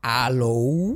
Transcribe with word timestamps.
Aló. 0.00 0.94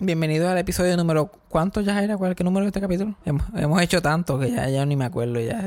Bienvenido 0.00 0.48
al 0.48 0.58
episodio 0.58 0.96
número. 0.96 1.30
¿Cuánto 1.48 1.80
ya 1.82 2.02
era? 2.02 2.16
¿Cuál 2.16 2.34
qué 2.34 2.42
número 2.42 2.64
de 2.64 2.70
este 2.70 2.80
capítulo? 2.80 3.14
Hemos, 3.24 3.44
hemos 3.54 3.80
hecho 3.80 4.02
tanto 4.02 4.40
que 4.40 4.50
ya, 4.50 4.68
ya 4.68 4.84
ni 4.84 4.96
me 4.96 5.04
acuerdo 5.04 5.38
ya. 5.38 5.62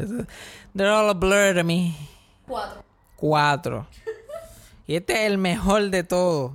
They're 0.76 0.92
all 0.92 1.10
a 1.10 1.14
blur 1.14 1.56
to 1.56 1.64
me. 1.64 1.96
Cuatro. 2.46 2.84
Cuatro. 3.16 3.88
Y 4.86 4.96
este 4.98 5.14
es 5.14 5.32
el 5.32 5.38
mejor 5.38 5.90
de 5.90 6.04
todos. 6.04 6.52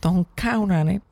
Don't 0.00 0.28
count 0.36 0.70
on 0.70 0.90
it. 0.92 1.02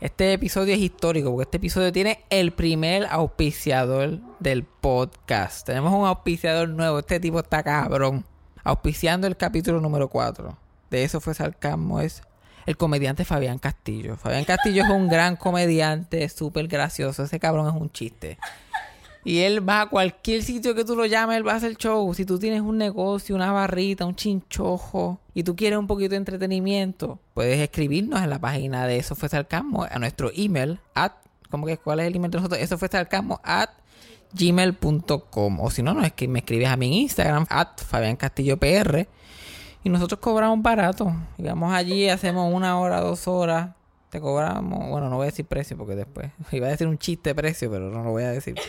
Este 0.00 0.32
episodio 0.32 0.74
es 0.74 0.80
histórico 0.80 1.30
porque 1.30 1.44
este 1.44 1.58
episodio 1.58 1.92
tiene 1.92 2.24
el 2.28 2.52
primer 2.52 3.06
auspiciador 3.06 4.18
del 4.40 4.64
podcast. 4.64 5.64
Tenemos 5.64 5.92
un 5.92 6.06
auspiciador 6.06 6.68
nuevo. 6.68 6.98
Este 6.98 7.20
tipo 7.20 7.38
está 7.38 7.62
cabrón. 7.62 8.24
Auspiciando 8.64 9.28
el 9.28 9.36
capítulo 9.36 9.80
número 9.80 10.08
4. 10.08 10.58
De 10.90 11.04
eso 11.04 11.20
fue 11.20 11.34
sarcasmo. 11.34 12.00
Es 12.00 12.22
el 12.66 12.76
comediante 12.76 13.24
Fabián 13.24 13.58
Castillo. 13.58 14.16
Fabián 14.16 14.44
Castillo 14.44 14.84
es 14.84 14.90
un 14.90 15.08
gran 15.08 15.36
comediante, 15.36 16.28
súper 16.28 16.68
gracioso. 16.68 17.24
Ese 17.24 17.38
cabrón 17.38 17.68
es 17.68 17.80
un 17.80 17.90
chiste. 17.90 18.38
Y 19.22 19.40
él 19.40 19.68
va 19.68 19.82
a 19.82 19.86
cualquier 19.86 20.42
sitio 20.42 20.74
que 20.74 20.84
tú 20.84 20.96
lo 20.96 21.04
llames, 21.04 21.36
él 21.36 21.46
va 21.46 21.52
a 21.52 21.56
hacer 21.56 21.76
show. 21.76 22.14
Si 22.14 22.24
tú 22.24 22.38
tienes 22.38 22.62
un 22.62 22.78
negocio, 22.78 23.36
una 23.36 23.52
barrita, 23.52 24.06
un 24.06 24.16
chinchojo 24.16 25.20
y 25.34 25.42
tú 25.42 25.54
quieres 25.56 25.78
un 25.78 25.86
poquito 25.86 26.10
de 26.10 26.16
entretenimiento, 26.16 27.18
puedes 27.34 27.60
escribirnos 27.60 28.22
en 28.22 28.30
la 28.30 28.38
página 28.38 28.86
de 28.86 28.96
Eso 28.96 29.14
fue 29.14 29.28
Sarcasmo 29.28 29.84
a 29.90 29.98
nuestro 29.98 30.30
email 30.34 30.80
at, 30.94 31.12
¿cómo 31.50 31.66
que 31.66 31.76
cuál 31.76 32.00
es 32.00 32.06
el 32.06 32.16
email 32.16 32.30
de 32.30 32.38
nosotros? 32.38 32.60
Eso 32.60 32.78
fue 32.78 32.88
Sarcasmo 32.88 33.40
at 33.44 33.68
gmail.com 34.32 35.60
o 35.60 35.70
si 35.70 35.82
no, 35.82 35.92
no 35.92 36.02
es 36.02 36.12
que 36.12 36.28
me 36.28 36.38
escribes 36.38 36.68
a 36.68 36.76
mi 36.76 37.02
Instagram 37.02 37.46
at 37.50 37.78
Fabián 37.78 38.16
Castillo 38.16 38.56
PR 38.58 39.06
y 39.82 39.88
nosotros 39.88 40.20
cobramos 40.20 40.62
barato. 40.62 41.14
Llegamos 41.36 41.72
allí, 41.72 42.08
hacemos 42.08 42.52
una 42.52 42.78
hora, 42.78 43.00
dos 43.00 43.26
horas. 43.28 43.70
Te 44.10 44.20
cobramos, 44.20 44.88
bueno, 44.88 45.08
no 45.08 45.16
voy 45.16 45.24
a 45.24 45.26
decir 45.26 45.46
precio 45.46 45.76
porque 45.76 45.94
después 45.94 46.30
iba 46.52 46.66
a 46.66 46.70
decir 46.70 46.86
un 46.86 46.98
chiste 46.98 47.30
de 47.30 47.34
precio, 47.34 47.70
pero 47.70 47.90
no 47.90 48.02
lo 48.02 48.10
voy 48.10 48.24
a 48.24 48.30
decir. 48.30 48.56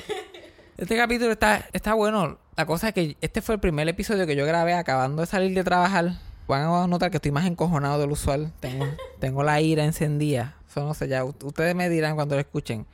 Este 0.78 0.98
capítulo 0.98 1.32
está, 1.32 1.68
está 1.74 1.94
bueno. 1.94 2.40
La 2.56 2.66
cosa 2.66 2.88
es 2.88 2.96
que 2.96 3.16
este 3.22 3.44
fue 3.44 3.54
el 3.54 3.62
primer 3.62 3.88
episodio 3.88 4.26
que 4.26 4.36
yo 4.36 4.48
grabé 4.48 4.74
acabando 4.74 5.22
de 5.22 5.28
salir 5.28 5.54
de 5.54 5.64
trabajar. 5.64 6.14
Van 6.48 6.64
a 6.64 6.88
notar 6.88 7.12
que 7.12 7.18
estoy 7.18 7.32
más 7.32 7.46
encojonado 7.46 8.00
del 8.00 8.10
usual. 8.10 8.52
Tengo, 8.60 8.88
tengo 9.20 9.44
la 9.44 9.62
ira 9.62 9.86
encendida. 9.86 10.56
Eso 10.68 10.84
no 10.84 10.96
sé, 10.96 11.08
ya 11.08 11.24
ustedes 11.24 11.76
me 11.76 11.88
dirán 11.88 12.16
cuando 12.16 12.34
lo 12.34 12.42
escuchen. 12.42 12.88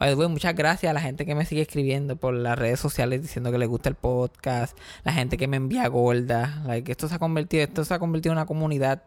Muchas 0.00 0.54
gracias 0.54 0.90
a 0.90 0.92
la 0.92 1.00
gente 1.00 1.24
que 1.24 1.34
me 1.34 1.46
sigue 1.46 1.62
escribiendo 1.62 2.16
por 2.16 2.34
las 2.34 2.58
redes 2.58 2.80
sociales 2.80 3.22
diciendo 3.22 3.50
que 3.50 3.58
les 3.58 3.68
gusta 3.68 3.88
el 3.88 3.94
podcast, 3.94 4.76
la 5.02 5.12
gente 5.12 5.36
que 5.38 5.48
me 5.48 5.56
envía 5.56 5.88
gordas, 5.88 6.50
esto 6.86 7.08
se 7.08 7.14
ha 7.14 7.18
convertido, 7.18 7.62
esto 7.62 7.84
se 7.84 7.94
ha 7.94 7.98
convertido 7.98 8.32
en 8.32 8.38
una 8.38 8.46
comunidad. 8.46 9.02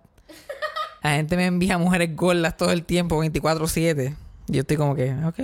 La 1.03 1.11
gente 1.11 1.38
me 1.38 1.45
envía 1.45 1.77
mujeres 1.77 2.16
gordas 2.16 2.57
todo 2.57 2.71
el 2.71 2.83
tiempo, 2.83 3.17
24/7. 3.23 4.16
Yo 4.47 4.61
estoy 4.61 4.77
como 4.77 4.95
que, 4.95 5.13
ok, 5.25 5.39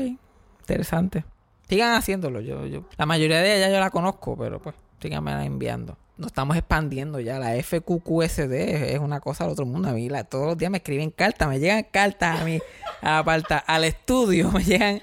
interesante. 0.62 1.26
Sigan 1.70 1.96
haciéndolo, 1.96 2.42
yo, 2.42 2.66
yo. 2.66 2.84
La 2.98 3.06
mayoría 3.06 3.40
de 3.40 3.58
ellas 3.58 3.72
yo 3.72 3.80
la 3.80 3.90
conozco, 3.90 4.38
pero 4.38 4.62
pues, 4.62 4.76
síganme 5.02 5.46
enviando. 5.46 5.98
Nos 6.18 6.28
estamos 6.28 6.56
expandiendo 6.56 7.20
ya. 7.20 7.40
La 7.40 7.56
FQQSD 7.62 8.94
es 8.94 9.00
una 9.00 9.20
cosa 9.20 9.44
del 9.44 9.54
otro 9.54 9.66
mundo. 9.66 9.90
A 9.90 9.94
mí 9.94 10.10
la, 10.10 10.24
todos 10.24 10.46
los 10.46 10.58
días 10.58 10.70
me 10.70 10.78
escriben 10.78 11.10
cartas, 11.10 11.48
me 11.50 11.60
llegan 11.60 11.86
cartas 11.92 12.42
a 12.42 12.46
mí, 12.46 12.60
a 13.04 13.24
la 13.24 13.58
al 13.68 13.84
estudio, 13.84 14.52
me 14.52 14.64
llegan 14.64 15.02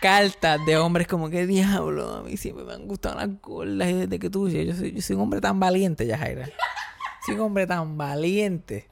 cartas 0.00 0.64
de 0.66 0.78
hombres 0.78 1.06
como 1.06 1.30
que 1.30 1.46
diablo, 1.46 2.16
a 2.16 2.22
mí 2.22 2.36
siempre 2.36 2.64
me 2.64 2.72
han 2.72 2.88
gustado 2.88 3.16
las 3.16 3.40
gordas 3.40 3.88
y 3.88 3.94
desde 3.94 4.18
que 4.18 4.30
tú, 4.30 4.48
yo 4.48 4.74
soy, 4.74 4.92
yo 4.92 5.02
soy 5.02 5.16
un 5.16 5.22
hombre 5.22 5.40
tan 5.40 5.60
valiente, 5.60 6.06
Yajaira. 6.06 6.48
Soy 7.24 7.34
un 7.34 7.42
hombre 7.42 7.66
tan 7.66 7.98
valiente. 7.98 8.88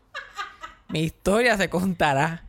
Mi 0.88 1.00
historia 1.00 1.56
se 1.56 1.68
contará. 1.68 2.44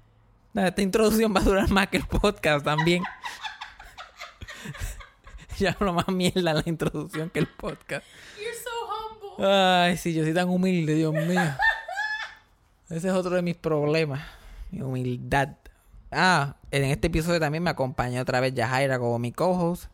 Esta 0.53 0.81
introducción 0.81 1.33
va 1.33 1.39
a 1.39 1.43
durar 1.43 1.69
más 1.69 1.87
que 1.87 1.97
el 1.97 2.05
podcast 2.05 2.65
también. 2.65 3.03
ya 5.57 5.75
hablo 5.79 5.93
más 5.93 6.07
mierda 6.09 6.51
en 6.51 6.57
la 6.57 6.63
introducción 6.65 7.29
que 7.29 7.39
el 7.39 7.47
podcast. 7.47 8.05
You're 8.37 8.53
so 8.55 9.37
humble. 9.37 9.45
Ay, 9.45 9.97
sí, 9.97 10.13
yo 10.13 10.23
soy 10.23 10.33
tan 10.33 10.49
humilde, 10.49 10.95
Dios 10.95 11.13
mío. 11.13 11.41
Ese 12.89 13.07
es 13.07 13.13
otro 13.13 13.35
de 13.35 13.41
mis 13.41 13.55
problemas. 13.55 14.21
Mi 14.71 14.81
humildad. 14.81 15.55
Ah, 16.11 16.55
en 16.71 16.85
este 16.85 17.07
episodio 17.07 17.39
también 17.39 17.63
me 17.63 17.69
acompaña 17.69 18.21
otra 18.21 18.39
vez 18.39 18.53
Yajaira 18.53 18.97
como 18.97 19.19
mi 19.19 19.31
co-host. 19.31 19.85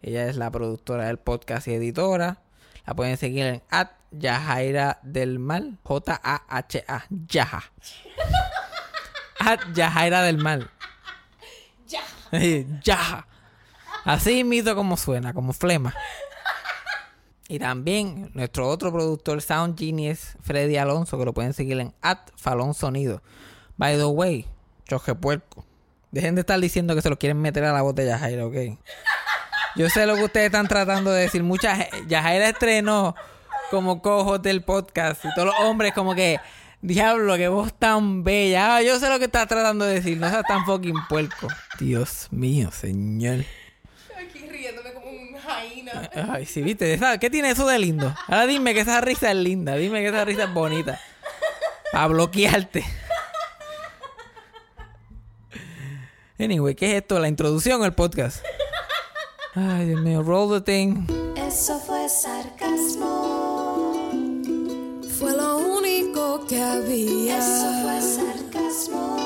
Ella 0.00 0.26
es 0.26 0.36
la 0.36 0.50
productora 0.50 1.06
del 1.06 1.18
podcast 1.18 1.68
y 1.68 1.74
editora. 1.74 2.40
La 2.86 2.94
pueden 2.94 3.16
seguir 3.18 3.46
en 3.46 3.62
at 3.70 3.90
Yajaira 4.12 4.98
del 5.02 5.38
Mal. 5.38 5.78
J-A-H-A. 5.82 7.04
Yaja. 7.28 7.64
at 9.40 9.60
Yajaira 9.74 10.22
del 10.22 10.38
Mal. 10.38 10.70
Ya. 11.86 12.02
Yaja. 12.82 13.26
Así 14.04 14.44
mito 14.44 14.74
como 14.74 14.96
suena, 14.96 15.34
como 15.34 15.52
flema. 15.52 15.94
Y 17.48 17.58
también 17.58 18.30
nuestro 18.34 18.68
otro 18.68 18.92
productor 18.92 19.42
Sound 19.42 19.78
Genius, 19.78 20.36
Freddy 20.40 20.76
Alonso, 20.76 21.18
que 21.18 21.24
lo 21.24 21.34
pueden 21.34 21.52
seguir 21.52 21.80
en 21.80 21.94
at 22.00 22.30
Falón 22.36 22.74
Sonido. 22.74 23.22
By 23.76 23.96
the 23.96 24.04
way, 24.04 24.46
choje 24.88 25.14
puerco. 25.14 25.64
Dejen 26.10 26.34
de 26.34 26.40
estar 26.40 26.58
diciendo 26.58 26.94
que 26.94 27.02
se 27.02 27.10
lo 27.10 27.18
quieren 27.18 27.40
meter 27.40 27.64
a 27.64 27.72
la 27.72 27.82
botella 27.82 28.18
Jaira, 28.18 28.46
¿ok? 28.46 28.56
Yo 29.76 29.88
sé 29.90 30.06
lo 30.06 30.16
que 30.16 30.24
ustedes 30.24 30.46
están 30.46 30.66
tratando 30.66 31.12
de 31.12 31.22
decir. 31.22 31.42
Mucha 31.44 31.88
Yajaira 32.08 32.48
estrenó 32.48 33.14
como 33.70 34.02
cojo 34.02 34.38
del 34.38 34.62
podcast. 34.62 35.24
Y 35.24 35.28
todos 35.34 35.46
los 35.48 35.60
hombres 35.60 35.92
como 35.92 36.14
que... 36.14 36.40
Diablo, 36.80 37.36
que 37.36 37.48
voz 37.48 37.74
tan 37.76 38.22
bella. 38.22 38.76
Ah, 38.76 38.82
yo 38.82 39.00
sé 39.00 39.08
lo 39.08 39.18
que 39.18 39.24
estás 39.24 39.48
tratando 39.48 39.84
de 39.84 39.94
decir. 39.94 40.16
No 40.16 40.30
seas 40.30 40.44
tan 40.46 40.64
fucking 40.64 40.94
puerco. 41.08 41.48
Dios 41.80 42.28
mío, 42.30 42.70
señor. 42.70 43.44
Aquí 44.16 44.46
riéndome 44.48 44.92
como 44.94 45.10
un 45.10 45.36
jaina. 45.36 46.08
Ay, 46.32 46.46
sí, 46.46 46.62
viste. 46.62 46.98
¿Qué 47.20 47.30
tiene 47.30 47.50
eso 47.50 47.66
de 47.66 47.80
lindo? 47.80 48.14
Ahora 48.28 48.46
dime 48.46 48.74
que 48.74 48.80
esa 48.80 49.00
risa 49.00 49.30
es 49.32 49.36
linda. 49.36 49.74
Dime 49.74 50.00
que 50.02 50.08
esa 50.08 50.24
risa 50.24 50.44
es 50.44 50.54
bonita. 50.54 51.00
Para 51.90 52.06
bloquearte. 52.06 52.84
Anyway, 56.40 56.76
¿qué 56.76 56.92
es 56.92 56.98
esto? 57.02 57.18
¿La 57.18 57.26
introducción 57.26 57.82
el 57.84 57.92
podcast? 57.94 58.44
Ay, 59.54 59.86
Dios 59.86 60.00
mío. 60.02 60.22
Roll 60.22 60.62
the 60.62 60.70
thing. 60.72 61.04
Eso 61.36 61.80
fue 61.80 62.08
sarcasmo. 62.08 64.12
Fue 65.18 65.32
lo 65.36 65.58
único 65.58 66.46
que 66.46 66.62
había. 66.62 67.38
Eso 67.38 67.72
fue 67.82 68.00
sarcasmo. 68.00 69.16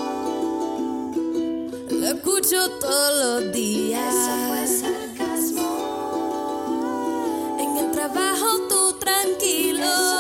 Lo 1.91 2.07
escucho 2.07 2.71
todos 2.81 3.43
los 3.45 3.53
días. 3.53 4.15
Eso 4.15 4.31
fue 4.49 4.67
sarcasmo. 4.67 5.69
En 7.61 7.77
el 7.85 7.91
trabajo 7.93 8.47
tú 8.71 8.95
tranquilo. 8.99 9.85
Eso 9.85 10.12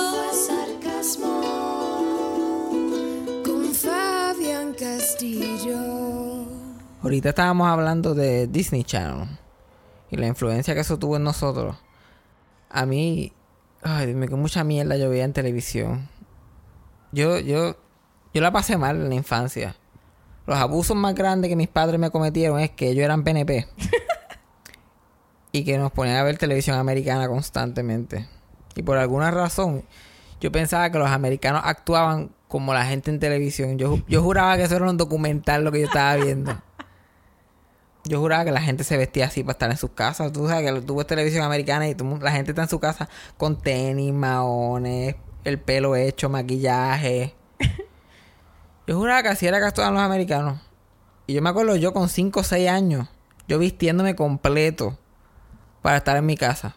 Ahorita 7.13 7.29
estábamos 7.29 7.69
hablando 7.69 8.15
de 8.15 8.47
Disney 8.47 8.85
Channel 8.85 9.29
y 10.11 10.17
la 10.17 10.29
influencia 10.29 10.73
que 10.73 10.81
eso 10.81 10.99
tuvo 10.99 11.19
en 11.19 11.25
nosotros. 11.25 11.77
A 12.71 12.87
mí, 12.87 13.35
ay, 13.83 14.07
dime 14.07 14.29
que 14.29 14.35
mucha 14.35 14.65
mierda 14.65 14.97
yo 14.97 15.11
veía 15.11 15.25
en 15.25 15.35
televisión. 15.35 16.09
Yo, 17.13 17.39
yo, 17.39 17.77
yo 18.33 18.41
la 18.41 18.51
pasé 18.51 18.79
mal 18.79 18.97
en 18.97 19.11
la 19.11 19.15
infancia. 19.15 19.77
Los 20.47 20.57
abusos 20.57 20.97
más 20.97 21.15
grandes 21.15 21.51
que 21.51 21.55
mis 21.55 21.69
padres 21.69 22.01
me 22.01 22.11
cometieron 22.11 22.59
es 22.61 22.71
que 22.71 22.89
ellos 22.89 23.05
eran 23.05 23.25
PNP 23.25 23.69
y 25.53 25.65
que 25.65 25.77
nos 25.77 25.93
ponían 25.93 26.17
a 26.17 26.23
ver 26.23 26.39
televisión 26.39 26.79
americana 26.79 27.29
constantemente. 27.29 28.27
Y 28.75 28.85
por 28.85 28.97
alguna 28.97 29.31
razón, 29.31 29.85
yo 30.41 30.51
pensaba 30.51 30.91
que 30.91 30.99
los 30.99 31.11
americanos 31.11 31.61
actuaban 31.63 32.31
como 32.49 32.73
la 32.73 32.87
gente 32.87 33.11
en 33.11 33.21
televisión. 33.21 33.77
Yo, 33.77 33.99
yo 34.09 34.23
juraba 34.23 34.57
que 34.57 34.63
eso 34.63 34.77
era 34.77 34.89
un 34.89 34.97
documental 34.97 35.63
lo 35.63 35.73
que 35.73 35.81
yo 35.81 35.87
estaba 35.89 36.17
viendo. 36.17 36.57
Yo 38.05 38.19
juraba 38.19 38.45
que 38.45 38.51
la 38.51 38.61
gente 38.61 38.83
se 38.83 38.97
vestía 38.97 39.27
así 39.27 39.43
para 39.43 39.53
estar 39.53 39.71
en 39.71 39.77
sus 39.77 39.91
casas. 39.91 40.33
Tú 40.33 40.49
sabes 40.49 40.71
que 40.71 40.81
tú 40.81 40.97
ves 40.97 41.07
televisión 41.07 41.45
americana 41.45 41.89
y 41.89 41.95
la 41.95 42.33
gente 42.33 42.51
está 42.51 42.63
en 42.63 42.69
su 42.69 42.81
casa 42.81 43.09
con 43.37 43.61
tenis, 43.61 44.13
maones, 44.13 45.15
el 45.45 45.61
pelo 45.61 45.95
hecho, 45.95 46.29
maquillaje. 46.29 47.35
Yo 48.87 48.97
juraba 48.97 49.23
que 49.23 49.29
así 49.29 49.47
era 49.47 49.61
que 49.61 49.67
actuaban 49.67 49.95
los 49.95 50.03
americanos. 50.03 50.61
Y 51.29 51.35
yo 51.35 51.43
me 51.43 51.51
acuerdo 51.51 51.77
yo 51.77 51.93
con 51.93 52.09
5 52.09 52.41
o 52.41 52.43
6 52.43 52.69
años, 52.69 53.09
yo 53.47 53.61
vistiéndome 53.61 54.17
completo 54.17 54.99
para 55.81 55.99
estar 55.99 56.17
en 56.17 56.27
mi 56.27 56.37
casa. 56.37 56.75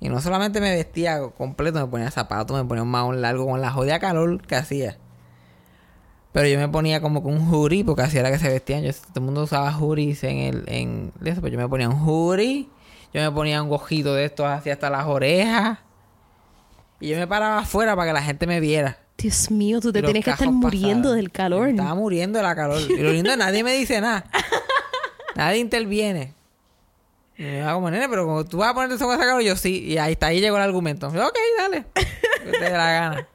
Y 0.00 0.08
no 0.08 0.20
solamente 0.20 0.60
me 0.60 0.74
vestía 0.74 1.20
completo, 1.38 1.78
me 1.78 1.86
ponía 1.86 2.10
zapatos, 2.10 2.56
me 2.56 2.64
ponía 2.64 2.82
un 2.82 2.90
mahón 2.90 3.22
largo 3.22 3.46
con 3.46 3.60
la 3.60 3.70
jodida 3.70 4.00
calor 4.00 4.44
que 4.44 4.56
hacía. 4.56 4.98
Pero 6.32 6.48
yo 6.48 6.58
me 6.58 6.68
ponía 6.68 7.00
como 7.00 7.22
con 7.22 7.34
un 7.34 7.48
hoodie, 7.52 7.84
porque 7.84 8.02
así 8.02 8.18
era 8.18 8.30
que 8.30 8.38
se 8.38 8.48
vestían. 8.48 8.82
Yo, 8.82 8.92
todo 8.92 9.12
el 9.16 9.22
mundo 9.22 9.42
usaba 9.42 9.70
hoodies 9.70 10.24
en 10.24 10.38
el... 10.38 10.64
En 10.66 11.12
eso, 11.24 11.40
pues 11.40 11.52
yo 11.52 11.58
me 11.58 11.68
ponía 11.68 11.88
un 11.88 12.00
hoodie, 12.00 12.68
yo 13.12 13.20
me 13.20 13.30
ponía 13.30 13.62
un 13.62 13.68
gojito 13.68 14.14
de 14.14 14.24
estos 14.24 14.46
así 14.46 14.70
hasta 14.70 14.88
las 14.88 15.06
orejas. 15.06 15.78
Y 17.00 17.08
yo 17.08 17.18
me 17.18 17.26
paraba 17.26 17.58
afuera 17.58 17.94
para 17.94 18.08
que 18.08 18.14
la 18.14 18.22
gente 18.22 18.46
me 18.46 18.60
viera. 18.60 18.98
Dios 19.18 19.50
mío, 19.50 19.80
tú 19.80 19.92
te 19.92 20.02
tienes 20.02 20.24
que 20.24 20.30
estar 20.30 20.50
muriendo 20.50 21.10
pasados. 21.10 21.16
del 21.16 21.30
calor. 21.30 21.68
Estaba 21.68 21.94
muriendo 21.94 22.38
de 22.38 22.42
la 22.44 22.56
calor. 22.56 22.80
Y 22.80 22.96
lo 22.96 23.12
lindo 23.12 23.30
es 23.30 23.36
nadie 23.36 23.62
me 23.62 23.74
dice 23.74 24.00
nada. 24.00 24.24
Nadie 25.34 25.60
interviene. 25.60 26.34
Y 27.38 27.42
me 27.42 27.62
va 27.62 27.72
como, 27.72 27.90
nene, 27.90 28.06
pero 28.08 28.26
como 28.26 28.44
tú 28.44 28.58
vas 28.58 28.70
a 28.70 28.74
ponerte 28.74 28.96
esa 28.96 29.06
calor, 29.18 29.40
yo 29.42 29.56
sí. 29.56 29.82
Y 29.82 29.96
ahí 29.96 30.12
está, 30.12 30.26
ahí 30.26 30.40
llegó 30.40 30.56
el 30.56 30.62
argumento. 30.62 31.12
Yo, 31.12 31.26
ok, 31.26 31.38
dale. 31.56 31.86
Que 31.94 32.50
te 32.50 32.60
dé 32.64 32.70
la 32.70 32.92
gana. 32.92 33.28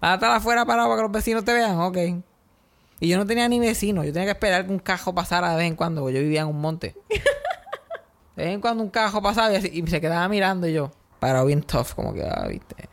Vas 0.00 0.10
a 0.12 0.14
estar 0.14 0.30
afuera 0.30 0.64
parado 0.64 0.88
para 0.88 0.98
que 0.98 1.02
los 1.02 1.12
vecinos 1.12 1.44
te 1.44 1.52
vean, 1.52 1.78
ok. 1.78 1.98
Y 3.02 3.08
yo 3.08 3.18
no 3.18 3.26
tenía 3.26 3.48
ni 3.48 3.58
vecinos. 3.58 4.06
Yo 4.06 4.12
tenía 4.12 4.26
que 4.26 4.32
esperar 4.32 4.64
que 4.64 4.70
un 4.72 4.78
cajo 4.78 5.12
pasara 5.12 5.50
de 5.50 5.56
vez 5.56 5.66
en 5.66 5.74
cuando, 5.74 6.02
porque 6.02 6.14
yo 6.14 6.20
vivía 6.22 6.42
en 6.42 6.46
un 6.46 6.60
monte. 6.60 6.94
De 8.36 8.44
vez 8.44 8.54
en 8.54 8.60
cuando 8.60 8.82
un 8.84 8.90
cajo 8.90 9.20
pasaba 9.20 9.52
y, 9.52 9.56
así- 9.56 9.70
y 9.72 9.84
se 9.88 10.00
quedaba 10.00 10.26
mirando 10.28 10.66
y 10.68 10.72
yo. 10.72 10.92
Parado 11.18 11.46
bien 11.46 11.62
tough, 11.62 11.94
como 11.96 12.14
que, 12.14 12.22
ah, 12.22 12.46
viste. 12.48 12.88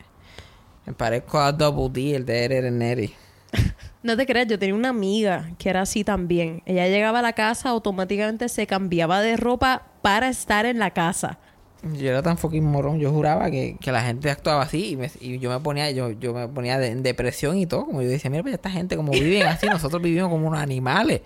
Me 0.84 0.92
parezco 0.92 1.38
a 1.38 1.52
Double 1.52 1.88
D, 1.90 2.16
el 2.16 2.26
de 2.26 2.44
Eder 2.44 2.72
Neri. 2.72 3.14
No 4.02 4.16
te 4.16 4.24
creas, 4.24 4.46
yo 4.46 4.58
tenía 4.58 4.74
una 4.74 4.88
amiga 4.88 5.50
que 5.58 5.68
era 5.68 5.82
así 5.82 6.04
también. 6.04 6.62
Ella 6.64 6.88
llegaba 6.88 7.18
a 7.18 7.22
la 7.22 7.34
casa, 7.34 7.68
automáticamente 7.68 8.48
se 8.48 8.66
cambiaba 8.66 9.20
de 9.20 9.36
ropa 9.36 9.82
para 10.00 10.28
estar 10.30 10.64
en 10.64 10.78
la 10.78 10.90
casa. 10.92 11.38
Yo 11.82 12.10
era 12.10 12.20
tan 12.22 12.36
fucking 12.36 12.62
morón, 12.64 12.98
yo 12.98 13.10
juraba 13.10 13.50
que, 13.50 13.76
que 13.80 13.90
la 13.90 14.02
gente 14.02 14.30
actuaba 14.30 14.62
así 14.62 14.90
y, 14.90 14.96
me- 14.96 15.10
y 15.18 15.38
yo 15.38 15.48
me 15.50 15.58
ponía, 15.60 15.90
yo, 15.90 16.10
yo 16.10 16.34
me 16.34 16.46
ponía 16.46 16.78
de- 16.78 16.88
en 16.88 17.02
depresión 17.02 17.56
y 17.56 17.64
todo, 17.66 17.86
como 17.86 18.02
yo 18.02 18.08
decía, 18.08 18.30
mira 18.30 18.42
pues 18.42 18.54
esta 18.54 18.70
gente 18.70 18.96
como 18.96 19.12
viven 19.12 19.46
así, 19.46 19.66
nosotros 19.70 20.02
vivimos 20.02 20.28
como 20.28 20.46
unos 20.48 20.60
animales, 20.60 21.22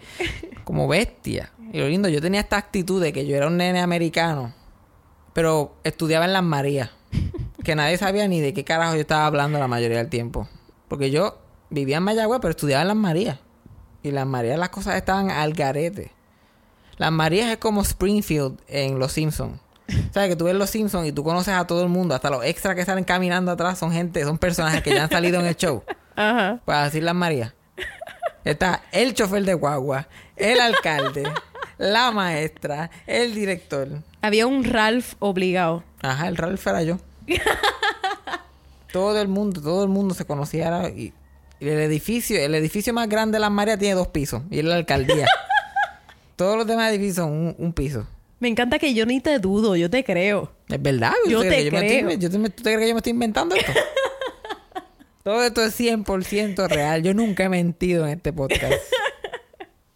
como 0.62 0.87
bestias. 0.87 1.51
Y 1.73 1.79
lo 1.81 1.89
lindo, 1.89 2.09
yo 2.09 2.21
tenía 2.21 2.41
esta 2.41 2.56
actitud 2.56 3.03
de 3.03 3.12
que 3.12 3.27
yo 3.27 3.37
era 3.37 3.49
un 3.49 3.56
nene 3.56 3.81
americano, 3.81 4.53
pero 5.33 5.75
estudiaba 5.83 6.25
en 6.25 6.33
las 6.33 6.45
Marías, 6.45 6.91
que 7.65 7.75
nadie 7.75 7.99
sabía 7.99 8.29
ni 8.29 8.41
de 8.41 8.55
qué 8.55 8.62
carajo 8.62 8.95
yo 8.95 9.01
estaba 9.01 9.27
hablando 9.27 9.59
la 9.59 9.67
mayoría 9.67 9.99
del 9.99 10.09
tiempo. 10.09 10.47
Porque 10.87 11.11
yo 11.11 11.39
vivía 11.71 11.97
en 11.97 12.05
Mayagüez, 12.05 12.39
pero 12.41 12.51
estudiaba 12.53 12.83
en 12.83 12.89
las 12.89 12.97
Marías. 12.97 13.39
Y 14.05 14.12
las 14.12 14.27
Marías 14.27 14.59
las 14.59 14.69
cosas 14.69 14.95
estaban 14.97 15.31
al 15.33 15.55
garete. 15.55 16.12
Las 16.99 17.11
Marías 17.11 17.51
es 17.51 17.56
como 17.56 17.81
Springfield 17.83 18.61
en 18.69 19.01
Los 19.01 19.12
Simpsons. 19.12 19.59
¿Sabes? 20.13 20.31
Que 20.31 20.37
tú 20.37 20.45
ves 20.45 20.55
Los 20.55 20.71
Simpsons 20.71 21.07
y 21.07 21.13
tú 21.13 21.25
conoces 21.25 21.55
a 21.55 21.67
todo 21.67 21.83
el 21.83 21.89
mundo. 21.89 22.15
Hasta 22.15 22.31
los 22.31 22.45
extras 22.45 22.75
que 22.75 22.85
salen 22.85 23.05
caminando 23.05 23.53
atrás 23.53 23.79
son 23.79 23.93
gente, 23.93 24.23
son 24.25 24.39
personajes 24.39 24.83
que 24.83 24.95
ya 24.95 25.05
han 25.05 25.11
salido 25.11 25.41
en 25.41 25.47
el 25.47 25.57
show. 25.57 25.83
Ajá. 26.17 26.61
Para 26.65 26.85
decir 26.85 27.03
las 27.03 27.15
Marías. 27.15 27.53
Está 28.45 28.83
el 28.93 29.15
chofer 29.15 29.45
de 29.45 29.55
guagua, 29.55 30.07
el 30.37 30.61
alcalde, 30.61 31.25
la 31.79 32.11
maestra, 32.11 32.91
el 33.07 33.35
director. 33.35 33.89
Había 34.21 34.47
un 34.47 34.65
Ralph 34.65 35.15
obligado. 35.19 35.83
Ajá, 36.03 36.29
el 36.29 36.37
Ralph 36.37 36.67
era 36.67 36.83
yo. 36.83 36.99
todo 38.93 39.19
el 39.21 39.29
mundo, 39.29 39.63
todo 39.63 39.83
el 39.83 39.89
mundo 39.89 40.15
se 40.15 40.27
conocía. 40.27 40.91
Y, 40.91 41.15
y 41.59 41.69
el 41.69 41.81
edificio, 41.81 42.39
el 42.39 42.55
edificio 42.55 42.93
más 42.93 43.09
grande 43.09 43.37
de 43.37 43.41
las 43.41 43.51
Marías 43.51 43.79
tiene 43.79 43.95
dos 43.95 44.09
pisos. 44.09 44.43
Y 44.51 44.59
es 44.59 44.65
la 44.65 44.77
alcaldía. 44.77 45.27
Todos 46.37 46.59
los 46.59 46.67
demás 46.67 46.91
edificios 46.91 47.17
son 47.17 47.33
un, 47.33 47.55
un 47.59 47.73
piso. 47.73 48.07
Me 48.44 48.50
encanta 48.50 48.79
que 48.79 48.93
yo 48.93 49.06
ni 49.06 49.20
te 49.23 49.38
dudo, 49.38 49.75
yo 49.75 49.88
te 49.88 50.05
creo. 50.05 50.52
Es 50.69 50.82
verdad. 50.82 51.14
Yo 51.26 51.38
¿Tú 51.41 51.46
crees 51.49 51.64
te 51.64 51.70
me 51.70 51.79
creo. 51.79 52.11
estoy- 52.11 52.19
yo 52.19 52.31
te- 52.31 52.50
¿Tú 52.50 52.62
te 52.62 52.75
crees 52.75 52.79
que 52.81 52.88
yo 52.88 52.94
me 52.94 52.99
estoy 52.99 53.11
inventando 53.12 53.55
esto? 53.55 53.73
Todo 55.23 55.43
esto 55.43 55.62
es 55.64 55.81
100% 55.81 56.69
real. 56.69 57.02
Yo 57.02 57.14
nunca 57.14 57.44
he 57.44 57.49
mentido 57.49 58.05
en 58.06 58.12
este 58.19 58.35
podcast. 58.35 58.75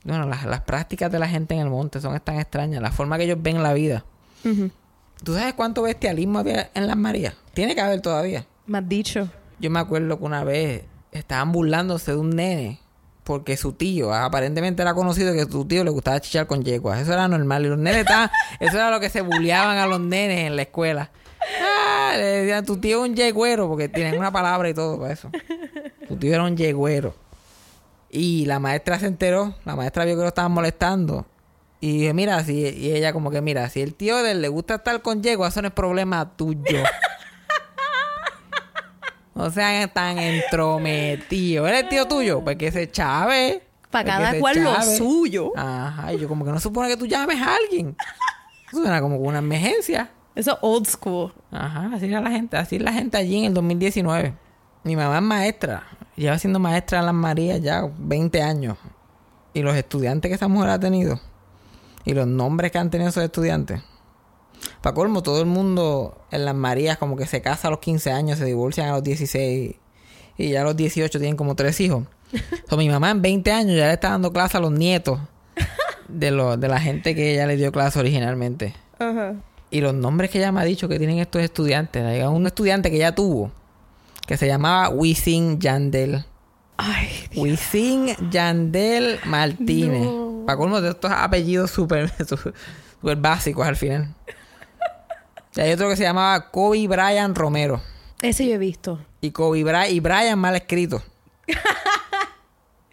Bueno, 0.04 0.26
las, 0.26 0.46
las 0.46 0.62
prácticas 0.62 1.12
de 1.12 1.18
la 1.18 1.28
gente 1.28 1.52
en 1.54 1.60
el 1.60 1.68
monte 1.68 2.00
son 2.00 2.18
tan 2.20 2.38
extrañas. 2.40 2.80
La 2.80 2.90
forma 2.90 3.18
que 3.18 3.24
ellos 3.24 3.36
ven 3.42 3.62
la 3.62 3.74
vida. 3.74 4.06
¿Tú 4.42 5.34
sabes 5.34 5.52
cuánto 5.52 5.82
bestialismo 5.82 6.38
había 6.38 6.70
en 6.72 6.86
las 6.86 6.96
Marías? 6.96 7.34
Tiene 7.52 7.74
que 7.74 7.82
haber 7.82 8.00
todavía. 8.00 8.46
Me 8.66 8.78
has 8.78 8.88
dicho. 8.88 9.28
Yo 9.58 9.68
me 9.70 9.80
acuerdo 9.80 10.18
que 10.18 10.24
una 10.24 10.44
vez 10.44 10.84
estaban 11.12 11.52
burlándose 11.52 12.12
de 12.12 12.16
un 12.16 12.30
nene 12.30 12.80
porque 13.28 13.58
su 13.58 13.74
tío, 13.74 14.14
aparentemente 14.14 14.80
era 14.80 14.94
conocido 14.94 15.34
que 15.34 15.44
su 15.44 15.66
tío 15.66 15.84
le 15.84 15.90
gustaba 15.90 16.18
chichar 16.18 16.46
con 16.46 16.64
yeguas. 16.64 16.98
Eso 16.98 17.12
era 17.12 17.28
normal. 17.28 17.66
Y 17.66 17.68
los 17.68 17.78
nenes 17.78 18.00
estaban, 18.00 18.30
eso 18.58 18.74
era 18.74 18.90
lo 18.90 19.00
que 19.00 19.10
se 19.10 19.20
bulleaban 19.20 19.76
a 19.76 19.86
los 19.86 20.00
nenes 20.00 20.46
en 20.46 20.56
la 20.56 20.62
escuela. 20.62 21.10
Ah, 21.62 22.14
le 22.16 22.24
decían, 22.24 22.64
tu 22.64 22.78
tío 22.78 23.04
es 23.04 23.10
un 23.10 23.14
yegüero, 23.14 23.68
porque 23.68 23.90
tienen 23.90 24.18
una 24.18 24.32
palabra 24.32 24.70
y 24.70 24.72
todo 24.72 24.98
para 24.98 25.12
eso. 25.12 25.30
Tu 26.08 26.16
tío 26.16 26.32
era 26.32 26.42
un 26.42 26.56
yegüero. 26.56 27.14
Y 28.08 28.46
la 28.46 28.60
maestra 28.60 28.98
se 28.98 29.04
enteró, 29.04 29.54
la 29.66 29.76
maestra 29.76 30.06
vio 30.06 30.16
que 30.16 30.22
lo 30.22 30.28
estaban 30.28 30.52
molestando. 30.52 31.26
Y 31.80 31.98
dije, 31.98 32.14
mira, 32.14 32.42
si, 32.44 32.54
y 32.54 32.92
ella 32.92 33.12
como 33.12 33.30
que, 33.30 33.42
mira, 33.42 33.68
si 33.68 33.82
el 33.82 33.92
tío 33.92 34.22
de 34.22 34.30
él 34.30 34.40
le 34.40 34.48
gusta 34.48 34.76
estar 34.76 35.02
con 35.02 35.22
yegua, 35.22 35.48
eso 35.48 35.60
no 35.60 35.68
es 35.68 35.74
problema 35.74 36.34
tuyo. 36.34 36.82
No 39.38 39.52
sean 39.52 39.88
tan 39.90 40.18
entrometidos. 40.18 41.68
¿Eres 41.68 41.88
tío 41.88 42.08
tuyo? 42.08 42.42
Pues 42.42 42.56
que 42.56 42.72
se 42.72 42.90
chave. 42.90 43.62
Pa' 43.88 44.02
Pues 44.02 44.04
cada 44.04 44.38
cual 44.40 44.64
lo 44.64 44.82
suyo. 44.82 45.52
Ajá, 45.56 46.12
y 46.12 46.18
yo 46.18 46.26
como 46.26 46.44
que 46.44 46.50
no 46.50 46.58
supone 46.58 46.88
que 46.88 46.96
tú 46.96 47.06
llames 47.06 47.40
a 47.40 47.54
alguien. 47.54 47.96
Eso 48.66 48.78
suena 48.78 49.00
como 49.00 49.16
una 49.18 49.38
emergencia. 49.38 50.10
Eso 50.34 50.54
es 50.54 50.58
old 50.60 50.86
school. 50.88 51.32
Ajá, 51.52 51.88
así 51.94 52.06
era 52.06 52.20
la 52.20 52.32
gente, 52.32 52.56
así 52.56 52.76
es 52.76 52.82
la 52.82 52.92
gente 52.92 53.16
allí 53.16 53.38
en 53.38 53.44
el 53.44 53.54
2019. 53.54 54.34
Mi 54.82 54.96
mamá 54.96 55.18
es 55.18 55.22
maestra, 55.22 55.84
lleva 56.16 56.36
siendo 56.36 56.58
maestra 56.58 56.98
en 56.98 57.06
las 57.06 57.14
Marías 57.14 57.62
ya 57.62 57.88
20 57.96 58.42
años. 58.42 58.76
Y 59.54 59.62
los 59.62 59.76
estudiantes 59.76 60.28
que 60.30 60.34
esa 60.34 60.48
mujer 60.48 60.70
ha 60.70 60.80
tenido, 60.80 61.20
y 62.04 62.12
los 62.12 62.26
nombres 62.26 62.72
que 62.72 62.78
han 62.78 62.90
tenido 62.90 63.10
esos 63.10 63.22
estudiantes. 63.22 63.82
Para 64.82 64.94
colmo, 64.94 65.22
todo 65.22 65.40
el 65.40 65.46
mundo 65.46 66.18
en 66.30 66.44
las 66.44 66.54
Marías 66.54 66.98
como 66.98 67.16
que 67.16 67.26
se 67.26 67.42
casa 67.42 67.68
a 67.68 67.70
los 67.70 67.80
15 67.80 68.12
años, 68.12 68.38
se 68.38 68.44
divorcian 68.44 68.88
a 68.88 68.92
los 68.92 69.02
16 69.02 69.74
y 70.38 70.50
ya 70.50 70.60
a 70.60 70.64
los 70.64 70.76
18 70.76 71.18
tienen 71.18 71.36
como 71.36 71.54
tres 71.54 71.80
hijos. 71.80 72.04
So, 72.68 72.76
mi 72.76 72.88
mamá 72.88 73.10
en 73.10 73.22
20 73.22 73.50
años 73.52 73.76
ya 73.76 73.86
le 73.86 73.94
está 73.94 74.10
dando 74.10 74.32
clase 74.32 74.58
a 74.58 74.60
los 74.60 74.70
nietos 74.70 75.18
de, 76.08 76.30
lo, 76.30 76.56
de 76.56 76.68
la 76.68 76.80
gente 76.80 77.14
que 77.14 77.32
ella 77.32 77.46
le 77.46 77.56
dio 77.56 77.72
clase 77.72 77.98
originalmente. 77.98 78.74
Y 79.70 79.80
los 79.80 79.94
nombres 79.94 80.30
que 80.30 80.38
ella 80.38 80.52
me 80.52 80.60
ha 80.60 80.64
dicho 80.64 80.88
que 80.88 80.98
tienen 80.98 81.18
estos 81.18 81.42
estudiantes. 81.42 82.04
Hay 82.04 82.22
un 82.22 82.46
estudiante 82.46 82.90
que 82.90 82.96
ella 82.96 83.14
tuvo, 83.14 83.50
que 84.26 84.36
se 84.36 84.46
llamaba 84.46 84.88
Wisin 84.90 85.58
Yandel. 85.60 86.24
Ay, 86.76 87.08
Wisin 87.36 88.30
Yandel 88.30 89.18
Martínez. 89.24 90.02
No. 90.02 90.42
Para 90.46 90.58
colmo 90.58 90.80
de 90.80 90.90
estos 90.90 91.10
apellidos 91.10 91.70
súper 91.70 92.10
súper 93.00 93.16
básicos 93.16 93.66
al 93.66 93.76
final. 93.76 94.14
Y 95.58 95.60
hay 95.60 95.72
otro 95.72 95.88
que 95.88 95.96
se 95.96 96.04
llamaba 96.04 96.50
Kobe 96.52 96.86
Brian 96.86 97.34
Romero. 97.34 97.80
ese 98.22 98.46
yo 98.46 98.54
he 98.54 98.58
visto. 98.58 99.00
Y 99.20 99.32
Kobe 99.32 99.64
Bryant, 99.64 99.90
y 99.90 99.98
Brian 99.98 100.38
mal 100.38 100.54
escrito. 100.54 101.02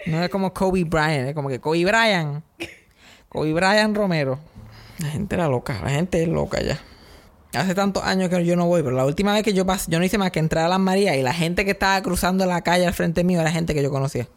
No 0.08 0.24
es 0.24 0.30
como 0.30 0.52
Kobe 0.52 0.84
Bryant, 0.84 1.30
es 1.30 1.36
como 1.36 1.48
que 1.50 1.60
Kobe 1.60 1.86
Bryant. 1.86 2.44
Kobe 3.30 3.54
Bryant 3.54 3.96
Romero. 3.96 4.40
La 4.98 5.10
gente 5.10 5.36
era 5.36 5.48
loca, 5.48 5.80
la 5.84 5.92
gente 5.92 6.24
es 6.24 6.28
loca 6.28 6.60
ya. 6.62 6.80
Hace 7.54 7.76
tantos 7.76 8.04
años 8.04 8.30
que 8.30 8.44
yo 8.46 8.56
no 8.56 8.66
voy, 8.66 8.82
pero 8.82 8.96
la 8.96 9.06
última 9.06 9.34
vez 9.34 9.44
que 9.44 9.54
yo 9.54 9.66
pasé, 9.66 9.92
yo 9.92 10.00
no 10.00 10.06
hice 10.06 10.18
más 10.18 10.32
que 10.32 10.40
entrar 10.40 10.66
a 10.66 10.68
las 10.68 10.80
Marías 10.80 11.16
y 11.18 11.22
la 11.22 11.34
gente 11.34 11.66
que 11.66 11.72
estaba 11.72 12.02
cruzando 12.02 12.46
la 12.48 12.62
calle 12.62 12.88
al 12.88 12.94
frente 12.96 13.24
mío 13.24 13.42
era 13.42 13.52
gente 13.52 13.74
que 13.76 13.84
yo 13.84 13.92
conocía. 13.92 14.28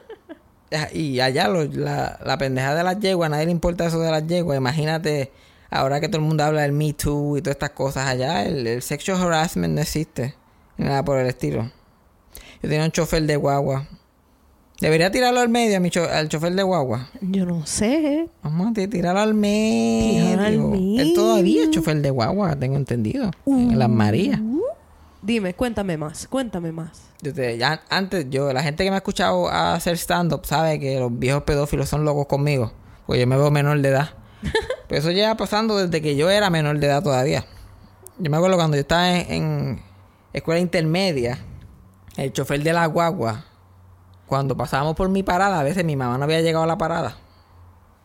y 0.92 1.20
allá 1.20 1.48
lo- 1.48 1.64
la, 1.64 2.18
la 2.24 2.38
pendeja 2.38 2.74
de 2.74 2.82
las 2.84 2.98
yeguas, 3.00 3.26
a 3.26 3.30
nadie 3.30 3.46
le 3.46 3.52
importa 3.52 3.86
eso 3.86 4.00
de 4.00 4.10
las 4.10 4.26
yeguas. 4.26 4.56
Imagínate, 4.58 5.30
ahora 5.70 6.00
que 6.00 6.08
todo 6.08 6.18
el 6.20 6.26
mundo 6.26 6.44
habla 6.44 6.62
del 6.62 6.72
Me 6.72 6.92
Too 6.92 7.38
y 7.38 7.42
todas 7.42 7.54
estas 7.56 7.70
cosas, 7.70 8.06
allá 8.06 8.44
el, 8.44 8.66
el 8.66 8.82
sexual 8.82 9.20
harassment 9.22 9.74
no 9.74 9.80
existe. 9.80 10.34
Nada 10.76 11.04
por 11.04 11.18
el 11.18 11.26
estilo. 11.26 11.70
Yo 12.62 12.68
tenía 12.68 12.84
un 12.84 12.90
chofer 12.90 13.22
de 13.24 13.36
guagua. 13.36 13.86
Debería 14.80 15.10
tirarlo 15.10 15.40
al 15.40 15.50
medio 15.50 15.76
a 15.76 15.80
mi 15.80 15.90
cho- 15.90 16.08
al 16.08 16.28
chofer 16.30 16.54
de 16.54 16.62
guagua. 16.62 17.10
Yo 17.20 17.44
no 17.44 17.66
sé. 17.66 18.28
Vamos 18.42 18.70
a 18.70 18.72
ti- 18.72 18.88
tirarlo 18.88 19.20
al 19.20 19.34
medio. 19.34 20.40
Al 20.40 20.54
Él 20.98 21.12
todavía 21.14 21.62
es 21.62 21.68
medio. 21.68 21.70
chofer 21.70 22.00
de 22.00 22.08
guagua, 22.10 22.56
tengo 22.56 22.76
entendido. 22.76 23.30
En 23.46 23.78
las 23.78 23.90
Marías. 23.90 24.40
Dime, 25.22 25.52
cuéntame 25.52 25.98
más, 25.98 26.26
cuéntame 26.26 26.72
más. 26.72 27.02
Yo 27.20 27.34
te- 27.34 27.58
ya 27.58 27.82
antes, 27.90 28.26
yo, 28.30 28.54
la 28.54 28.62
gente 28.62 28.82
que 28.84 28.90
me 28.90 28.94
ha 28.96 28.98
escuchado 29.00 29.50
hacer 29.50 29.98
stand-up 29.98 30.46
sabe 30.46 30.80
que 30.80 30.98
los 30.98 31.16
viejos 31.18 31.42
pedófilos 31.42 31.90
son 31.90 32.06
locos 32.06 32.26
conmigo. 32.26 32.72
Porque 33.06 33.20
yo 33.20 33.26
me 33.26 33.36
veo 33.36 33.50
menor 33.50 33.78
de 33.82 33.88
edad. 33.90 34.10
Pero 34.88 35.00
eso 35.00 35.10
lleva 35.10 35.36
pasando 35.36 35.76
desde 35.76 36.02
que 36.02 36.16
yo 36.16 36.30
era 36.30 36.50
menor 36.50 36.78
de 36.78 36.86
edad 36.86 37.02
todavía. 37.02 37.44
Yo 38.18 38.30
me 38.30 38.36
acuerdo 38.36 38.56
cuando 38.56 38.76
yo 38.76 38.82
estaba 38.82 39.10
en, 39.10 39.30
en 39.30 39.82
escuela 40.32 40.60
intermedia, 40.60 41.38
el 42.16 42.32
chofer 42.32 42.62
de 42.62 42.72
la 42.72 42.86
guagua, 42.86 43.44
cuando 44.26 44.56
pasábamos 44.56 44.94
por 44.94 45.08
mi 45.08 45.22
parada, 45.22 45.60
a 45.60 45.62
veces 45.62 45.84
mi 45.84 45.96
mamá 45.96 46.16
no 46.16 46.24
había 46.24 46.40
llegado 46.40 46.64
a 46.64 46.66
la 46.66 46.78
parada. 46.78 47.16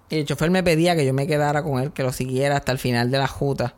Y 0.09 0.19
el 0.19 0.25
chofer 0.25 0.51
me 0.51 0.63
pedía 0.63 0.95
que 0.95 1.05
yo 1.05 1.13
me 1.13 1.27
quedara 1.27 1.63
con 1.63 1.81
él, 1.81 1.91
que 1.91 2.03
lo 2.03 2.11
siguiera 2.11 2.57
hasta 2.57 2.71
el 2.71 2.79
final 2.79 3.11
de 3.11 3.17
la 3.17 3.27
juta. 3.27 3.75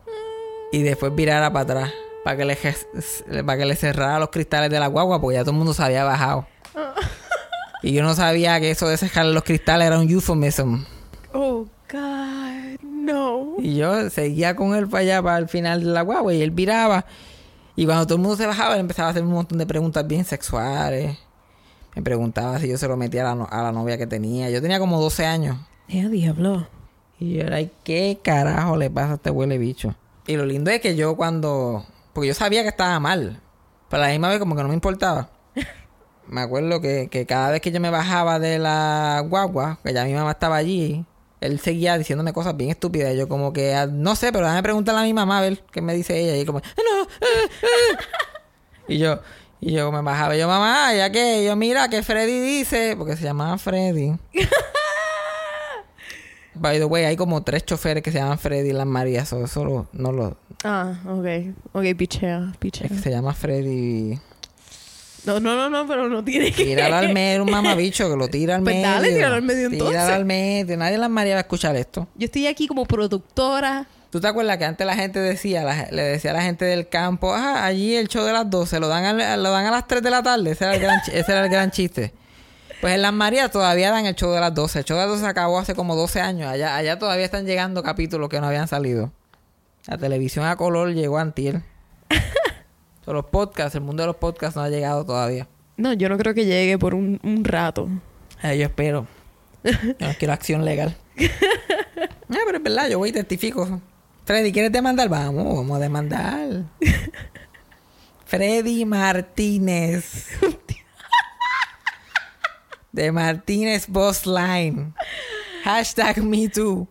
Y 0.72 0.84
después 0.84 1.16
virara 1.16 1.52
para 1.52 1.64
atrás. 1.64 1.94
Para 2.24 2.38
que, 2.38 2.46
le, 2.46 2.58
para 3.44 3.58
que 3.58 3.66
le 3.66 3.76
cerrara 3.76 4.20
los 4.20 4.30
cristales 4.30 4.70
de 4.70 4.80
la 4.80 4.88
guagua, 4.88 5.22
porque 5.22 5.36
ya 5.36 5.42
todo 5.42 5.52
el 5.52 5.58
mundo 5.58 5.74
se 5.74 5.82
había 5.82 6.04
bajado. 6.04 6.46
Y 7.84 7.94
yo 7.94 8.04
no 8.04 8.16
sabía 8.16 8.60
que 8.60 8.72
eso 8.72 8.88
de 8.88 8.98
cerrar 8.98 9.26
los 9.28 9.44
cristales 9.44 9.88
era 9.88 10.00
un 10.00 10.10
euphemism. 10.10 10.84
Oh. 11.34 11.66
Y 13.64 13.76
yo 13.76 14.10
seguía 14.10 14.56
con 14.56 14.76
él 14.76 14.88
para 14.88 15.02
allá, 15.02 15.24
para 15.24 15.38
el 15.40 15.48
final 15.50 15.80
de 15.84 15.88
la 15.88 16.02
guagua, 16.04 16.34
y 16.34 16.42
él 16.42 16.52
viraba. 16.52 17.06
Y 17.76 17.86
cuando 17.86 18.06
todo 18.06 18.16
el 18.16 18.22
mundo 18.22 18.38
se 18.38 18.46
bajaba, 18.46 18.76
él 18.76 18.82
empezaba 18.82 19.08
a 19.10 19.12
hacer 19.12 19.24
un 19.24 19.32
montón 19.32 19.58
de 19.58 19.66
preguntas 19.66 20.06
bien 20.08 20.26
sexuales. 20.26 21.18
Me 21.96 22.02
preguntaba 22.02 22.60
si 22.60 22.68
yo 22.68 22.78
se 22.78 22.88
lo 22.88 22.98
metía 22.98 23.22
a 23.22 23.30
la, 23.30 23.36
no- 23.36 23.48
a 23.50 23.62
la 23.64 23.72
novia 23.72 23.98
que 23.98 24.08
tenía. 24.08 24.50
Yo 24.50 24.62
tenía 24.62 24.80
como 24.80 25.00
12 25.02 25.26
años. 25.26 25.58
Eh, 25.88 26.08
diablo. 26.10 26.68
Y 27.20 27.34
yo 27.36 27.42
era, 27.42 27.56
"Ay, 27.58 27.72
¿qué 27.84 28.20
carajo 28.24 28.78
le 28.78 28.90
pasa 28.92 29.14
a 29.14 29.16
este 29.16 29.32
huele 29.32 29.58
bicho? 29.58 29.96
Y 30.28 30.36
lo 30.38 30.46
lindo 30.46 30.70
es 30.72 30.80
que 30.82 30.96
yo 30.96 31.16
cuando... 31.16 31.86
Porque 32.14 32.28
yo 32.28 32.34
sabía 32.36 32.62
que 32.64 32.70
estaba 32.70 33.00
mal. 33.00 33.40
Pero 33.90 34.04
a 34.04 34.06
la 34.08 34.12
misma 34.12 34.30
vez 34.30 34.40
como 34.40 34.56
que 34.56 34.62
no 34.62 34.68
me 34.70 34.74
importaba. 34.76 35.30
Me 36.28 36.42
acuerdo 36.42 36.82
que, 36.82 37.08
que 37.10 37.26
cada 37.26 37.52
vez 37.52 37.62
que 37.62 37.72
yo 37.72 37.80
me 37.80 37.90
bajaba 37.90 38.38
de 38.38 38.60
la 38.60 39.24
guagua, 39.30 39.80
que 39.84 39.94
ya 39.94 40.04
mi 40.04 40.14
mamá 40.14 40.32
estaba 40.32 40.58
allí, 40.58 41.06
él 41.42 41.60
seguía 41.60 41.98
diciéndome 41.98 42.34
cosas 42.34 42.56
bien 42.58 42.70
estúpidas. 42.72 43.14
Y 43.14 43.18
yo 43.18 43.28
como 43.28 43.54
que, 43.54 43.74
ah, 43.76 43.88
no 43.88 44.16
sé, 44.16 44.32
pero 44.32 44.46
déjame 44.46 44.64
preguntarle 44.64 45.02
a 45.02 45.04
mi 45.04 45.14
mamá 45.14 45.40
a 45.40 45.42
ver 45.42 45.64
qué 45.72 45.82
me 45.82 45.94
dice 45.94 46.20
ella. 46.20 46.38
Y 46.38 46.46
como, 46.46 46.60
no, 46.60 47.04
eh, 47.04 47.50
eh". 47.62 47.98
Y 48.90 49.00
yo, 49.00 49.20
y 49.60 49.74
yo 49.74 49.92
me 49.92 50.02
bajaba. 50.02 50.36
Y 50.36 50.40
yo, 50.40 50.48
mamá, 50.48 50.94
ya 50.96 51.12
que, 51.12 51.44
yo 51.46 51.56
mira 51.58 51.90
que 51.90 52.02
Freddy 52.04 52.40
dice, 52.40 52.96
porque 52.98 53.18
se 53.18 53.24
llamaba 53.26 53.58
Freddy. 53.58 54.14
By 56.60 56.80
the 56.80 56.86
way, 56.86 57.04
hay 57.06 57.16
como 57.16 57.44
tres 57.44 57.66
choferes 57.66 58.02
que 58.02 58.12
se 58.12 58.18
llaman 58.18 58.40
Freddy 58.40 58.70
y 58.70 58.74
las 58.74 58.88
Marías. 58.88 59.24
Eso, 59.28 59.44
eso 59.44 59.64
lo- 59.64 59.88
no 59.94 60.12
lo. 60.12 60.38
Ah, 60.64 60.96
ok. 61.06 61.54
Ok, 61.74 61.84
pichea, 61.96 62.52
pichea. 62.58 62.88
Es 62.88 62.94
que 62.94 62.98
se 63.00 63.12
llama 63.12 63.34
Freddy. 63.36 64.20
No, 65.28 65.40
no, 65.40 65.56
no, 65.56 65.70
no, 65.70 65.88
pero 65.88 66.10
no 66.10 66.24
tiene 66.24 66.52
que... 66.52 66.64
Tíralo 66.66 66.96
al 66.96 67.14
medio, 67.14 67.44
un 67.44 67.52
mamabicho 67.52 68.10
que 68.10 68.16
lo 68.16 68.28
tira 68.30 68.56
al 68.56 68.64
Pues 68.64 68.76
medio. 68.76 68.90
dale, 68.90 69.10
tíralo 69.14 69.36
al 69.36 69.42
medio 69.44 69.66
entonces. 69.68 69.88
Tíralo 69.90 70.14
al 70.14 70.26
medio. 70.26 70.78
Nadie 70.78 70.96
en 70.96 71.02
las 71.02 71.10
Marías 71.10 71.36
va 71.36 71.40
a 71.40 71.42
escuchar 71.42 71.76
esto. 71.76 72.08
Yo 72.16 72.26
estoy 72.26 72.48
aquí 72.48 72.68
como 72.68 72.86
productora. 72.86 73.86
¿Tú 74.10 74.22
te 74.22 74.28
acuerdas 74.28 74.58
que 74.58 74.64
antes 74.66 74.88
la 74.88 74.96
gente 74.96 75.20
decía, 75.20 75.64
la- 75.64 75.88
le 75.92 76.02
decía 76.02 76.32
a 76.32 76.34
la 76.34 76.42
gente 76.42 76.64
del 76.66 76.88
campo, 76.88 77.34
ah, 77.34 77.66
allí 77.66 77.94
el 77.96 78.08
show 78.08 78.24
de 78.26 78.32
las 78.32 78.50
12, 78.50 78.80
lo 78.80 78.88
dan, 78.88 79.04
al- 79.20 79.44
lo 79.44 79.52
dan 79.52 79.66
a 79.66 79.72
las 79.72 79.86
3 79.88 80.02
de 80.02 80.10
la 80.10 80.24
tarde? 80.24 80.52
Ese 80.52 80.64
era 80.64 80.76
el 80.76 80.82
gran, 80.82 81.02
chi- 81.04 81.12
ese 81.14 81.32
era 81.32 81.44
el 81.44 81.50
gran 81.52 81.72
chiste. 81.72 82.14
Pues 82.80 82.94
en 82.96 83.02
las 83.02 83.12
Marías 83.12 83.52
todavía 83.52 83.92
dan 83.92 84.06
el 84.06 84.16
show 84.16 84.32
de 84.32 84.40
las 84.40 84.54
12. 84.54 84.80
El 84.80 84.86
show 84.86 84.96
de 84.98 85.04
las 85.04 85.10
12 85.12 85.24
se 85.24 85.28
acabó 85.30 85.60
hace 85.60 85.76
como 85.76 85.96
12 85.96 86.22
años. 86.22 86.50
Allá, 86.50 86.76
allá 86.78 86.98
todavía 87.00 87.26
están 87.26 87.46
llegando 87.46 87.84
capítulos 87.84 88.30
que 88.30 88.40
no 88.40 88.48
habían 88.48 88.68
salido. 88.68 89.12
La 89.88 89.98
televisión 89.98 90.46
a 90.46 90.56
color 90.56 90.94
llegó 90.94 91.18
antier. 91.18 91.62
Pero 93.08 93.20
los 93.20 93.28
podcasts, 93.28 93.74
el 93.74 93.80
mundo 93.84 94.04
de 94.04 94.08
los 94.08 94.18
podcasts 94.18 94.58
no 94.58 94.64
ha 94.64 94.70
llegado 94.70 95.06
todavía. 95.06 95.48
No, 95.78 95.94
yo 95.94 96.10
no 96.10 96.18
creo 96.18 96.34
que 96.34 96.44
llegue 96.44 96.78
por 96.78 96.94
un, 96.94 97.22
un 97.24 97.46
rato. 97.46 97.88
Eh, 98.44 98.58
yo 98.58 98.66
espero. 98.66 99.08
Yo 99.64 99.72
no 100.02 100.14
quiero 100.20 100.34
acción 100.34 100.66
legal. 100.66 100.98
Ah, 101.18 102.42
pero 102.46 102.58
es 102.58 102.64
verdad, 102.64 102.90
yo 102.90 102.98
voy 102.98 103.08
y 103.08 103.14
testifico. 103.14 103.80
Freddy, 104.26 104.52
¿quieres 104.52 104.74
demandar? 104.74 105.08
Vamos, 105.08 105.56
vamos 105.56 105.78
a 105.78 105.80
demandar. 105.80 106.66
Freddy 108.26 108.84
Martínez. 108.84 110.28
De 112.92 113.10
Martínez 113.14 113.88
Boss 113.88 114.26
Line. 114.26 114.92
Hashtag 115.64 116.22
me 116.22 116.50
too. 116.50 116.86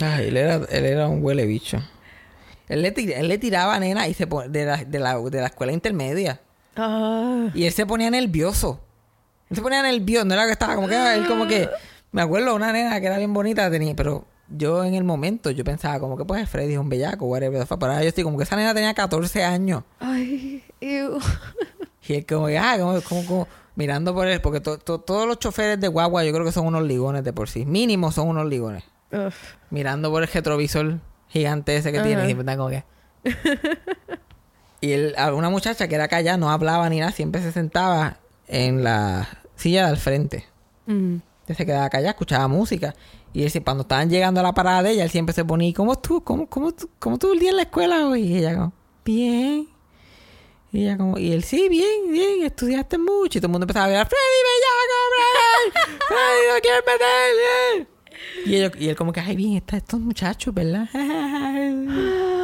Ay, 0.00 0.28
él 0.28 0.38
era, 0.38 0.54
él 0.70 0.86
era 0.86 1.06
un 1.06 1.22
huele 1.22 1.44
bicho. 1.44 1.82
Él 2.68 2.82
le, 2.82 2.92
tir- 2.94 3.12
él 3.16 3.28
le 3.28 3.38
tiraba 3.38 3.74
a 3.74 3.80
nena 3.80 4.08
y 4.08 4.14
se 4.14 4.26
pon- 4.26 4.50
de, 4.50 4.64
la, 4.64 4.76
de, 4.84 4.98
la, 4.98 5.18
de 5.18 5.40
la 5.40 5.46
escuela 5.46 5.72
intermedia. 5.72 6.40
Ah, 6.76 7.48
Y 7.54 7.64
él 7.64 7.72
se 7.72 7.86
ponía 7.86 8.10
nervioso. 8.10 8.80
Él 9.50 9.56
se 9.56 9.62
ponía 9.62 9.82
nervioso. 9.82 10.24
No 10.26 10.34
era 10.34 10.46
que 10.46 10.52
estaba 10.52 10.74
como 10.74 10.88
que 10.88 11.14
él 11.14 11.26
como 11.26 11.46
que. 11.46 11.68
Me 12.12 12.22
acuerdo 12.22 12.54
una 12.54 12.72
nena 12.72 13.00
que 13.00 13.06
era 13.06 13.18
bien 13.18 13.32
bonita 13.34 13.70
tenía, 13.70 13.94
pero 13.94 14.24
yo 14.48 14.84
en 14.84 14.94
el 14.94 15.04
momento 15.04 15.50
yo 15.50 15.64
pensaba 15.64 15.98
como 16.00 16.16
que 16.16 16.24
pues 16.24 16.48
Freddy 16.48 16.72
es 16.74 16.78
un 16.78 16.88
bellaco, 16.88 17.26
whatever. 17.26 17.66
Pero 17.66 17.92
ahora 17.92 18.02
yo 18.02 18.08
estoy 18.08 18.24
como 18.24 18.36
que 18.38 18.44
esa 18.44 18.56
nena 18.56 18.72
tenía 18.74 18.94
14 18.94 19.44
años. 19.44 19.82
ay, 20.00 20.62
ew. 20.80 21.18
Y 22.08 22.14
él 22.14 22.26
como 22.26 22.46
que, 22.46 22.56
ah, 22.58 22.76
como, 22.78 23.00
como, 23.02 23.26
como 23.26 23.48
mirando 23.74 24.14
por 24.14 24.26
él, 24.28 24.40
porque 24.40 24.60
to- 24.60 24.78
to- 24.78 25.00
todos 25.00 25.26
los 25.26 25.38
choferes 25.38 25.80
de 25.80 25.88
guagua 25.88 26.24
yo 26.24 26.32
creo 26.32 26.44
que 26.44 26.52
son 26.52 26.66
unos 26.66 26.82
ligones 26.84 27.24
de 27.24 27.32
por 27.32 27.48
sí. 27.48 27.66
Mínimo 27.66 28.12
son 28.12 28.28
unos 28.28 28.46
ligones. 28.46 28.84
Ugh. 29.12 29.32
Mirando 29.70 30.10
por 30.10 30.22
el 30.22 30.28
retrovisor 30.28 30.98
gigante 31.28 31.76
ese 31.76 31.92
que 31.92 31.98
Ajá. 31.98 32.06
tiene. 32.06 32.22
Y 32.22 32.26
siempre 32.26 32.42
están 32.42 32.58
como 32.58 32.70
que... 32.70 32.84
y 34.80 34.92
él, 34.92 35.14
una 35.34 35.50
muchacha 35.50 35.88
que 35.88 35.94
era 35.94 36.08
callada, 36.08 36.36
no 36.36 36.50
hablaba 36.50 36.88
ni 36.88 37.00
nada, 37.00 37.12
siempre 37.12 37.42
se 37.42 37.52
sentaba 37.52 38.18
en 38.46 38.84
la 38.84 39.28
silla 39.56 39.84
de 39.84 39.90
al 39.90 39.96
frente. 39.96 40.46
Mm. 40.86 41.16
Se 41.46 41.66
quedaba 41.66 41.88
callada, 41.88 42.10
escuchaba 42.10 42.48
música. 42.48 42.94
Y 43.32 43.44
él, 43.44 43.52
cuando 43.62 43.82
estaban 43.82 44.08
llegando 44.08 44.40
a 44.40 44.42
la 44.42 44.52
parada 44.54 44.82
de 44.82 44.92
ella, 44.92 45.04
él 45.04 45.10
siempre 45.10 45.34
se 45.34 45.44
ponía, 45.44 45.68
¿y 45.68 45.72
¿cómo 45.72 45.92
estuvo? 45.92 46.22
¿Cómo, 46.22 46.48
cómo, 46.48 46.72
cómo 46.98 47.16
estuvo 47.16 47.32
el 47.32 47.38
día 47.38 47.50
en 47.50 47.56
la 47.56 47.62
escuela 47.62 48.06
hoy? 48.06 48.22
Y 48.22 48.38
ella 48.38 48.54
como, 48.54 48.72
bien. 49.04 49.68
Y 50.72 50.82
ella 50.84 50.96
como, 50.96 51.18
y 51.18 51.32
él, 51.32 51.44
sí, 51.44 51.68
bien, 51.68 52.10
bien, 52.10 52.44
estudiaste 52.44 52.98
mucho. 52.98 53.38
Y 53.38 53.40
todo 53.40 53.48
el 53.48 53.52
mundo 53.52 53.64
empezaba 53.64 53.86
a 53.86 53.88
ver, 53.88 54.06
Freddy, 54.06 54.40
bellaco, 54.48 54.98
Freddy, 55.12 55.98
Freddy, 56.08 56.54
no 56.54 56.60
quieres 56.60 56.82
meter. 56.86 57.95
Y, 58.44 58.56
ellos- 58.56 58.72
y 58.78 58.88
él 58.88 58.96
como 58.96 59.12
que, 59.12 59.20
ay, 59.20 59.36
bien, 59.36 59.62
estos 59.72 60.00
muchachos, 60.00 60.52
¿verdad? 60.54 60.88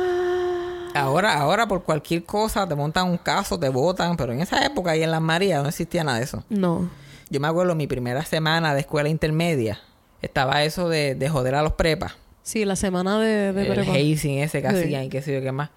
Ahora, 0.94 1.38
ahora 1.38 1.66
por 1.66 1.84
cualquier 1.84 2.24
cosa 2.24 2.68
te 2.68 2.74
montan 2.74 3.08
un 3.08 3.16
caso, 3.16 3.58
te 3.58 3.70
votan, 3.70 4.14
pero 4.16 4.32
en 4.34 4.40
esa 4.40 4.64
época 4.66 4.94
y 4.94 5.02
en 5.02 5.10
las 5.10 5.22
Marías 5.22 5.62
no 5.62 5.68
existía 5.70 6.04
nada 6.04 6.18
de 6.18 6.24
eso. 6.24 6.44
No. 6.50 6.90
Yo 7.30 7.40
me 7.40 7.48
acuerdo 7.48 7.74
mi 7.74 7.86
primera 7.86 8.22
semana 8.26 8.74
de 8.74 8.80
escuela 8.80 9.08
intermedia. 9.08 9.80
Estaba 10.20 10.64
eso 10.64 10.90
de, 10.90 11.14
de 11.14 11.28
joder 11.30 11.54
a 11.54 11.62
los 11.62 11.72
prepas. 11.72 12.12
Sí, 12.42 12.66
la 12.66 12.76
semana 12.76 13.18
de, 13.18 13.54
de 13.54 13.72
el 13.72 13.80
hazing 13.88 14.40
ese 14.40 14.60
que 14.60 14.68
Sí. 14.70 14.76
hacían 14.76 15.04
y 15.04 15.08
qué 15.08 15.22
sé 15.22 15.32
yo 15.32 15.40
qué 15.40 15.50
más. 15.50 15.70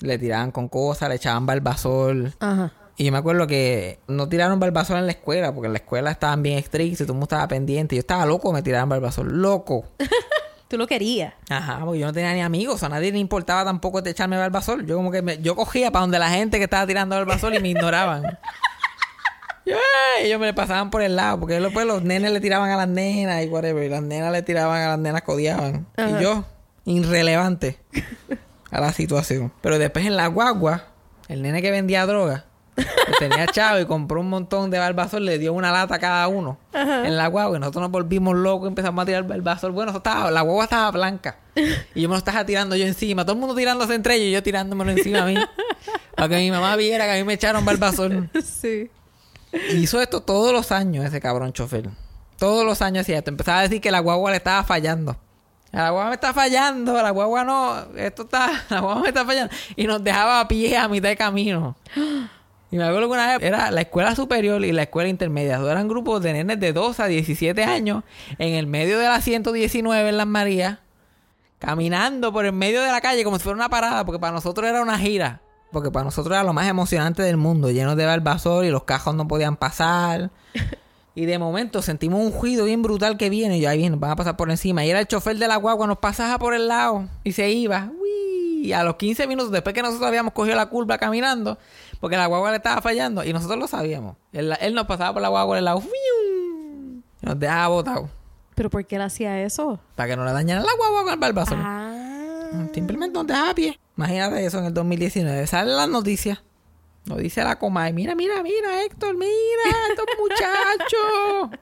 Le 0.00 0.18
tiraban 0.18 0.50
con 0.52 0.68
cosas, 0.68 1.10
le 1.10 1.16
echaban 1.16 1.44
barbasol. 1.44 2.32
Ajá. 2.40 2.72
Y 2.96 3.04
yo 3.06 3.12
me 3.12 3.18
acuerdo 3.18 3.46
que 3.46 3.98
no 4.06 4.28
tiraron 4.28 4.60
barbasol 4.60 4.98
en 4.98 5.06
la 5.06 5.12
escuela, 5.12 5.52
porque 5.52 5.66
en 5.66 5.72
la 5.72 5.78
escuela 5.78 6.10
estaban 6.10 6.42
bien 6.42 6.58
estrictos 6.58 7.00
y 7.00 7.04
todo 7.04 7.12
el 7.14 7.18
mundo 7.18 7.24
estaba 7.24 7.48
pendiente. 7.48 7.96
Yo 7.96 8.00
estaba 8.00 8.26
loco, 8.26 8.52
me 8.52 8.62
tiraban 8.62 8.88
barbasol. 8.88 9.28
Loco. 9.40 9.84
Tú 10.68 10.78
lo 10.78 10.86
querías. 10.86 11.34
Ajá, 11.50 11.80
porque 11.84 11.98
yo 12.00 12.06
no 12.06 12.12
tenía 12.14 12.32
ni 12.32 12.40
amigos, 12.40 12.82
a 12.82 12.88
nadie 12.88 13.12
le 13.12 13.18
importaba 13.18 13.62
tampoco 13.64 14.00
de 14.02 14.10
echarme 14.10 14.38
barbasol. 14.38 14.86
Yo 14.86 14.96
como 14.96 15.10
que 15.10 15.20
me- 15.20 15.38
yo 15.38 15.54
cogía 15.56 15.90
para 15.90 16.02
donde 16.02 16.18
la 16.18 16.30
gente 16.30 16.56
que 16.58 16.64
estaba 16.64 16.86
tirando 16.86 17.14
barbasol 17.16 17.54
y 17.54 17.60
me 17.60 17.68
ignoraban. 17.68 18.24
"Ey", 19.66 20.26
ellos 20.26 20.40
me 20.40 20.46
le 20.46 20.54
pasaban 20.54 20.90
por 20.90 21.02
el 21.02 21.14
lado, 21.16 21.40
porque 21.40 21.60
después 21.60 21.86
los 21.86 22.02
nenes 22.02 22.32
le 22.32 22.40
tiraban 22.40 22.70
a 22.70 22.76
las 22.76 22.88
nenas 22.88 23.44
y 23.44 23.48
whatever, 23.48 23.84
y 23.84 23.88
las 23.88 24.02
nenas 24.02 24.32
le 24.32 24.42
tiraban 24.42 24.80
a 24.82 24.88
las 24.88 24.98
nenas 24.98 25.22
codiaban. 25.22 25.86
Ajá. 25.96 26.18
Y 26.20 26.22
yo, 26.22 26.44
irrelevante 26.84 27.78
a 28.70 28.80
la 28.80 28.92
situación. 28.92 29.52
Pero 29.60 29.78
después 29.78 30.04
en 30.06 30.16
la 30.16 30.26
guagua, 30.26 30.84
el 31.28 31.42
nene 31.42 31.62
que 31.62 31.70
vendía 31.70 32.06
droga, 32.06 32.46
tenía 33.18 33.46
chavo 33.46 33.80
y 33.80 33.86
compró 33.86 34.20
un 34.20 34.30
montón 34.30 34.70
de 34.70 34.78
barbasol, 34.78 35.24
le 35.24 35.38
dio 35.38 35.52
una 35.52 35.70
lata 35.70 35.96
a 35.96 35.98
cada 35.98 36.28
uno 36.28 36.58
en 36.72 37.16
la 37.16 37.26
guagua 37.26 37.56
y 37.56 37.60
nosotros 37.60 37.82
nos 37.82 37.90
volvimos 37.90 38.34
locos 38.34 38.66
y 38.66 38.68
empezamos 38.68 39.02
a 39.02 39.06
tirar 39.06 39.24
barbasol. 39.24 39.72
Bueno, 39.72 39.90
eso 39.90 39.98
estaba, 39.98 40.30
la 40.30 40.40
guagua 40.42 40.64
estaba 40.64 40.90
blanca 40.90 41.36
y 41.94 42.00
yo 42.00 42.08
me 42.08 42.14
lo 42.14 42.18
estaba 42.18 42.44
tirando 42.44 42.76
yo 42.76 42.86
encima, 42.86 43.24
todo 43.24 43.34
el 43.34 43.40
mundo 43.40 43.54
tirándose 43.54 43.94
entre 43.94 44.16
ellos 44.16 44.28
y 44.28 44.32
yo 44.32 44.42
tirándomelo 44.42 44.90
encima 44.90 45.22
a 45.22 45.26
mí. 45.26 45.36
Para 46.16 46.28
que 46.28 46.36
mi 46.36 46.50
mamá 46.50 46.76
viera 46.76 47.04
que 47.04 47.12
a 47.12 47.14
mí 47.14 47.24
me 47.24 47.34
echaron 47.34 47.64
barbasol. 47.64 48.30
sí. 48.44 48.90
Y 49.52 49.76
hizo 49.76 50.00
esto 50.00 50.22
todos 50.22 50.52
los 50.52 50.72
años 50.72 51.04
ese 51.04 51.20
cabrón 51.20 51.52
chofer. 51.52 51.90
Todos 52.38 52.64
los 52.64 52.82
años 52.82 53.02
hacía 53.02 53.18
esto. 53.18 53.30
Empezaba 53.30 53.60
a 53.60 53.62
decir 53.62 53.80
que 53.80 53.90
la 53.90 54.00
guagua 54.00 54.30
le 54.30 54.38
estaba 54.38 54.64
fallando. 54.64 55.16
La 55.72 55.90
guagua 55.90 56.08
me 56.08 56.14
está 56.14 56.34
fallando, 56.34 57.00
la 57.00 57.10
guagua 57.10 57.44
no, 57.44 57.96
esto 57.96 58.22
está, 58.24 58.64
la 58.68 58.80
guagua 58.80 59.02
me 59.02 59.08
está 59.08 59.24
fallando. 59.24 59.54
Y 59.74 59.86
nos 59.86 60.04
dejaba 60.04 60.40
a 60.40 60.48
pie 60.48 60.76
a 60.76 60.86
mitad 60.86 61.08
de 61.08 61.16
camino. 61.16 61.76
Y 62.72 62.78
me 62.78 62.84
acuerdo 62.84 63.08
que 63.08 63.12
una 63.12 63.36
vez 63.36 63.46
era 63.46 63.70
la 63.70 63.82
escuela 63.82 64.16
superior 64.16 64.64
y 64.64 64.72
la 64.72 64.84
escuela 64.84 65.10
intermedia. 65.10 65.58
Todos 65.58 65.70
eran 65.70 65.88
grupos 65.88 66.22
de 66.22 66.32
nenes 66.32 66.58
de 66.58 66.72
2 66.72 67.00
a 67.00 67.06
17 67.06 67.62
años 67.64 68.02
en 68.38 68.54
el 68.54 68.66
medio 68.66 68.98
de 68.98 69.04
la 69.04 69.20
119 69.20 70.08
en 70.08 70.16
Las 70.16 70.26
Marías, 70.26 70.78
caminando 71.58 72.32
por 72.32 72.46
el 72.46 72.54
medio 72.54 72.80
de 72.80 72.90
la 72.90 73.02
calle 73.02 73.24
como 73.24 73.36
si 73.36 73.42
fuera 73.42 73.56
una 73.56 73.68
parada, 73.68 74.06
porque 74.06 74.18
para 74.18 74.32
nosotros 74.32 74.66
era 74.66 74.80
una 74.80 74.98
gira. 74.98 75.42
Porque 75.70 75.90
para 75.90 76.06
nosotros 76.06 76.34
era 76.34 76.44
lo 76.44 76.54
más 76.54 76.66
emocionante 76.66 77.22
del 77.22 77.36
mundo, 77.36 77.70
llenos 77.70 77.94
de 77.94 78.06
barbasol 78.06 78.64
y 78.64 78.70
los 78.70 78.84
cajos 78.84 79.14
no 79.14 79.28
podían 79.28 79.56
pasar. 79.56 80.30
Y 81.14 81.26
de 81.26 81.38
momento 81.38 81.82
sentimos 81.82 82.24
un 82.24 82.40
ruido 82.40 82.64
bien 82.64 82.80
brutal 82.80 83.18
que 83.18 83.28
viene. 83.28 83.58
Y 83.58 83.60
yo, 83.60 83.68
ahí 83.68 83.76
viene, 83.76 83.96
van 83.96 84.12
a 84.12 84.16
pasar 84.16 84.38
por 84.38 84.50
encima. 84.50 84.82
Y 84.82 84.88
era 84.88 84.98
el 84.98 85.06
chofer 85.06 85.36
de 85.36 85.46
la 85.46 85.56
guagua, 85.56 85.86
nos 85.86 85.98
pasaba 85.98 86.38
por 86.38 86.54
el 86.54 86.68
lado 86.68 87.06
y 87.22 87.32
se 87.32 87.50
iba. 87.50 87.90
¡Uy! 88.00 88.66
Y 88.66 88.72
a 88.72 88.82
los 88.82 88.94
15 88.94 89.26
minutos, 89.26 89.50
después 89.50 89.74
que 89.74 89.82
nosotros 89.82 90.08
habíamos 90.08 90.32
cogido 90.32 90.56
la 90.56 90.66
curva 90.66 90.96
caminando, 90.96 91.58
porque 92.02 92.16
la 92.16 92.26
guagua 92.26 92.50
le 92.50 92.56
estaba 92.56 92.82
fallando, 92.82 93.22
y 93.22 93.32
nosotros 93.32 93.56
lo 93.60 93.68
sabíamos. 93.68 94.16
Él, 94.32 94.52
él 94.60 94.74
nos 94.74 94.86
pasaba 94.88 95.12
por 95.12 95.22
la 95.22 95.28
guagua 95.28 95.54
del 95.54 95.66
lado. 95.66 95.80
¡fium! 95.80 97.00
Y 97.22 97.26
nos 97.26 97.38
dejaba 97.38 97.68
botados. 97.68 98.10
¿Pero 98.56 98.70
por 98.70 98.84
qué 98.84 98.96
él 98.96 99.02
hacía 99.02 99.40
eso? 99.40 99.78
Para 99.94 100.08
que 100.08 100.16
no 100.16 100.24
le 100.24 100.32
dañaran 100.32 100.64
la 100.64 100.72
guagua 100.76 101.04
con 101.04 101.12
el 101.12 101.20
barbasol. 101.20 101.58
Ah. 101.60 102.66
Simplemente 102.74 103.14
nos 103.14 103.24
dejaba 103.24 103.50
a 103.50 103.54
pie. 103.54 103.78
Imagínate 103.96 104.44
eso 104.44 104.58
en 104.58 104.64
el 104.64 104.74
2019. 104.74 105.46
Salen 105.46 105.76
las 105.76 105.88
noticias. 105.88 106.42
Nos 107.04 107.18
dice 107.18 107.44
la 107.44 107.56
Comay, 107.60 107.92
mira, 107.92 108.16
mira, 108.16 108.42
mira, 108.42 108.82
Héctor, 108.82 109.14
mira, 109.14 109.30
estos 109.90 110.06
muchachos. 110.18 111.60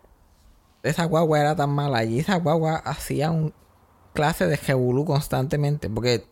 Esa 0.82 1.04
guagua 1.04 1.38
era 1.38 1.54
tan 1.54 1.68
mala 1.68 1.98
allí. 1.98 2.20
Esa 2.20 2.36
guagua 2.36 2.76
hacía 2.76 3.30
un 3.30 3.52
clase 4.14 4.46
de 4.46 4.56
jebulú 4.56 5.04
constantemente. 5.04 5.90
Porque 5.90 6.24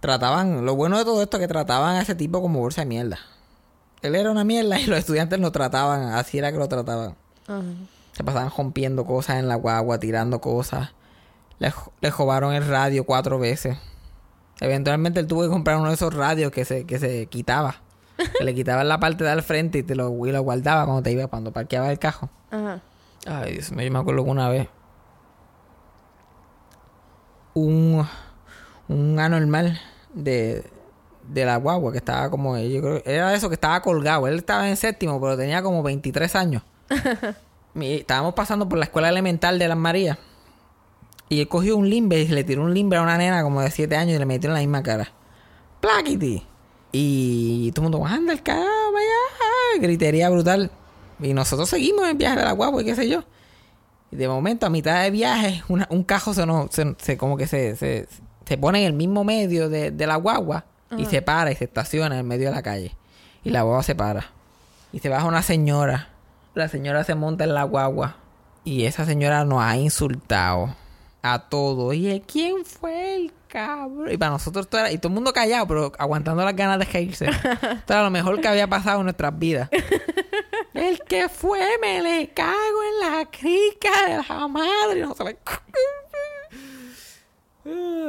trataban, 0.00 0.64
lo 0.64 0.74
bueno 0.76 0.98
de 0.98 1.04
todo 1.04 1.22
esto 1.22 1.36
es 1.36 1.40
que 1.42 1.48
trataban 1.48 1.96
a 1.96 2.02
ese 2.02 2.14
tipo 2.14 2.40
como 2.40 2.60
bolsa 2.60 2.82
de 2.82 2.86
mierda. 2.86 3.18
Él 4.02 4.14
era 4.14 4.30
una 4.30 4.44
mierda 4.44 4.78
y 4.78 4.86
los 4.86 4.98
estudiantes 4.98 5.40
lo 5.40 5.52
trataban, 5.52 6.14
así 6.14 6.38
era 6.38 6.52
que 6.52 6.58
lo 6.58 6.68
trataban. 6.68 7.16
Ajá. 7.46 7.62
Se 8.12 8.24
pasaban 8.24 8.50
rompiendo 8.56 9.04
cosas 9.04 9.36
en 9.36 9.48
la 9.48 9.56
guagua, 9.56 9.98
tirando 9.98 10.40
cosas. 10.40 10.90
Le, 11.58 11.72
le 12.00 12.10
robaron 12.10 12.54
el 12.54 12.66
radio 12.66 13.04
cuatro 13.04 13.38
veces. 13.38 13.76
Eventualmente 14.60 15.20
él 15.20 15.26
tuvo 15.26 15.42
que 15.42 15.48
comprar 15.48 15.76
uno 15.76 15.88
de 15.88 15.94
esos 15.94 16.14
radios 16.14 16.50
que 16.50 16.64
se, 16.64 16.86
que 16.86 16.98
se 16.98 17.26
quitaba. 17.26 17.82
Que 18.38 18.44
le 18.44 18.54
quitaban 18.54 18.88
la 18.88 18.98
parte 18.98 19.24
de 19.24 19.30
al 19.30 19.42
frente 19.42 19.78
y 19.78 19.82
te 19.82 19.94
lo, 19.94 20.26
y 20.26 20.32
lo 20.32 20.40
guardaba 20.40 20.86
cuando 20.86 21.02
te 21.02 21.12
iba, 21.12 21.26
cuando 21.26 21.52
parqueaba 21.52 21.90
el 21.90 21.98
cajo. 21.98 22.30
Ajá. 22.50 22.80
Ay, 23.26 23.52
Dios 23.52 23.70
mío, 23.72 23.84
yo 23.84 23.92
me 23.92 23.98
acuerdo 23.98 24.24
que 24.24 24.30
una 24.30 24.48
vez 24.48 24.68
un, 27.52 28.06
un 28.88 29.18
anormal 29.18 29.80
de, 30.14 30.64
de 31.28 31.44
la 31.44 31.56
guagua 31.56 31.92
que 31.92 31.98
estaba 31.98 32.30
como, 32.30 32.56
yo 32.58 32.80
creo, 32.80 33.02
era 33.04 33.34
eso 33.34 33.48
que 33.48 33.54
estaba 33.54 33.80
colgado. 33.82 34.26
Él 34.26 34.36
estaba 34.36 34.68
en 34.68 34.76
séptimo, 34.76 35.20
pero 35.20 35.36
tenía 35.36 35.62
como 35.62 35.82
23 35.82 36.34
años. 36.36 36.62
Estábamos 37.80 38.34
pasando 38.34 38.68
por 38.68 38.78
la 38.78 38.86
escuela 38.86 39.08
elemental 39.08 39.58
de 39.58 39.68
las 39.68 39.76
Marías. 39.76 40.18
Y 41.28 41.40
él 41.40 41.48
cogió 41.48 41.76
un 41.76 41.90
limber 41.90 42.20
y 42.20 42.28
le 42.28 42.44
tiró 42.44 42.62
un 42.62 42.72
limber 42.72 43.00
a 43.00 43.02
una 43.02 43.18
nena 43.18 43.42
como 43.42 43.60
de 43.60 43.70
7 43.70 43.96
años 43.96 44.14
y 44.16 44.18
le 44.18 44.26
metió 44.26 44.48
en 44.48 44.54
la 44.54 44.60
misma 44.60 44.82
cara. 44.82 45.12
¡Plaquiti! 45.80 46.42
Y 46.92 47.72
todo 47.72 47.86
el 47.86 47.92
mundo, 47.92 48.06
anda 48.06 48.32
el 48.32 48.42
carajo, 48.42 48.92
vaya. 48.92 49.80
Gritería 49.82 50.30
brutal. 50.30 50.70
Y 51.20 51.34
nosotros 51.34 51.68
seguimos 51.68 52.04
en 52.04 52.10
el 52.10 52.16
viaje 52.16 52.36
de 52.38 52.44
la 52.44 52.52
guagua 52.52 52.80
y 52.80 52.84
qué 52.84 52.94
sé 52.94 53.08
yo. 53.08 53.24
Y 54.10 54.16
de 54.16 54.28
momento, 54.28 54.64
a 54.66 54.70
mitad 54.70 55.02
de 55.02 55.10
viaje, 55.10 55.62
una- 55.68 55.88
un 55.90 56.04
cajo 56.04 56.32
se, 56.32 56.46
nos, 56.46 56.70
se, 56.70 56.94
se- 56.98 57.16
como 57.18 57.36
que 57.36 57.46
se, 57.46 57.74
se, 57.76 58.08
se 58.46 58.56
pone 58.58 58.80
en 58.80 58.86
el 58.86 58.92
mismo 58.92 59.24
medio 59.24 59.68
de, 59.68 59.90
de 59.90 60.06
la 60.06 60.16
guagua 60.16 60.64
y 60.96 61.04
se 61.06 61.20
para 61.20 61.50
y 61.50 61.56
se 61.56 61.64
estaciona 61.64 62.14
en 62.14 62.20
el 62.20 62.24
medio 62.24 62.48
de 62.48 62.54
la 62.54 62.62
calle. 62.62 62.94
Y 63.44 63.50
la 63.50 63.62
guagua 63.62 63.82
se 63.82 63.94
para. 63.94 64.26
Y 64.92 65.00
se 65.00 65.08
baja 65.08 65.26
una 65.26 65.42
señora. 65.42 66.08
La 66.54 66.68
señora 66.68 67.04
se 67.04 67.14
monta 67.14 67.44
en 67.44 67.54
la 67.54 67.64
guagua. 67.64 68.16
Y 68.64 68.84
esa 68.86 69.04
señora 69.04 69.44
nos 69.44 69.62
ha 69.62 69.76
insultado 69.76 70.74
a 71.22 71.40
todos. 71.48 71.94
Y 71.94 72.08
él, 72.10 72.22
¿quién 72.26 72.64
fue 72.64 73.16
el 73.16 73.32
cabrón? 73.48 74.10
Y 74.10 74.16
para 74.16 74.30
nosotros 74.32 74.68
todo 74.68 74.80
era, 74.80 74.92
y 74.92 74.98
todo 74.98 75.08
el 75.08 75.14
mundo 75.14 75.32
callado, 75.32 75.66
pero 75.66 75.92
aguantando 75.98 76.44
las 76.44 76.54
ganas 76.56 76.78
de 76.78 76.84
reírse. 76.86 77.26
Esto 77.28 77.92
era 77.92 78.02
lo 78.04 78.10
mejor 78.10 78.40
que 78.40 78.48
había 78.48 78.66
pasado 78.68 78.98
en 79.00 79.04
nuestras 79.04 79.36
vidas. 79.38 79.68
El 80.74 81.00
que 81.08 81.28
fue, 81.28 81.60
me 81.80 82.00
le 82.02 82.28
cago 82.30 82.52
en 83.02 83.10
la 83.10 83.24
crica 83.26 83.90
de 84.08 84.16
la 84.28 84.48
madre. 84.48 85.00
No 85.00 85.14
se 85.14 85.24
le- 85.24 85.38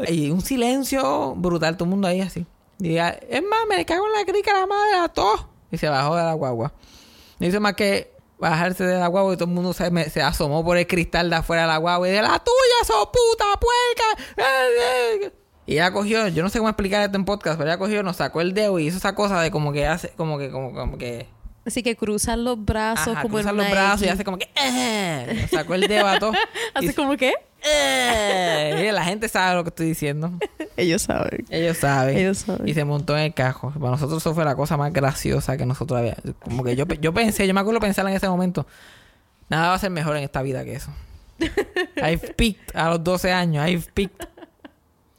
Y 0.07 0.29
un 0.29 0.41
silencio 0.41 1.33
brutal, 1.35 1.75
todo 1.77 1.85
el 1.85 1.89
mundo 1.91 2.07
ahí 2.07 2.21
así. 2.21 2.45
Y 2.79 2.89
diga, 2.89 3.09
es 3.09 3.41
más, 3.41 3.59
me 3.67 3.83
cago 3.85 4.05
en 4.05 4.13
la 4.13 4.25
crica 4.31 4.53
la 4.53 4.67
madre 4.67 4.95
a 4.99 5.07
todos. 5.09 5.45
Y 5.71 5.77
se 5.77 5.89
bajó 5.89 6.15
de 6.15 6.23
la 6.23 6.33
guagua. 6.33 6.73
No 7.39 7.47
hizo 7.47 7.59
más 7.59 7.73
que 7.73 8.11
bajarse 8.39 8.83
de 8.83 8.99
la 8.99 9.07
guagua 9.07 9.33
y 9.33 9.37
todo 9.37 9.49
el 9.49 9.55
mundo 9.55 9.73
se, 9.73 9.89
me- 9.89 10.09
se 10.09 10.21
asomó 10.21 10.63
por 10.63 10.77
el 10.77 10.85
cristal 10.85 11.29
de 11.29 11.37
afuera 11.37 11.63
de 11.63 11.67
la 11.69 11.77
guagua 11.77 12.07
y 12.07 12.11
de 12.11 12.21
la 12.21 12.37
tuya, 12.39 12.85
so 12.85 13.11
puta 13.11 13.45
puerca. 13.59 14.23
Y 15.65 15.73
ella 15.73 15.91
cogió, 15.91 16.27
yo 16.29 16.43
no 16.43 16.49
sé 16.49 16.59
cómo 16.59 16.69
explicar 16.69 17.03
esto 17.03 17.17
en 17.17 17.25
podcast, 17.25 17.57
pero 17.57 17.69
ella 17.69 17.77
cogió, 17.79 18.01
nos 18.03 18.15
sacó 18.17 18.39
el 18.41 18.53
dedo 18.53 18.79
y 18.79 18.87
hizo 18.87 18.97
esa 18.97 19.15
cosa 19.15 19.41
de 19.41 19.51
como 19.51 19.73
que 19.73 19.85
hace, 19.85 20.09
como 20.11 20.37
que, 20.37 20.49
como, 20.51 20.73
como 20.73 20.97
que 20.97 21.27
Así 21.65 21.83
que 21.83 21.97
cruzan 21.97 22.45
los 22.45 22.63
brazos 22.63 23.09
Ajá, 23.09 23.21
como 23.23 23.39
en 23.39 23.43
cruza 23.43 23.53
una 23.53 23.63
los 23.63 23.71
brazos 23.73 24.01
y 24.01 24.05
X. 24.05 24.13
hace 24.13 24.23
como 24.23 24.37
que 24.37 24.49
"Eh", 24.55 25.39
nos 25.41 25.49
sacó 25.51 25.73
el 25.73 25.81
dedo 25.81 26.07
a 26.07 26.17
todos. 26.19 26.35
Y- 26.81 26.93
como 26.93 27.17
que 27.17 27.33
"Eh". 27.67 28.91
La 28.93 29.03
gente 29.03 29.27
sabe 29.29 29.55
lo 29.55 29.63
que 29.63 29.69
estoy 29.69 29.87
diciendo. 29.87 30.31
ellos 30.75 31.01
saben. 31.03 31.45
Ellos 31.49 31.77
saben. 31.77 32.17
Ellos 32.17 32.37
saben. 32.39 32.67
Y 32.67 32.73
se 32.73 32.83
montó 32.85 33.15
en 33.17 33.23
el 33.23 33.33
cajo. 33.33 33.71
Para 33.71 33.91
nosotros 33.91 34.21
eso 34.23 34.33
fue 34.33 34.43
la 34.45 34.55
cosa 34.55 34.77
más 34.77 34.91
graciosa 34.93 35.55
que 35.57 35.65
nosotros 35.65 35.99
habíamos. 35.99 36.21
Como 36.39 36.63
que 36.63 36.75
yo, 36.75 36.85
yo 36.85 37.13
pensé, 37.13 37.47
yo 37.47 37.53
me 37.53 37.59
acuerdo 37.59 37.79
pensar 37.79 38.07
en 38.07 38.13
ese 38.13 38.27
momento. 38.29 38.65
Nada 39.49 39.69
va 39.69 39.73
a 39.75 39.79
ser 39.79 39.91
mejor 39.91 40.17
en 40.17 40.23
esta 40.23 40.41
vida 40.41 40.63
que 40.65 40.73
eso. 40.75 40.91
I've 41.97 42.33
peaked 42.35 42.75
a 42.75 42.89
los 42.89 43.03
12 43.03 43.31
años. 43.31 43.67
I've 43.67 43.85
peaked. 43.93 44.27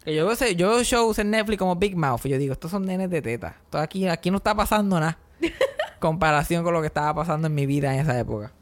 Que 0.04 0.14
yo, 0.14 0.26
veo- 0.26 0.50
yo 0.52 0.70
veo 0.70 0.82
shows 0.82 1.18
en 1.18 1.30
Netflix 1.30 1.58
como 1.58 1.76
Big 1.76 1.96
Mouth. 1.96 2.24
Y 2.26 2.30
yo 2.30 2.38
digo, 2.38 2.52
estos 2.52 2.70
son 2.70 2.84
nenes 2.84 3.10
de 3.10 3.22
teta. 3.22 3.56
Esto 3.64 3.78
aquí, 3.78 4.08
aquí 4.08 4.30
no 4.30 4.38
está 4.38 4.54
pasando 4.54 4.98
nada. 4.98 5.18
Comparación 5.98 6.64
con 6.64 6.72
lo 6.74 6.80
que 6.80 6.86
estaba 6.88 7.14
pasando 7.14 7.46
en 7.46 7.54
mi 7.54 7.66
vida 7.66 7.92
en 7.94 8.00
esa 8.00 8.18
época. 8.18 8.52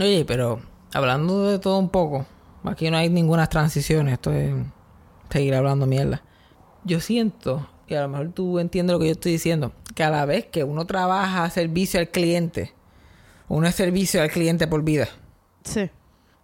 Oye, 0.00 0.24
pero 0.26 0.60
hablando 0.92 1.48
de 1.48 1.58
todo 1.58 1.78
un 1.78 1.88
poco. 1.88 2.26
Aquí 2.64 2.90
no 2.90 2.96
hay 2.96 3.08
ninguna 3.08 3.46
transición. 3.46 4.08
Esto 4.08 4.32
es 4.32 4.54
seguir 5.30 5.54
hablando 5.54 5.86
mierda. 5.86 6.22
Yo 6.84 7.00
siento, 7.00 7.68
y 7.86 7.94
a 7.94 8.02
lo 8.02 8.08
mejor 8.08 8.32
tú 8.32 8.58
entiendes 8.58 8.92
lo 8.92 8.98
que 8.98 9.06
yo 9.06 9.12
estoy 9.12 9.32
diciendo, 9.32 9.72
que 9.94 10.04
a 10.04 10.10
la 10.10 10.24
vez 10.26 10.46
que 10.46 10.64
uno 10.64 10.84
trabaja 10.86 11.48
servicio 11.50 12.00
al 12.00 12.08
cliente, 12.08 12.72
uno 13.48 13.66
es 13.66 13.74
servicio 13.74 14.22
al 14.22 14.30
cliente 14.30 14.66
por 14.66 14.82
vida. 14.82 15.08
Sí. 15.64 15.90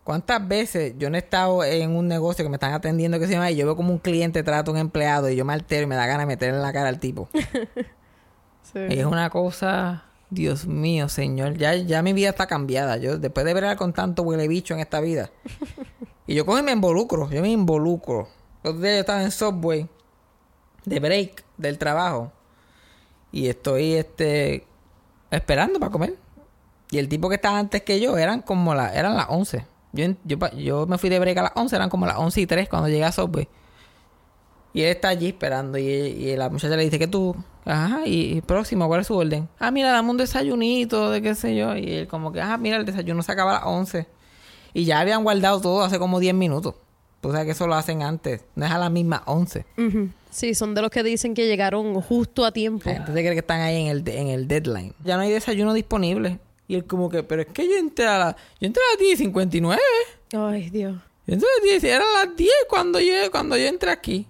¿Cuántas 0.04 0.46
veces 0.46 0.94
yo 0.98 1.10
no 1.10 1.16
he 1.16 1.20
estado 1.20 1.62
en 1.62 1.90
un 1.90 2.08
negocio 2.08 2.44
que 2.44 2.48
me 2.48 2.56
están 2.56 2.72
atendiendo 2.72 3.18
que 3.18 3.26
se 3.26 3.34
llama 3.34 3.50
y 3.50 3.56
yo 3.56 3.66
veo 3.66 3.76
como 3.76 3.92
un 3.92 3.98
cliente 3.98 4.42
trata 4.42 4.70
a 4.70 4.72
un 4.72 4.78
empleado 4.78 5.28
y 5.28 5.36
yo 5.36 5.44
me 5.44 5.52
altero 5.52 5.84
y 5.84 5.86
me 5.86 5.94
da 5.94 6.06
ganas 6.06 6.22
de 6.22 6.26
meterle 6.26 6.56
en 6.56 6.62
la 6.62 6.72
cara 6.72 6.88
al 6.88 6.98
tipo? 6.98 7.28
Y 8.74 9.00
es 9.00 9.04
una 9.04 9.30
cosa, 9.30 10.04
Dios 10.30 10.66
mío, 10.66 11.08
señor, 11.08 11.58
ya, 11.58 11.74
ya 11.74 12.02
mi 12.02 12.12
vida 12.12 12.30
está 12.30 12.46
cambiada. 12.46 12.96
Yo 12.96 13.18
después 13.18 13.44
de 13.44 13.52
ver 13.52 13.76
con 13.76 13.92
tanto 13.92 14.22
huele 14.22 14.46
bicho 14.46 14.74
en 14.74 14.80
esta 14.80 15.00
vida. 15.00 15.30
Y 16.26 16.34
yo 16.34 16.46
cojo 16.46 16.60
y 16.60 16.62
me 16.62 16.70
involucro, 16.70 17.28
yo 17.28 17.42
me 17.42 17.50
involucro. 17.50 18.28
Los 18.62 18.80
días 18.80 19.00
estaba 19.00 19.22
en 19.24 19.32
Subway 19.32 19.88
de 20.84 21.00
break 21.00 21.44
del 21.56 21.76
trabajo 21.76 22.30
y 23.32 23.48
estoy 23.48 23.94
este 23.94 24.64
esperando 25.32 25.80
para 25.80 25.90
comer. 25.90 26.16
Y 26.92 26.98
el 26.98 27.08
tipo 27.08 27.28
que 27.28 27.34
estaba 27.34 27.58
antes 27.58 27.82
que 27.82 27.98
yo 27.98 28.16
eran 28.16 28.42
como 28.42 28.74
la, 28.76 28.94
eran 28.94 29.16
las 29.16 29.26
11. 29.28 29.66
Yo, 29.92 30.06
yo, 30.24 30.38
yo 30.56 30.86
me 30.86 30.98
fui 30.98 31.10
de 31.10 31.18
break 31.18 31.38
a 31.38 31.42
las 31.42 31.52
11, 31.56 31.74
eran 31.74 31.90
como 31.90 32.06
las 32.06 32.18
11 32.18 32.40
y 32.40 32.46
3 32.46 32.68
cuando 32.68 32.88
llegué 32.88 33.04
a 33.04 33.10
Subway. 33.10 33.48
Y 34.72 34.82
él 34.82 34.90
está 34.90 35.08
allí 35.08 35.28
esperando 35.28 35.78
y 35.78 36.36
la 36.36 36.48
muchacha 36.48 36.76
le 36.76 36.84
dice 36.84 37.00
que 37.00 37.08
tú, 37.08 37.34
ajá, 37.64 38.06
y, 38.06 38.36
y 38.38 38.40
próximo, 38.40 38.86
¿cuál 38.88 39.00
es 39.02 39.06
su 39.06 39.16
orden? 39.16 39.48
Ah, 39.58 39.70
mira, 39.70 39.90
dame 39.92 40.10
un 40.10 40.16
desayunito, 40.16 41.10
de 41.10 41.22
qué 41.22 41.34
sé 41.34 41.54
yo. 41.56 41.76
Y 41.76 41.90
él 41.92 42.08
como 42.08 42.32
que, 42.32 42.40
ah, 42.40 42.56
mira, 42.56 42.76
el 42.76 42.84
desayuno 42.84 43.22
se 43.22 43.32
acaba 43.32 43.52
a 43.52 43.54
las 43.60 43.64
11. 43.66 44.06
Y 44.72 44.84
ya 44.84 45.00
habían 45.00 45.24
guardado 45.24 45.60
todo 45.60 45.82
hace 45.82 45.98
como 45.98 46.20
10 46.20 46.34
minutos. 46.34 46.74
O 47.22 47.32
sea 47.32 47.44
que 47.44 47.50
eso 47.50 47.66
lo 47.66 47.74
hacen 47.74 48.02
antes, 48.02 48.44
no 48.54 48.64
es 48.64 48.70
a 48.72 48.78
las 48.78 48.90
mismas 48.90 49.20
11. 49.26 49.66
Ujú. 49.76 50.08
Sí, 50.30 50.54
son 50.54 50.74
de 50.74 50.80
los 50.82 50.90
que 50.90 51.02
dicen 51.02 51.34
que 51.34 51.46
llegaron 51.46 51.92
justo 52.00 52.44
a 52.46 52.52
tiempo. 52.52 52.88
La 52.88 52.94
gente 52.96 53.12
se 53.12 53.20
cree 53.20 53.32
que 53.32 53.40
están 53.40 53.60
ahí 53.60 53.82
en 53.82 53.86
el, 53.88 54.04
de- 54.04 54.18
en 54.20 54.28
el 54.28 54.48
deadline. 54.48 54.94
Ya 55.04 55.16
no 55.16 55.22
hay 55.22 55.30
desayuno 55.30 55.74
disponible. 55.74 56.38
Y 56.68 56.76
él 56.76 56.84
como 56.86 57.10
que, 57.10 57.22
pero 57.24 57.42
es 57.42 57.48
que 57.48 57.68
yo 57.68 57.76
entré 57.76 58.06
a 58.06 58.16
la, 58.16 58.36
yo 58.60 58.66
entré 58.68 58.80
a 58.82 58.92
las 58.94 59.00
10 59.00 59.12
y 59.14 59.16
59. 59.24 59.82
Ay, 60.32 60.70
Dios. 60.70 60.94
Yo 61.26 61.34
entré 61.34 61.48
a 61.48 61.54
las 61.58 61.62
10, 61.82 61.84
eran 61.84 62.06
las 62.14 62.36
10 62.36 62.50
cuando 62.68 63.00
yo, 63.00 63.12
cuando 63.32 63.56
yo 63.56 63.66
entré 63.66 63.90
aquí. 63.90 64.26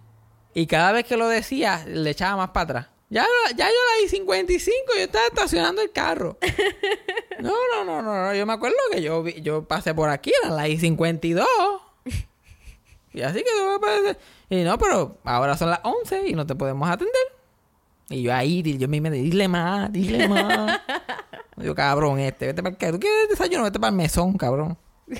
Y 0.54 0.66
cada 0.66 0.90
vez 0.92 1.04
que 1.04 1.16
lo 1.18 1.28
decía, 1.28 1.84
le 1.86 2.10
echaba 2.10 2.36
más 2.38 2.50
para 2.50 2.64
atrás. 2.64 2.86
Ya, 3.10 3.26
ya 3.56 3.66
yo 3.68 3.74
la 3.74 4.02
di 4.02 4.08
55, 4.08 4.92
yo 4.96 5.02
estaba 5.02 5.26
estacionando 5.26 5.82
el 5.82 5.90
carro. 5.92 6.38
No, 7.40 7.54
no, 7.74 7.84
no, 7.86 8.02
no, 8.02 8.26
no. 8.26 8.34
Yo 8.34 8.44
me 8.44 8.52
acuerdo 8.52 8.76
que 8.92 9.00
yo, 9.00 9.22
vi- 9.22 9.40
yo 9.40 9.64
pasé 9.64 9.94
por 9.94 10.10
aquí, 10.10 10.30
eran 10.42 10.56
las 10.58 10.68
I 10.68 10.76
52. 10.78 11.46
Y 13.14 13.22
así 13.22 13.38
que 13.38 13.48
no 13.56 13.72
me 13.72 13.78
parece. 13.78 14.18
Y 14.50 14.62
no, 14.62 14.76
pero 14.76 15.16
ahora 15.24 15.56
son 15.56 15.70
las 15.70 15.80
11 15.82 16.28
y 16.28 16.34
no 16.34 16.46
te 16.46 16.54
podemos 16.54 16.90
atender. 16.90 17.14
Y 18.10 18.20
yo 18.20 18.34
ahí, 18.34 18.62
yo 18.76 18.88
me 18.88 19.00
mente, 19.00 19.18
dile 19.18 19.48
más, 19.48 19.90
dile 19.90 20.28
más. 20.28 20.80
Yo, 21.56 21.74
cabrón, 21.74 22.18
este, 22.20 22.46
vete 22.48 22.62
para 22.62 22.76
el 22.78 22.92
¿Tú 22.92 23.00
quieres 23.00 23.28
desayuno? 23.30 23.64
Vete 23.64 23.80
para 23.80 23.90
el 23.90 23.96
mesón, 23.96 24.36
cabrón. 24.36 24.76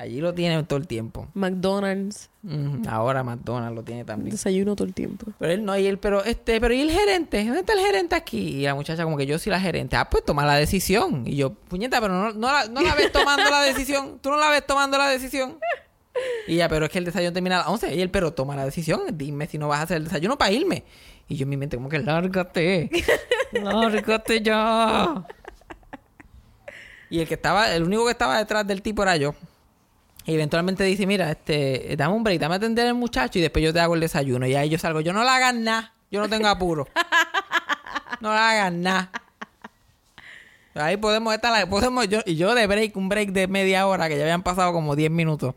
Allí 0.00 0.22
lo 0.22 0.32
tienen 0.32 0.64
todo 0.64 0.78
el 0.78 0.86
tiempo. 0.86 1.28
McDonald's. 1.34 2.30
Ahora 2.88 3.22
McDonald's 3.22 3.76
lo 3.76 3.82
tiene 3.82 4.06
también. 4.06 4.30
Desayuno 4.30 4.74
todo 4.74 4.88
el 4.88 4.94
tiempo. 4.94 5.26
Pero 5.38 5.52
él 5.52 5.62
no, 5.62 5.76
y 5.76 5.86
él, 5.86 5.98
pero 5.98 6.24
este, 6.24 6.58
pero 6.58 6.72
¿y 6.72 6.80
el 6.80 6.90
gerente? 6.90 7.44
¿Dónde 7.44 7.60
está 7.60 7.74
el 7.74 7.80
gerente 7.80 8.14
aquí? 8.16 8.38
Y 8.38 8.62
la 8.62 8.74
muchacha 8.74 9.04
como 9.04 9.18
que 9.18 9.26
yo 9.26 9.38
soy 9.38 9.50
la 9.50 9.60
gerente. 9.60 9.96
Ah, 9.96 10.08
pues 10.08 10.24
toma 10.24 10.46
la 10.46 10.54
decisión. 10.54 11.24
Y 11.26 11.36
yo, 11.36 11.52
puñeta, 11.52 12.00
pero 12.00 12.14
no, 12.14 12.32
no, 12.32 12.50
la, 12.50 12.66
no 12.68 12.80
la 12.80 12.94
ves 12.94 13.12
tomando 13.12 13.50
la 13.50 13.60
decisión. 13.60 14.18
Tú 14.22 14.30
no 14.30 14.38
la 14.38 14.48
ves 14.48 14.66
tomando 14.66 14.96
la 14.96 15.06
decisión. 15.06 15.58
Y 16.46 16.56
ya, 16.56 16.70
pero 16.70 16.86
es 16.86 16.90
que 16.90 16.96
el 16.96 17.04
desayuno 17.04 17.34
termina 17.34 17.56
a 17.56 17.58
las 17.58 17.68
11. 17.68 17.94
Y 17.94 18.00
él, 18.00 18.10
pero 18.10 18.32
toma 18.32 18.56
la 18.56 18.64
decisión. 18.64 19.02
Dime 19.12 19.48
si 19.48 19.58
no 19.58 19.68
vas 19.68 19.80
a 19.80 19.82
hacer 19.82 19.98
el 19.98 20.04
desayuno 20.04 20.38
para 20.38 20.50
irme. 20.50 20.84
Y 21.28 21.36
yo 21.36 21.42
en 21.42 21.50
mi 21.50 21.58
mente 21.58 21.76
como 21.76 21.90
que 21.90 21.98
lárgate. 21.98 22.88
Lárgate 23.52 24.40
ya. 24.40 25.26
Y 27.10 27.20
el 27.20 27.28
que 27.28 27.34
estaba, 27.34 27.74
el 27.74 27.82
único 27.82 28.06
que 28.06 28.12
estaba 28.12 28.38
detrás 28.38 28.66
del 28.66 28.80
tipo 28.80 29.02
era 29.02 29.18
yo. 29.18 29.34
Y 30.26 30.34
eventualmente 30.34 30.84
dice, 30.84 31.06
mira, 31.06 31.30
este, 31.30 31.94
dame 31.96 32.14
un 32.14 32.22
break, 32.22 32.40
dame 32.40 32.54
a 32.54 32.58
atender 32.58 32.86
al 32.86 32.94
muchacho 32.94 33.38
y 33.38 33.42
después 33.42 33.64
yo 33.64 33.72
te 33.72 33.80
hago 33.80 33.94
el 33.94 34.00
desayuno. 34.00 34.46
Y 34.46 34.54
ahí 34.54 34.68
yo 34.68 34.78
salgo, 34.78 35.00
yo 35.00 35.12
no 35.12 35.24
la 35.24 35.36
hagan 35.36 35.64
nada, 35.64 35.94
yo 36.10 36.20
no 36.20 36.28
tengo 36.28 36.48
apuro. 36.48 36.86
no 38.20 38.32
la 38.32 38.50
hagan 38.50 38.82
nada. 38.82 39.10
Ahí 40.74 40.96
podemos 40.96 41.34
estar, 41.34 41.52
ahí 41.52 41.66
podemos, 41.66 42.08
yo, 42.08 42.20
y 42.24 42.36
yo 42.36 42.54
de 42.54 42.66
break, 42.66 42.96
un 42.96 43.08
break 43.08 43.30
de 43.30 43.48
media 43.48 43.86
hora, 43.86 44.08
que 44.08 44.16
ya 44.16 44.22
habían 44.22 44.42
pasado 44.42 44.72
como 44.72 44.94
10 44.94 45.10
minutos. 45.10 45.54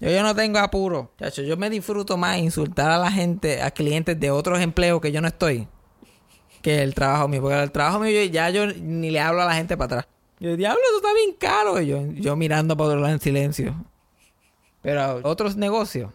Yo, 0.00 0.10
yo 0.10 0.22
no 0.22 0.34
tengo 0.34 0.58
apuro. 0.58 1.10
Chacho, 1.18 1.42
yo 1.42 1.56
me 1.56 1.70
disfruto 1.70 2.16
más 2.16 2.38
insultar 2.38 2.90
a 2.90 2.98
la 2.98 3.10
gente, 3.10 3.62
a 3.62 3.70
clientes 3.70 4.18
de 4.18 4.30
otros 4.30 4.60
empleos 4.60 5.00
que 5.00 5.10
yo 5.10 5.20
no 5.20 5.28
estoy. 5.28 5.66
que 6.62 6.82
el 6.82 6.94
trabajo 6.94 7.28
mío. 7.28 7.42
Porque 7.42 7.62
el 7.62 7.70
trabajo 7.72 7.98
mío 7.98 8.10
yo, 8.10 8.30
ya 8.30 8.50
yo 8.50 8.66
ni 8.66 9.10
le 9.10 9.20
hablo 9.20 9.42
a 9.42 9.46
la 9.46 9.54
gente 9.54 9.76
para 9.76 9.98
atrás. 10.00 10.13
Yo, 10.44 10.56
diablo, 10.56 10.80
eso 10.86 10.96
está 10.96 11.14
bien 11.14 11.34
caro. 11.38 11.80
Y 11.80 11.86
yo, 11.86 12.02
yo 12.12 12.36
mirando 12.36 12.76
para 12.76 12.88
otro 12.90 13.00
lado 13.00 13.12
en 13.14 13.20
silencio. 13.20 13.74
Pero 14.82 15.20
otros 15.22 15.56
negocios 15.56 16.10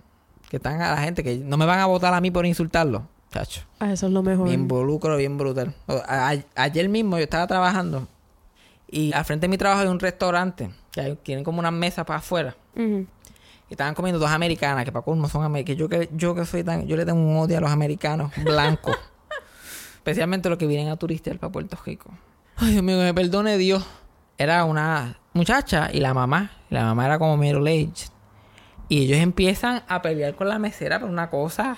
que 0.49 0.57
están 0.57 0.81
a 0.81 0.91
la 0.91 0.97
gente 1.01 1.23
que 1.23 1.37
no 1.37 1.57
me 1.57 1.65
van 1.65 1.79
a 1.79 1.85
votar 1.87 2.13
a 2.13 2.21
mí 2.21 2.29
por 2.31 2.45
insultarlo. 2.45 3.07
Chacho. 3.31 3.61
Ah, 3.79 3.91
eso 3.91 4.07
es 4.07 4.13
lo 4.13 4.21
mejor. 4.23 4.47
Me 4.47 4.53
involucro 4.53 5.15
bien 5.17 5.37
brutal. 5.37 5.73
O- 5.87 6.01
a- 6.05 6.31
a- 6.31 6.43
ayer 6.55 6.89
mismo 6.89 7.17
yo 7.17 7.23
estaba 7.23 7.45
trabajando 7.47 8.07
y 8.89 9.13
al 9.13 9.23
frente 9.25 9.45
de 9.45 9.49
mi 9.49 9.57
trabajo 9.57 9.81
hay 9.81 9.87
un 9.87 9.99
restaurante 9.99 10.71
que 10.91 11.01
hay- 11.01 11.15
tienen 11.15 11.43
como 11.43 11.59
unas 11.59 11.73
mesas 11.73 12.05
para 12.05 12.19
afuera. 12.19 12.55
Y 12.75 13.73
estaban 13.73 13.93
comiendo 13.93 14.19
dos 14.19 14.31
americanas, 14.31 14.83
que 14.85 14.91
para 14.91 15.03
colmo 15.05 15.27
son 15.29 15.43
americanas. 15.43 15.77
Yo 15.79 15.89
que, 15.89 16.09
yo 16.13 16.33
que 16.33 16.45
soy 16.45 16.63
tan... 16.63 16.87
Yo 16.87 16.95
le 16.95 17.05
tengo 17.05 17.19
un 17.19 17.37
odio 17.37 17.57
a 17.57 17.61
los 17.61 17.69
americanos 17.71 18.31
blancos. 18.43 18.95
Especialmente 19.97 20.49
los 20.49 20.57
que 20.57 20.65
vienen 20.65 20.89
a 20.89 20.95
turistear 20.97 21.37
para 21.37 21.51
Puerto 21.51 21.77
Rico. 21.85 22.09
Ay, 22.55 22.71
Dios 22.71 22.83
mío, 22.83 22.97
que 22.97 23.03
me 23.03 23.13
perdone 23.13 23.57
Dios. 23.57 23.85
Era 24.39 24.63
una 24.63 25.19
muchacha 25.33 25.89
y 25.91 25.99
la 25.99 26.13
mamá. 26.13 26.51
La 26.69 26.83
mamá 26.85 27.05
era 27.05 27.19
como 27.19 27.35
middle 27.35 27.69
age. 27.69 28.07
Y 28.87 29.03
ellos 29.03 29.19
empiezan 29.19 29.83
a 29.87 30.01
pelear 30.01 30.33
con 30.35 30.47
la 30.47 30.57
mesera 30.57 30.97
por 30.99 31.09
una 31.09 31.29
cosa. 31.29 31.77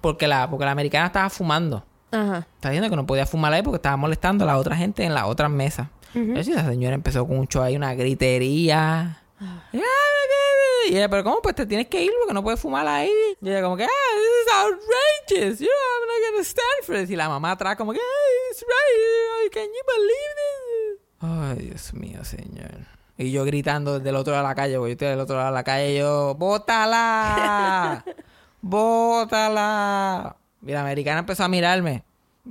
Porque 0.00 0.26
la, 0.26 0.50
porque 0.50 0.64
la 0.64 0.72
americana 0.72 1.06
estaba 1.06 1.30
fumando. 1.30 1.84
Ajá. 2.10 2.46
Está 2.56 2.70
diciendo 2.70 2.90
que 2.90 2.96
no 2.96 3.06
podía 3.06 3.24
fumar 3.24 3.52
ahí 3.52 3.62
porque 3.62 3.76
estaba 3.76 3.96
molestando 3.96 4.44
a 4.44 4.48
la 4.48 4.58
otra 4.58 4.76
gente 4.76 5.04
en 5.04 5.14
las 5.14 5.24
otras 5.24 5.48
mesas. 5.48 5.86
Ujú. 6.14 6.36
Así, 6.38 6.52
la 6.52 6.64
señora 6.66 6.96
empezó 6.96 7.26
con 7.26 7.38
un 7.38 7.46
show 7.46 7.62
ahí, 7.62 7.76
una 7.76 7.94
gritería. 7.94 9.22
Y, 9.40 9.44
"Ah, 9.44 9.62
¿qué?" 9.72 10.90
Y 10.90 10.96
ella, 10.96 11.08
pero 11.08 11.24
¿cómo? 11.24 11.40
Pues 11.42 11.54
te 11.54 11.66
tienes 11.66 11.86
que 11.88 12.02
ir 12.02 12.10
porque 12.18 12.34
no 12.34 12.42
puedes 12.42 12.60
fumar 12.60 12.86
ahí. 12.86 13.10
Y 13.40 13.48
ella 13.48 13.62
como 13.62 13.76
que, 13.76 13.84
ah, 13.84 13.88
this 14.14 14.46
is 14.46 14.52
outrageous. 14.54 15.60
You 15.60 15.66
know, 15.66 15.74
I'm 15.74 16.06
not 16.06 16.30
gonna 16.32 16.44
stand 16.44 16.84
for 16.84 16.96
this. 16.96 17.10
Y 17.10 17.16
la 17.16 17.28
mamá 17.28 17.52
atrás 17.52 17.76
como 17.76 17.92
que, 17.92 17.98
ah, 18.00 18.50
it's 18.50 18.60
right. 18.62 19.52
Can 19.52 19.64
you 19.64 19.82
believe 19.86 20.32
this? 20.36 20.65
Ay, 21.20 21.56
Dios 21.70 21.94
mío, 21.94 22.24
señor. 22.24 22.86
Y 23.18 23.32
yo 23.32 23.44
gritando 23.44 23.98
desde 23.98 24.10
el 24.10 24.16
otro 24.16 24.32
lado 24.32 24.44
de 24.44 24.48
la 24.50 24.54
calle, 24.54 24.76
porque 24.76 24.90
yo 24.90 24.92
estoy 24.92 25.08
del 25.08 25.20
otro 25.20 25.36
lado 25.36 25.48
de 25.48 25.54
la 25.54 25.64
calle, 25.64 25.96
yo, 25.96 26.34
¡bótala! 26.34 28.04
¡Bótala! 28.60 30.36
Y 30.66 30.72
la 30.72 30.80
americana 30.82 31.20
empezó 31.20 31.44
a 31.44 31.48
mirarme. 31.48 32.02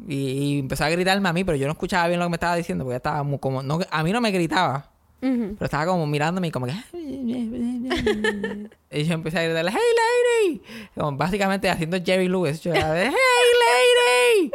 Y, 0.08 0.15
y 0.15 0.60
empezó 0.60 0.86
a 0.86 0.89
gritarme 0.89 1.30
a 1.30 1.34
mí, 1.34 1.43
pero 1.43 1.58
yo 1.58 1.67
no 1.67 1.73
escuchaba 1.73 2.08
bien 2.08 2.19
lo 2.19 2.25
que 2.25 2.30
me 2.32 2.36
estaba 2.36 2.56
diciendo, 2.56 2.84
porque 2.84 2.97
estaba 2.97 3.21
muy 3.23 3.38
como... 3.38 3.62
No, 3.62 3.80
a 3.89 4.04
mí 4.04 4.12
no 4.12 4.21
me 4.21 4.32
gritaba, 4.32 4.89
pero 5.19 5.65
estaba 5.65 5.86
como 5.86 6.08
mirándome 6.08 6.47
y 6.47 6.51
como 6.51 6.65
que... 6.65 6.73
y 8.91 9.04
yo 9.04 9.13
empecé 9.13 9.39
a 9.39 9.43
gritarle, 9.43 9.71
¡Hey, 9.71 9.80
lady! 10.01 10.62
Como 10.95 11.17
básicamente 11.17 11.69
haciendo 11.69 11.97
Jerry 12.04 12.28
Lewis. 12.28 12.62
Yo 12.62 12.73
era 12.73 12.91
de, 12.91 13.06
¡Hey, 13.06 13.13
lady! 13.62 14.51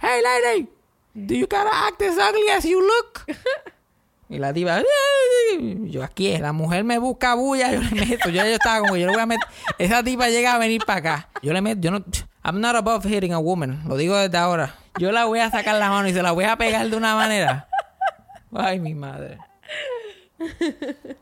¡Hey, 0.00 0.22
lady! 0.22 0.75
¿Do 1.18 1.34
you 1.34 1.46
gotta 1.46 1.70
act 1.72 2.02
as 2.02 2.18
ugly 2.18 2.50
as 2.50 2.64
you 2.64 2.78
look? 2.78 3.24
Y 4.28 4.38
la 4.38 4.52
diva, 4.52 4.82
yo 5.84 6.02
aquí 6.02 6.32
es, 6.32 6.40
la 6.40 6.52
mujer 6.52 6.82
me 6.82 6.98
busca 6.98 7.34
bulla, 7.34 7.70
yo 7.70 7.80
le 7.80 7.90
meto, 7.92 8.28
yo, 8.28 8.42
yo 8.42 8.54
estaba 8.54 8.80
como, 8.80 8.96
yo 8.96 9.06
le 9.06 9.12
voy 9.12 9.22
a 9.22 9.26
meter, 9.26 9.48
esa 9.78 10.02
tipa 10.02 10.28
llega 10.28 10.52
a 10.54 10.58
venir 10.58 10.82
para 10.84 10.98
acá, 10.98 11.28
yo 11.42 11.52
le 11.52 11.60
meto, 11.62 11.80
yo 11.80 11.92
no, 11.92 12.04
I'm 12.42 12.60
not 12.60 12.74
above 12.74 13.06
hitting 13.06 13.32
a 13.32 13.38
woman, 13.38 13.84
lo 13.86 13.96
digo 13.96 14.16
desde 14.16 14.36
ahora, 14.36 14.74
yo 14.98 15.12
la 15.12 15.26
voy 15.26 15.38
a 15.38 15.48
sacar 15.52 15.76
la 15.76 15.90
mano 15.90 16.08
y 16.08 16.12
se 16.12 16.24
la 16.24 16.32
voy 16.32 16.42
a 16.42 16.56
pegar 16.56 16.90
de 16.90 16.96
una 16.96 17.14
manera, 17.14 17.68
ay 18.52 18.80
mi 18.80 18.96
madre, 18.96 19.38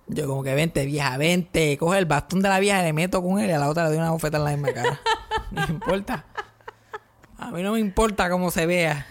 yo 0.06 0.26
como 0.26 0.42
que 0.42 0.54
vente 0.54 0.86
vieja, 0.86 1.18
vente, 1.18 1.76
coge 1.76 1.98
el 1.98 2.06
bastón 2.06 2.40
de 2.40 2.48
la 2.48 2.58
vieja 2.58 2.80
y 2.80 2.84
le 2.84 2.94
meto 2.94 3.22
con 3.22 3.38
él 3.38 3.50
y 3.50 3.52
a 3.52 3.58
la 3.58 3.68
otra 3.68 3.82
le 3.84 3.90
doy 3.90 3.98
una 3.98 4.12
bofeta 4.12 4.38
en 4.38 4.44
la 4.44 4.50
misma 4.52 4.72
cara, 4.72 4.98
no 5.50 5.66
importa, 5.68 6.24
a 7.36 7.50
mí 7.50 7.62
no 7.62 7.72
me 7.72 7.80
importa 7.80 8.30
cómo 8.30 8.50
se 8.50 8.64
vea. 8.64 9.06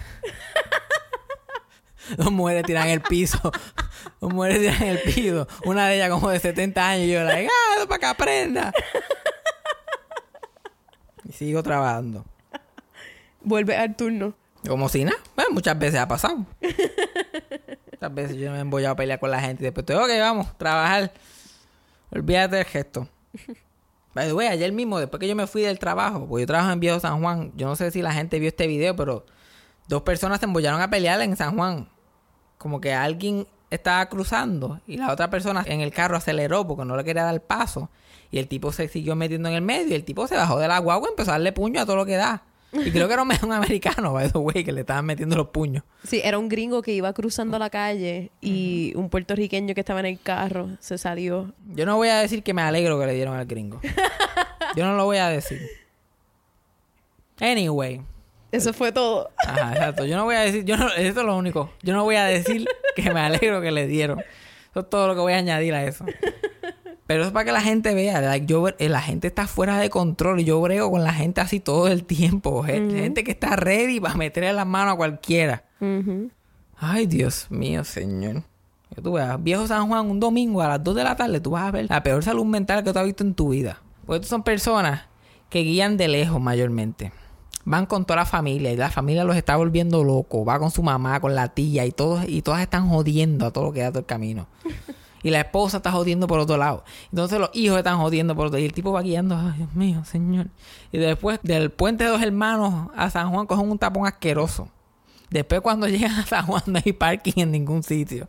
Dos 2.17 2.31
mujeres 2.31 2.63
tiran 2.63 2.89
el 2.89 3.01
piso. 3.01 3.39
Dos 4.19 4.33
mujeres 4.33 4.59
tiran 4.59 4.83
el 4.83 4.99
piso. 5.01 5.47
Una 5.65 5.87
de 5.87 5.95
ellas 5.95 6.09
como 6.09 6.29
de 6.29 6.39
70 6.39 6.89
años. 6.89 7.07
Y 7.07 7.11
yo, 7.11 7.23
like, 7.23 7.47
ah, 7.47 7.75
eso 7.77 7.87
para 7.87 7.99
que 7.99 8.05
aprenda. 8.05 8.73
Y 11.23 11.31
sigo 11.31 11.63
trabajando. 11.63 12.25
Vuelve 13.41 13.77
al 13.77 13.95
turno. 13.95 14.35
Como 14.67 14.89
si 14.89 15.03
nada. 15.03 15.17
Bueno, 15.35 15.51
muchas 15.51 15.77
veces 15.77 15.99
ha 15.99 16.07
pasado. 16.07 16.45
Muchas 17.91 18.13
veces 18.13 18.37
yo 18.37 18.51
me 18.51 18.57
he 18.57 18.61
embollado 18.61 18.93
a 18.93 18.97
pelear 18.97 19.19
con 19.19 19.31
la 19.31 19.39
gente. 19.39 19.63
Y 19.63 19.65
después 19.65 19.83
estoy, 19.83 19.95
ok, 19.95 20.19
vamos, 20.19 20.57
trabajar. 20.57 21.13
Olvídate 22.11 22.57
del 22.57 22.65
gesto. 22.65 23.07
By 24.13 24.27
the 24.27 24.33
way, 24.33 24.47
ayer 24.47 24.71
mismo, 24.71 24.99
después 24.99 25.19
que 25.19 25.27
yo 25.27 25.35
me 25.35 25.47
fui 25.47 25.63
del 25.63 25.79
trabajo, 25.79 26.27
porque 26.27 26.43
yo 26.43 26.47
trabajo 26.47 26.71
en 26.71 26.79
Viejo 26.79 26.99
San 26.99 27.19
Juan, 27.21 27.51
yo 27.55 27.65
no 27.65 27.75
sé 27.75 27.89
si 27.89 28.01
la 28.01 28.13
gente 28.13 28.37
vio 28.39 28.49
este 28.49 28.67
video, 28.67 28.95
pero 28.95 29.25
dos 29.87 30.03
personas 30.03 30.39
se 30.39 30.45
embollaron 30.45 30.81
a 30.81 30.89
pelear 30.89 31.21
en 31.21 31.35
San 31.35 31.55
Juan. 31.55 31.87
Como 32.57 32.79
que 32.79 32.93
alguien 32.93 33.47
estaba 33.69 34.05
cruzando 34.07 34.79
y 34.87 34.97
la 34.97 35.11
otra 35.11 35.29
persona 35.29 35.63
en 35.65 35.81
el 35.81 35.91
carro 35.91 36.15
aceleró 36.15 36.65
porque 36.67 36.85
no 36.85 36.95
le 36.95 37.03
quería 37.03 37.23
dar 37.23 37.41
paso. 37.41 37.89
Y 38.31 38.39
el 38.39 38.47
tipo 38.47 38.71
se 38.71 38.87
siguió 38.87 39.15
metiendo 39.15 39.49
en 39.49 39.55
el 39.55 39.61
medio 39.61 39.89
y 39.89 39.93
el 39.93 40.03
tipo 40.03 40.27
se 40.27 40.35
bajó 40.35 40.59
de 40.59 40.67
la 40.67 40.79
guagua 40.79 41.07
y 41.09 41.11
empezó 41.11 41.31
a 41.31 41.33
darle 41.33 41.51
puño 41.51 41.81
a 41.81 41.85
todo 41.85 41.95
lo 41.97 42.05
que 42.05 42.15
da. 42.15 42.43
Y 42.73 42.91
creo 42.91 43.07
que 43.07 43.13
era 43.13 43.21
un, 43.21 43.31
un 43.43 43.51
americano, 43.51 44.13
by 44.13 44.31
the 44.31 44.37
way, 44.37 44.63
que 44.63 44.71
le 44.71 44.81
estaban 44.81 45.05
metiendo 45.05 45.35
los 45.35 45.49
puños. 45.49 45.83
Sí, 46.03 46.21
era 46.23 46.37
un 46.39 46.49
gringo 46.49 46.81
que 46.81 46.93
iba 46.93 47.13
cruzando 47.13 47.59
la 47.59 47.69
calle 47.69 48.31
y 48.41 48.93
un 48.95 49.09
puertorriqueño 49.09 49.75
que 49.75 49.81
estaba 49.81 49.99
en 49.99 50.07
el 50.07 50.19
carro 50.19 50.69
se 50.79 50.97
salió. 50.97 51.53
Yo 51.75 51.85
no 51.85 51.97
voy 51.97 52.09
a 52.09 52.17
decir 52.17 52.41
que 52.41 52.53
me 52.53 52.63
alegro 52.63 52.99
que 52.99 53.05
le 53.05 53.13
dieron 53.13 53.35
al 53.35 53.45
gringo. 53.45 53.79
Yo 54.75 54.85
no 54.85 54.95
lo 54.95 55.05
voy 55.05 55.17
a 55.17 55.29
decir. 55.29 55.61
Anyway. 57.39 58.01
Eso 58.53 58.71
fue 58.73 58.91
todo. 58.91 59.31
Ajá, 59.45 59.71
exacto. 59.73 60.05
Yo 60.05 60.15
no 60.15 60.25
voy 60.25 60.35
a 60.35 60.41
decir, 60.41 60.63
yo 60.63 60.77
no, 60.77 60.87
eso 60.87 61.19
es 61.21 61.25
lo 61.25 61.35
único. 61.37 61.71
Yo 61.81 61.93
no 61.93 62.03
voy 62.03 62.15
a 62.15 62.25
decir 62.25 62.65
que 62.95 63.11
me 63.11 63.19
alegro 63.19 63.61
que 63.61 63.71
le 63.71 63.87
dieron. 63.87 64.19
Eso 64.71 64.79
es 64.81 64.89
todo 64.89 65.07
lo 65.07 65.15
que 65.15 65.21
voy 65.21 65.33
a 65.33 65.37
añadir 65.37 65.73
a 65.73 65.83
eso. 65.83 66.05
Pero 67.05 67.21
eso 67.21 67.27
es 67.27 67.33
para 67.33 67.45
que 67.45 67.51
la 67.51 67.61
gente 67.61 67.93
vea. 67.93 68.21
like, 68.21 68.45
yo, 68.45 68.67
eh, 68.69 68.89
la 68.89 69.01
gente 69.01 69.27
está 69.27 69.45
fuera 69.47 69.77
de 69.77 69.89
control 69.89 70.39
y 70.39 70.45
yo 70.45 70.61
brego 70.61 70.89
con 70.89 71.03
la 71.03 71.13
gente 71.13 71.41
así 71.41 71.59
todo 71.59 71.87
el 71.87 72.05
tiempo. 72.05 72.63
Gen- 72.63 72.89
Gente 72.91 73.23
que 73.23 73.31
está 73.31 73.55
ready 73.55 73.99
para 73.99 74.15
meterle 74.15 74.53
las 74.53 74.65
manos 74.67 74.93
a 74.93 74.97
cualquiera. 74.97 75.63
Ay, 76.77 77.05
Dios 77.07 77.47
mío, 77.49 77.83
señor. 77.83 78.43
Tú 79.01 79.13
veas, 79.13 79.41
viejo 79.43 79.65
San 79.67 79.87
Juan, 79.87 80.09
un 80.09 80.19
domingo 80.19 80.61
a 80.61 80.67
las 80.69 80.83
2 80.83 80.95
de 80.95 81.03
la 81.03 81.15
tarde, 81.15 81.39
tú 81.39 81.51
vas 81.51 81.63
a 81.63 81.71
ver 81.71 81.87
la 81.89 82.03
peor 82.03 82.23
salud 82.23 82.45
mental 82.45 82.83
que 82.83 82.93
tú 82.93 82.99
has 82.99 83.05
visto 83.05 83.23
en 83.23 83.33
tu 83.33 83.49
vida. 83.49 83.81
Porque 84.05 84.17
estos 84.17 84.29
son 84.29 84.43
personas 84.43 85.07
que 85.49 85.59
guían 85.61 85.97
de 85.97 86.07
lejos 86.07 86.39
mayormente. 86.39 87.11
Van 87.65 87.85
con 87.85 88.05
toda 88.05 88.17
la 88.17 88.25
familia 88.25 88.71
y 88.71 88.75
la 88.75 88.89
familia 88.89 89.23
los 89.23 89.35
está 89.35 89.55
volviendo 89.55 90.03
locos. 90.03 90.47
Va 90.47 90.59
con 90.59 90.71
su 90.71 90.83
mamá, 90.83 91.19
con 91.19 91.33
la 91.33 91.49
tía 91.49 91.85
y 91.85 91.91
todos 91.91 92.27
y 92.27 92.41
todas 92.41 92.61
están 92.61 92.89
jodiendo 92.89 93.45
a 93.45 93.51
todo 93.51 93.65
lo 93.65 93.73
que 93.73 93.81
da 93.81 93.89
todo 93.89 93.99
el 93.99 94.05
camino. 94.05 94.47
Y 95.23 95.29
la 95.29 95.39
esposa 95.39 95.77
está 95.77 95.91
jodiendo 95.91 96.27
por 96.27 96.39
otro 96.39 96.57
lado. 96.57 96.83
Entonces 97.09 97.39
los 97.39 97.49
hijos 97.53 97.77
están 97.77 97.97
jodiendo 97.97 98.35
por 98.35 98.47
otro 98.47 98.57
lado. 98.57 98.63
Y 98.63 98.65
el 98.65 98.73
tipo 98.73 98.91
va 98.91 99.01
guiando, 99.01 99.37
ay 99.37 99.53
Dios 99.57 99.73
mío, 99.73 100.03
señor. 100.03 100.47
Y 100.91 100.97
después 100.97 101.39
del 101.43 101.71
puente 101.71 102.03
de 102.03 102.09
dos 102.09 102.21
hermanos 102.21 102.89
a 102.95 103.09
San 103.09 103.31
Juan 103.31 103.47
cogen 103.47 103.71
un 103.71 103.79
tapón 103.79 104.05
asqueroso. 104.05 104.67
Después 105.29 105.61
cuando 105.61 105.87
llegan 105.89 106.11
a 106.11 106.25
San 106.25 106.45
Juan 106.45 106.63
no 106.67 106.79
hay 106.83 106.91
parking 106.91 107.33
en 107.37 107.51
ningún 107.51 107.83
sitio. 107.83 108.27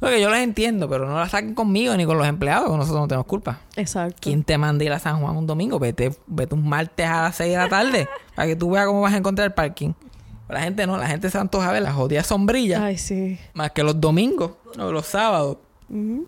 Porque 0.00 0.18
yo 0.20 0.30
los 0.30 0.38
entiendo, 0.38 0.88
pero 0.88 1.06
no 1.06 1.18
la 1.18 1.28
saquen 1.28 1.54
conmigo 1.54 1.94
ni 1.94 2.06
con 2.06 2.16
los 2.16 2.26
empleados, 2.26 2.70
nosotros 2.70 3.02
no 3.02 3.06
tenemos 3.08 3.26
culpa. 3.26 3.60
Exacto. 3.76 4.16
¿Quién 4.20 4.42
te 4.42 4.56
manda 4.56 4.82
ir 4.82 4.92
a 4.92 4.98
San 4.98 5.20
Juan 5.20 5.36
un 5.36 5.46
domingo? 5.46 5.78
Vete, 5.78 6.12
vete 6.26 6.54
un 6.54 6.66
martes 6.66 7.06
a 7.06 7.22
las 7.24 7.36
6 7.36 7.50
de 7.52 7.56
la 7.58 7.68
tarde 7.68 8.08
para 8.34 8.48
que 8.48 8.56
tú 8.56 8.70
veas 8.70 8.86
cómo 8.86 9.02
vas 9.02 9.12
a 9.12 9.18
encontrar 9.18 9.46
el 9.46 9.52
parking. 9.52 9.92
La 10.48 10.62
gente 10.62 10.86
no, 10.86 10.96
la 10.96 11.06
gente 11.06 11.30
se 11.30 11.38
antoja 11.38 11.70
ver 11.70 11.82
las 11.82 11.94
jodidas 11.94 12.26
sombrillas 12.26 12.80
Ay, 12.80 12.98
sí. 12.98 13.38
más 13.54 13.70
que 13.70 13.84
los 13.84 14.00
domingos 14.00 14.52
o 14.78 14.90
los 14.90 15.06
sábados. 15.06 15.58
Ujú. 15.88 16.26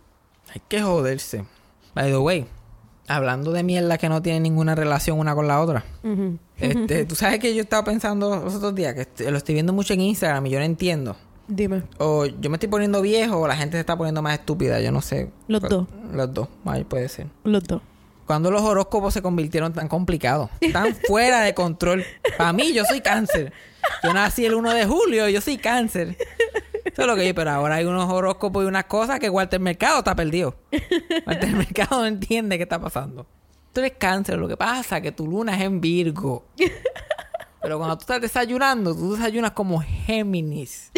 Hay 0.54 0.60
que 0.68 0.82
joderse. 0.82 1.44
By 1.94 2.10
the 2.10 2.18
way, 2.18 2.46
hablando 3.08 3.52
de 3.52 3.62
mierda 3.62 3.98
que 3.98 4.08
no 4.08 4.20
tienen 4.22 4.42
ninguna 4.42 4.74
relación 4.74 5.18
una 5.18 5.34
con 5.34 5.48
la 5.48 5.60
otra. 5.60 5.84
Este, 6.58 7.04
tú 7.06 7.14
sabes 7.14 7.38
que 7.40 7.54
yo 7.54 7.62
estaba 7.62 7.84
pensando 7.84 8.36
los 8.36 8.54
otros 8.54 8.74
días, 8.74 8.94
que 8.94 9.30
lo 9.30 9.38
estoy 9.38 9.54
viendo 9.54 9.72
mucho 9.72 9.94
en 9.94 10.02
Instagram 10.02 10.46
y 10.46 10.50
yo 10.50 10.58
no 10.58 10.64
entiendo. 10.64 11.16
Dime. 11.48 11.82
O 11.98 12.26
yo 12.26 12.50
me 12.50 12.56
estoy 12.56 12.68
poniendo 12.68 13.02
viejo 13.02 13.38
o 13.40 13.48
la 13.48 13.56
gente 13.56 13.76
se 13.76 13.80
está 13.80 13.96
poniendo 13.96 14.22
más 14.22 14.34
estúpida, 14.34 14.80
yo 14.80 14.92
no 14.92 15.00
sé. 15.02 15.30
Los 15.48 15.62
dos. 15.62 15.86
Los 16.12 16.32
dos, 16.32 16.48
ahí 16.64 16.84
puede 16.84 17.08
ser. 17.08 17.26
Los 17.44 17.64
dos. 17.64 17.82
Cuando 18.26 18.50
los 18.50 18.62
horóscopos 18.62 19.12
se 19.12 19.20
convirtieron 19.20 19.72
tan 19.72 19.88
complicados, 19.88 20.48
tan 20.72 20.94
fuera 21.06 21.40
de 21.40 21.54
control. 21.54 22.04
Para 22.38 22.52
mí, 22.52 22.72
yo 22.72 22.84
soy 22.84 23.00
cáncer. 23.00 23.52
Yo 24.02 24.14
nací 24.14 24.46
el 24.46 24.54
1 24.54 24.72
de 24.74 24.86
julio, 24.86 25.28
yo 25.28 25.40
soy 25.40 25.58
cáncer. 25.58 26.16
Eso 26.84 27.02
es 27.02 27.06
lo 27.06 27.16
que 27.16 27.26
yo, 27.26 27.34
pero 27.34 27.50
ahora 27.50 27.76
hay 27.76 27.84
unos 27.84 28.10
horóscopos 28.10 28.64
y 28.64 28.66
unas 28.66 28.84
cosas 28.84 29.18
que 29.18 29.28
Walter 29.28 29.60
Mercado 29.60 29.98
está 29.98 30.14
perdido. 30.14 30.54
Walter 31.26 31.52
Mercado 31.52 32.00
no 32.00 32.06
entiende 32.06 32.56
qué 32.56 32.62
está 32.62 32.80
pasando. 32.80 33.26
Tú 33.72 33.80
eres 33.80 33.94
cáncer, 33.98 34.38
lo 34.38 34.46
que 34.46 34.56
pasa 34.56 34.98
es 34.98 35.02
que 35.02 35.12
tu 35.12 35.26
luna 35.26 35.56
es 35.56 35.62
en 35.62 35.80
Virgo. 35.80 36.44
Pero 37.62 37.78
cuando 37.78 37.96
tú 37.96 38.02
estás 38.02 38.20
desayunando, 38.20 38.94
tú 38.94 39.14
desayunas 39.14 39.52
como 39.52 39.80
Géminis. 39.80 40.90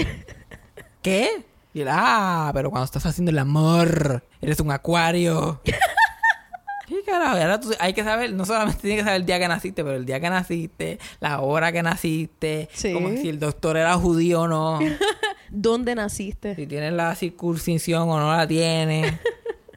¿Qué? 1.02 1.44
Y 1.74 1.80
él, 1.80 1.88
ah, 1.90 2.50
pero 2.54 2.70
cuando 2.70 2.84
estás 2.84 3.04
haciendo 3.04 3.30
el 3.30 3.38
amor, 3.38 4.24
eres 4.40 4.60
un 4.60 4.70
acuario. 4.70 5.60
¿Qué 6.86 7.02
carajo. 7.02 7.36
Ahora 7.36 7.60
tú- 7.60 7.72
hay 7.78 7.92
que 7.94 8.04
saber, 8.04 8.32
no 8.32 8.44
solamente 8.46 8.80
tienes 8.82 8.98
que 9.00 9.04
saber 9.04 9.20
el 9.20 9.26
día 9.26 9.38
que 9.38 9.48
naciste, 9.48 9.82
pero 9.82 9.96
el 9.96 10.04
día 10.06 10.20
que 10.20 10.30
naciste, 10.30 10.98
la 11.20 11.40
hora 11.40 11.72
que 11.72 11.82
naciste, 11.82 12.68
Sí. 12.72 12.92
como 12.92 13.08
si 13.10 13.28
el 13.28 13.38
doctor 13.40 13.76
era 13.76 13.94
judío 13.96 14.42
o 14.42 14.48
no, 14.48 14.78
¿Dónde 15.50 15.94
naciste? 15.94 16.54
si 16.54 16.66
tienes 16.66 16.92
la 16.92 17.14
circuncisión 17.14 18.08
o 18.10 18.18
no 18.18 18.36
la 18.36 18.46
tienes. 18.46 19.14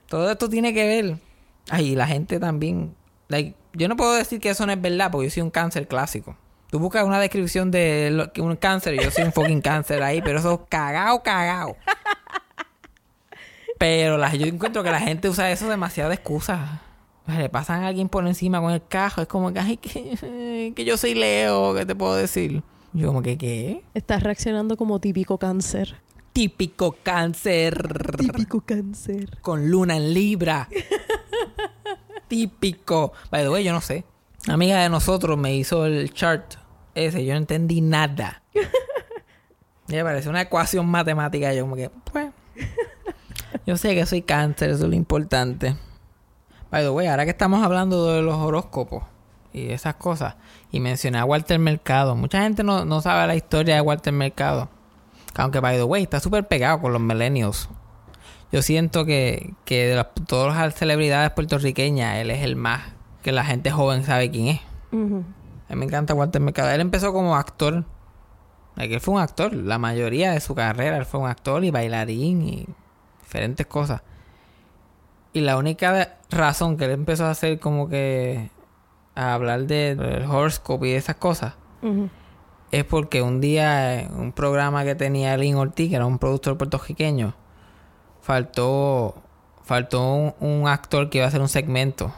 Todo 0.08 0.32
esto 0.32 0.50
tiene 0.50 0.74
que 0.74 0.86
ver. 0.86 1.18
Ay, 1.70 1.90
y 1.92 1.96
la 1.96 2.08
gente 2.08 2.40
también. 2.40 2.96
like, 3.30 3.56
yo 3.74 3.88
no 3.88 3.96
puedo 3.98 4.14
decir 4.14 4.40
que 4.40 4.50
eso 4.50 4.66
no 4.66 4.72
es 4.74 4.82
verdad, 4.82 5.10
porque 5.12 5.28
yo 5.28 5.32
soy 5.34 5.44
un 5.44 5.50
cáncer 5.52 5.88
clásico. 5.88 6.38
Tú 6.70 6.80
buscas 6.80 7.06
una 7.06 7.20
descripción 7.20 7.72
de 7.72 8.10
lo 8.12 8.32
un 8.44 8.56
cáncer 8.58 8.96
y 8.96 9.00
yo 9.04 9.10
soy 9.12 9.24
un 9.24 9.32
fucking 9.32 9.62
cáncer 9.62 10.04
ahí, 10.04 10.22
pero 10.22 10.40
eso 10.40 10.54
es 10.54 10.60
cagao, 10.70 11.24
cagao. 11.24 11.78
Pero 13.78 14.18
la- 14.18 14.34
yo 14.36 14.48
encuentro 14.48 14.84
que 14.84 14.92
la 14.92 15.00
gente 15.00 15.30
usa 15.30 15.52
eso 15.52 15.70
demasiado 15.70 16.10
de 16.10 16.16
excusa. 16.16 16.82
Le 17.28 17.50
pasan 17.50 17.84
a 17.84 17.88
alguien 17.88 18.10
por 18.10 18.26
encima 18.26 18.60
con 18.62 18.72
el 18.72 18.82
cajo. 18.88 19.22
Es 19.22 19.28
como 19.28 19.54
que, 19.54 19.60
ay, 19.60 19.78
que, 19.78 20.74
que 20.76 20.86
yo 20.86 20.98
soy 20.98 21.14
Leo, 21.14 21.76
¿qué 21.76 21.86
te 21.86 21.94
puedo 21.96 22.16
decir? 22.16 22.64
Yo 22.94 23.08
como 23.08 23.22
que, 23.22 23.38
¿qué? 23.38 23.84
Estás 23.94 24.24
reaccionando 24.24 24.78
como 24.78 25.00
típico 25.00 25.38
cáncer. 25.38 25.96
Típico 26.34 26.96
cáncer. 27.04 28.16
Típico 28.18 28.62
cáncer. 28.62 29.40
Con 29.42 29.70
luna 29.70 29.98
en 29.98 30.14
Libra. 30.14 30.70
Típico. 32.28 33.14
By 33.32 33.44
the 33.44 33.50
way, 33.50 33.64
yo 33.64 33.74
no 33.74 33.82
sé. 33.82 34.04
Una 34.48 34.54
amiga 34.56 34.82
de 34.82 34.90
nosotros 34.90 35.38
me 35.38 35.56
hizo 35.56 35.86
el 35.86 36.14
chart 36.14 36.56
ese. 36.96 37.24
Yo 37.26 37.34
no 37.34 37.40
entendí 37.40 37.82
nada. 37.82 38.42
Me 39.88 40.04
parece 40.04 40.28
una 40.30 40.42
ecuación 40.42 40.86
matemática. 40.88 41.54
Yo 41.54 41.64
como 41.64 41.76
que, 41.76 41.90
pues... 42.12 42.32
Yo 43.66 43.78
sé 43.78 43.94
que 43.96 44.06
soy 44.06 44.22
cáncer, 44.22 44.70
eso 44.72 44.84
es 44.86 44.90
lo 44.90 44.96
importante. 44.96 45.76
By 46.72 46.84
the 46.84 46.90
way, 46.90 47.08
ahora 47.08 47.24
que 47.26 47.32
estamos 47.32 47.64
hablando 47.64 48.12
de 48.14 48.22
los 48.22 48.36
horóscopos 48.36 49.04
y 49.54 49.70
esas 49.72 49.96
cosas, 49.96 50.36
y 50.72 50.80
mencioné 50.82 51.18
a 51.20 51.26
Walter 51.26 51.58
Mercado, 51.60 52.16
mucha 52.16 52.42
gente 52.42 52.64
no, 52.64 52.84
no 52.86 53.02
sabe 53.02 53.26
la 53.28 53.36
historia 53.36 53.76
de 53.76 53.82
Walter 53.82 54.14
Mercado. 54.14 54.70
Aunque, 55.36 55.60
by 55.60 55.78
the 55.78 55.84
way, 55.84 56.04
está 56.04 56.20
súper 56.20 56.48
pegado 56.48 56.80
con 56.82 56.92
los 56.94 57.02
millennials. 57.02 57.70
Yo 58.52 58.62
siento 58.62 59.06
que, 59.06 59.54
que 59.66 59.88
de 59.88 59.96
las- 59.96 60.08
todas 60.28 60.56
las 60.58 60.76
celebridades 60.76 61.32
puertorriqueñas, 61.32 62.18
él 62.18 62.32
es 62.32 62.44
el 62.44 62.56
más 62.56 62.82
que 63.28 63.34
la 63.34 63.44
gente 63.44 63.72
joven 63.72 64.06
sabe 64.06 64.32
quién 64.32 64.48
es. 64.48 64.62
A 65.70 65.74
mí 65.74 65.80
me 65.80 65.84
encanta 65.84 66.14
Walter 66.14 66.42
Mercado. 66.42 66.70
Él 66.72 66.80
empezó 66.80 67.12
como 67.12 67.36
actor. 67.36 67.84
Él 68.78 69.02
fue 69.02 69.16
un 69.16 69.20
actor. 69.20 69.54
La 69.54 69.78
mayoría 69.78 70.32
de 70.32 70.40
su 70.40 70.56
carrera 70.56 70.96
él 70.96 71.04
fue 71.06 71.20
un 71.20 71.28
actor 71.28 71.62
y 71.66 71.70
bailarín 71.72 72.42
y 72.48 72.66
diferentes 73.22 73.66
cosas. 73.68 74.02
Y 75.34 75.42
la 75.42 75.58
única 75.58 75.92
de- 75.92 76.08
razón 76.30 76.78
que 76.78 76.86
él 76.86 76.92
empezó 76.92 77.26
a 77.26 77.32
hacer 77.32 77.60
como 77.60 77.90
que 77.90 78.50
a 79.14 79.34
hablar 79.34 79.66
de- 79.68 79.96
del 79.96 80.24
horoscope 80.24 80.88
y 80.88 80.92
de 80.92 80.98
esas 80.98 81.18
cosas 81.18 81.56
es 82.72 82.84
porque 82.86 83.22
un 83.22 83.42
día 83.42 84.04
en 84.04 84.14
un 84.18 84.32
programa 84.32 84.86
que 84.86 84.96
tenía 84.96 85.36
Lin 85.36 85.56
Ortiz, 85.58 85.90
que 85.90 85.98
era 85.98 86.06
un 86.06 86.18
productor 86.18 86.58
puertorriqueño, 86.58 87.34
faltó 88.22 89.22
faltó 89.66 90.14
un, 90.14 90.34
un 90.40 90.68
actor 90.70 91.10
que 91.10 91.18
iba 91.18 91.26
a 91.26 91.28
hacer 91.28 91.42
un 91.42 91.50
segmento. 91.50 92.14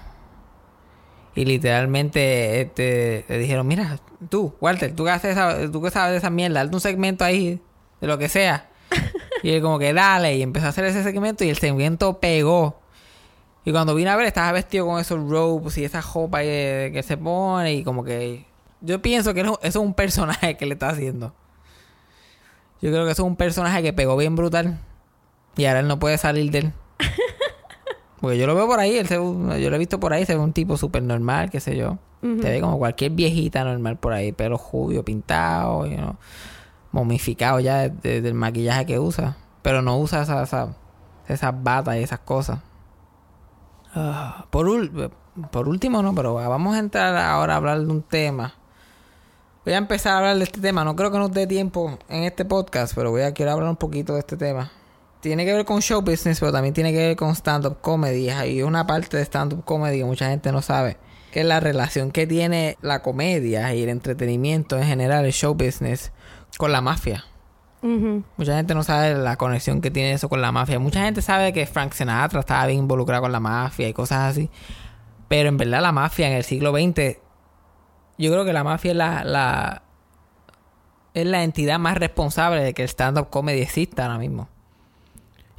Y 1.39 1.45
literalmente 1.45 2.59
este, 2.59 3.23
le 3.29 3.37
dijeron, 3.37 3.65
mira, 3.65 3.97
tú, 4.29 4.53
Walter, 4.59 4.93
tú 4.93 5.05
que, 5.05 5.11
haces 5.11 5.31
esa- 5.31 5.71
tú 5.71 5.81
que 5.81 5.89
sabes 5.89 6.11
de 6.11 6.17
esa 6.17 6.29
mierda, 6.29 6.59
hazte 6.59 6.75
un 6.75 6.81
segmento 6.81 7.23
ahí, 7.23 7.61
de 8.01 8.07
lo 8.07 8.17
que 8.17 8.27
sea. 8.27 8.67
y 9.41 9.51
él 9.51 9.61
como 9.61 9.79
que 9.79 9.93
dale, 9.93 10.35
y 10.35 10.41
empezó 10.41 10.65
a 10.65 10.69
hacer 10.69 10.83
ese 10.83 11.01
segmento 11.01 11.45
y 11.45 11.49
el 11.49 11.57
segmento 11.57 12.19
pegó. 12.19 12.81
Y 13.63 13.71
cuando 13.71 13.95
vine 13.95 14.09
a 14.09 14.17
ver, 14.17 14.25
estaba 14.25 14.51
vestido 14.51 14.85
con 14.85 14.99
esos 14.99 15.17
robes 15.29 15.77
y 15.77 15.85
esa 15.85 16.01
ropa 16.01 16.43
eh, 16.43 16.89
que 16.93 17.03
se 17.03 17.15
pone 17.15 17.73
y 17.73 17.83
como 17.85 18.03
que... 18.03 18.45
Yo 18.81 19.01
pienso 19.01 19.33
que 19.33 19.39
eso 19.39 19.61
es 19.63 19.77
un 19.77 19.93
personaje 19.93 20.57
que 20.57 20.65
le 20.65 20.73
está 20.73 20.89
haciendo. 20.89 21.33
Yo 22.81 22.91
creo 22.91 23.05
que 23.05 23.11
eso 23.11 23.23
es 23.23 23.27
un 23.27 23.37
personaje 23.37 23.81
que 23.81 23.93
pegó 23.93 24.17
bien 24.17 24.35
brutal. 24.35 24.77
Y 25.55 25.63
ahora 25.67 25.79
él 25.79 25.87
no 25.87 25.99
puede 25.99 26.17
salir 26.17 26.51
de 26.51 26.57
él. 26.59 26.73
Porque 28.21 28.37
yo 28.37 28.47
lo 28.47 28.55
veo 28.55 28.67
por 28.67 28.79
ahí, 28.79 28.97
él 28.97 29.07
se- 29.07 29.15
yo 29.15 29.69
lo 29.69 29.75
he 29.75 29.79
visto 29.79 29.99
por 29.99 30.11
ahí, 30.13 30.25
se 30.25 30.35
ve 30.35 30.41
un 30.41 30.53
tipo 30.53 30.75
súper 30.77 31.03
normal, 31.03 31.49
qué 31.49 31.59
sé 31.59 31.75
yo. 31.77 31.97
Ujú. 32.21 32.41
Se 32.41 32.49
ve 32.49 32.59
como 32.61 32.77
cualquier 32.77 33.11
viejita 33.11 33.63
normal 33.63 33.97
por 33.97 34.11
ahí, 34.13 34.31
pelo 34.33 34.57
judío, 34.57 35.05
pintado, 35.05 35.85
you 35.85 35.95
know, 35.97 36.15
momificado 36.91 37.59
ya 37.59 37.77
de- 37.77 37.89
de- 37.89 38.21
del 38.21 38.33
maquillaje 38.33 38.85
que 38.85 38.99
usa. 38.99 39.37
Pero 39.61 39.81
no 39.81 39.97
usa 39.97 40.23
esa- 40.23 40.43
esa- 40.43 40.75
esas 41.27 41.63
batas 41.63 41.95
y 41.95 41.99
esas 41.99 42.19
cosas. 42.19 42.59
Ah, 43.95 44.45
por, 44.49 44.67
ul- 44.67 45.11
por 45.51 45.67
último, 45.67 46.01
no, 46.03 46.13
pero 46.13 46.33
vamos 46.35 46.75
a 46.75 46.79
entrar 46.79 47.15
ahora 47.15 47.53
a 47.53 47.57
hablar 47.57 47.79
de 47.79 47.87
un 47.91 48.01
tema. 48.01 48.53
Voy 49.65 49.73
a 49.73 49.77
empezar 49.77 50.13
a 50.13 50.17
hablar 50.19 50.37
de 50.37 50.43
este 50.43 50.61
tema. 50.61 50.83
No 50.83 50.95
creo 50.95 51.11
que 51.11 51.17
nos 51.19 51.31
dé 51.31 51.45
tiempo 51.47 51.97
en 52.07 52.23
este 52.23 52.45
podcast, 52.45 52.93
pero 52.95 53.11
voy 53.11 53.21
a 53.21 53.33
quiero 53.33 53.51
hablar 53.51 53.69
un 53.69 53.75
poquito 53.75 54.13
de 54.13 54.19
este 54.19 54.37
tema. 54.37 54.71
Tiene 55.21 55.45
que 55.45 55.53
ver 55.53 55.65
con 55.65 55.81
show 55.81 56.01
business, 56.01 56.39
pero 56.39 56.51
también 56.51 56.73
tiene 56.73 56.93
que 56.93 56.99
ver 56.99 57.15
con 57.17 57.35
stand-up 57.35 57.81
comedy. 57.81 58.29
Hay 58.29 58.61
una 58.63 58.87
parte 58.87 59.17
de 59.17 59.23
stand-up 59.23 59.65
comedy 59.65 59.99
que 59.99 60.05
mucha 60.05 60.29
gente 60.29 60.51
no 60.51 60.61
sabe, 60.61 60.97
que 61.31 61.41
es 61.41 61.45
la 61.45 61.59
relación 61.59 62.11
que 62.11 62.25
tiene 62.25 62.77
la 62.81 63.01
comedia 63.01 63.73
y 63.73 63.83
el 63.83 63.89
entretenimiento 63.89 64.77
en 64.77 64.85
general, 64.85 65.25
el 65.25 65.33
show 65.33 65.53
business, 65.55 66.13
con 66.57 66.71
la 66.71 66.81
mafia. 66.81 67.25
Mucha 67.81 68.57
gente 68.57 68.75
no 68.75 68.83
sabe 68.83 69.15
la 69.15 69.37
conexión 69.37 69.79
que 69.79 69.89
tiene 69.89 70.11
eso 70.11 70.27
con 70.27 70.41
la 70.41 70.51
mafia. 70.51 70.79
Mucha 70.79 71.03
gente 71.03 71.21
sabe 71.21 71.53
que 71.53 71.65
Frank 71.65 71.93
Sinatra 71.93 72.41
estaba 72.41 72.65
bien 72.65 72.79
involucrado 72.79 73.23
con 73.23 73.31
la 73.31 73.39
mafia 73.39 73.87
y 73.87 73.93
cosas 73.93 74.31
así. 74.31 74.49
Pero 75.27 75.49
en 75.49 75.57
verdad 75.57 75.81
la 75.81 75.91
mafia 75.91 76.27
en 76.27 76.33
el 76.33 76.43
siglo 76.43 76.71
XX, 76.71 77.19
yo 78.17 78.31
creo 78.31 78.43
que 78.43 78.53
la 78.53 78.63
mafia 78.63 78.91
es 78.91 78.97
la, 78.97 79.23
la, 79.23 79.83
es 81.13 81.25
la 81.25 81.43
entidad 81.43 81.79
más 81.79 81.97
responsable 81.97 82.63
de 82.63 82.73
que 82.73 82.83
el 82.83 82.89
stand-up 82.89 83.29
comedy 83.29 83.61
exista 83.61 84.05
ahora 84.05 84.17
mismo. 84.17 84.49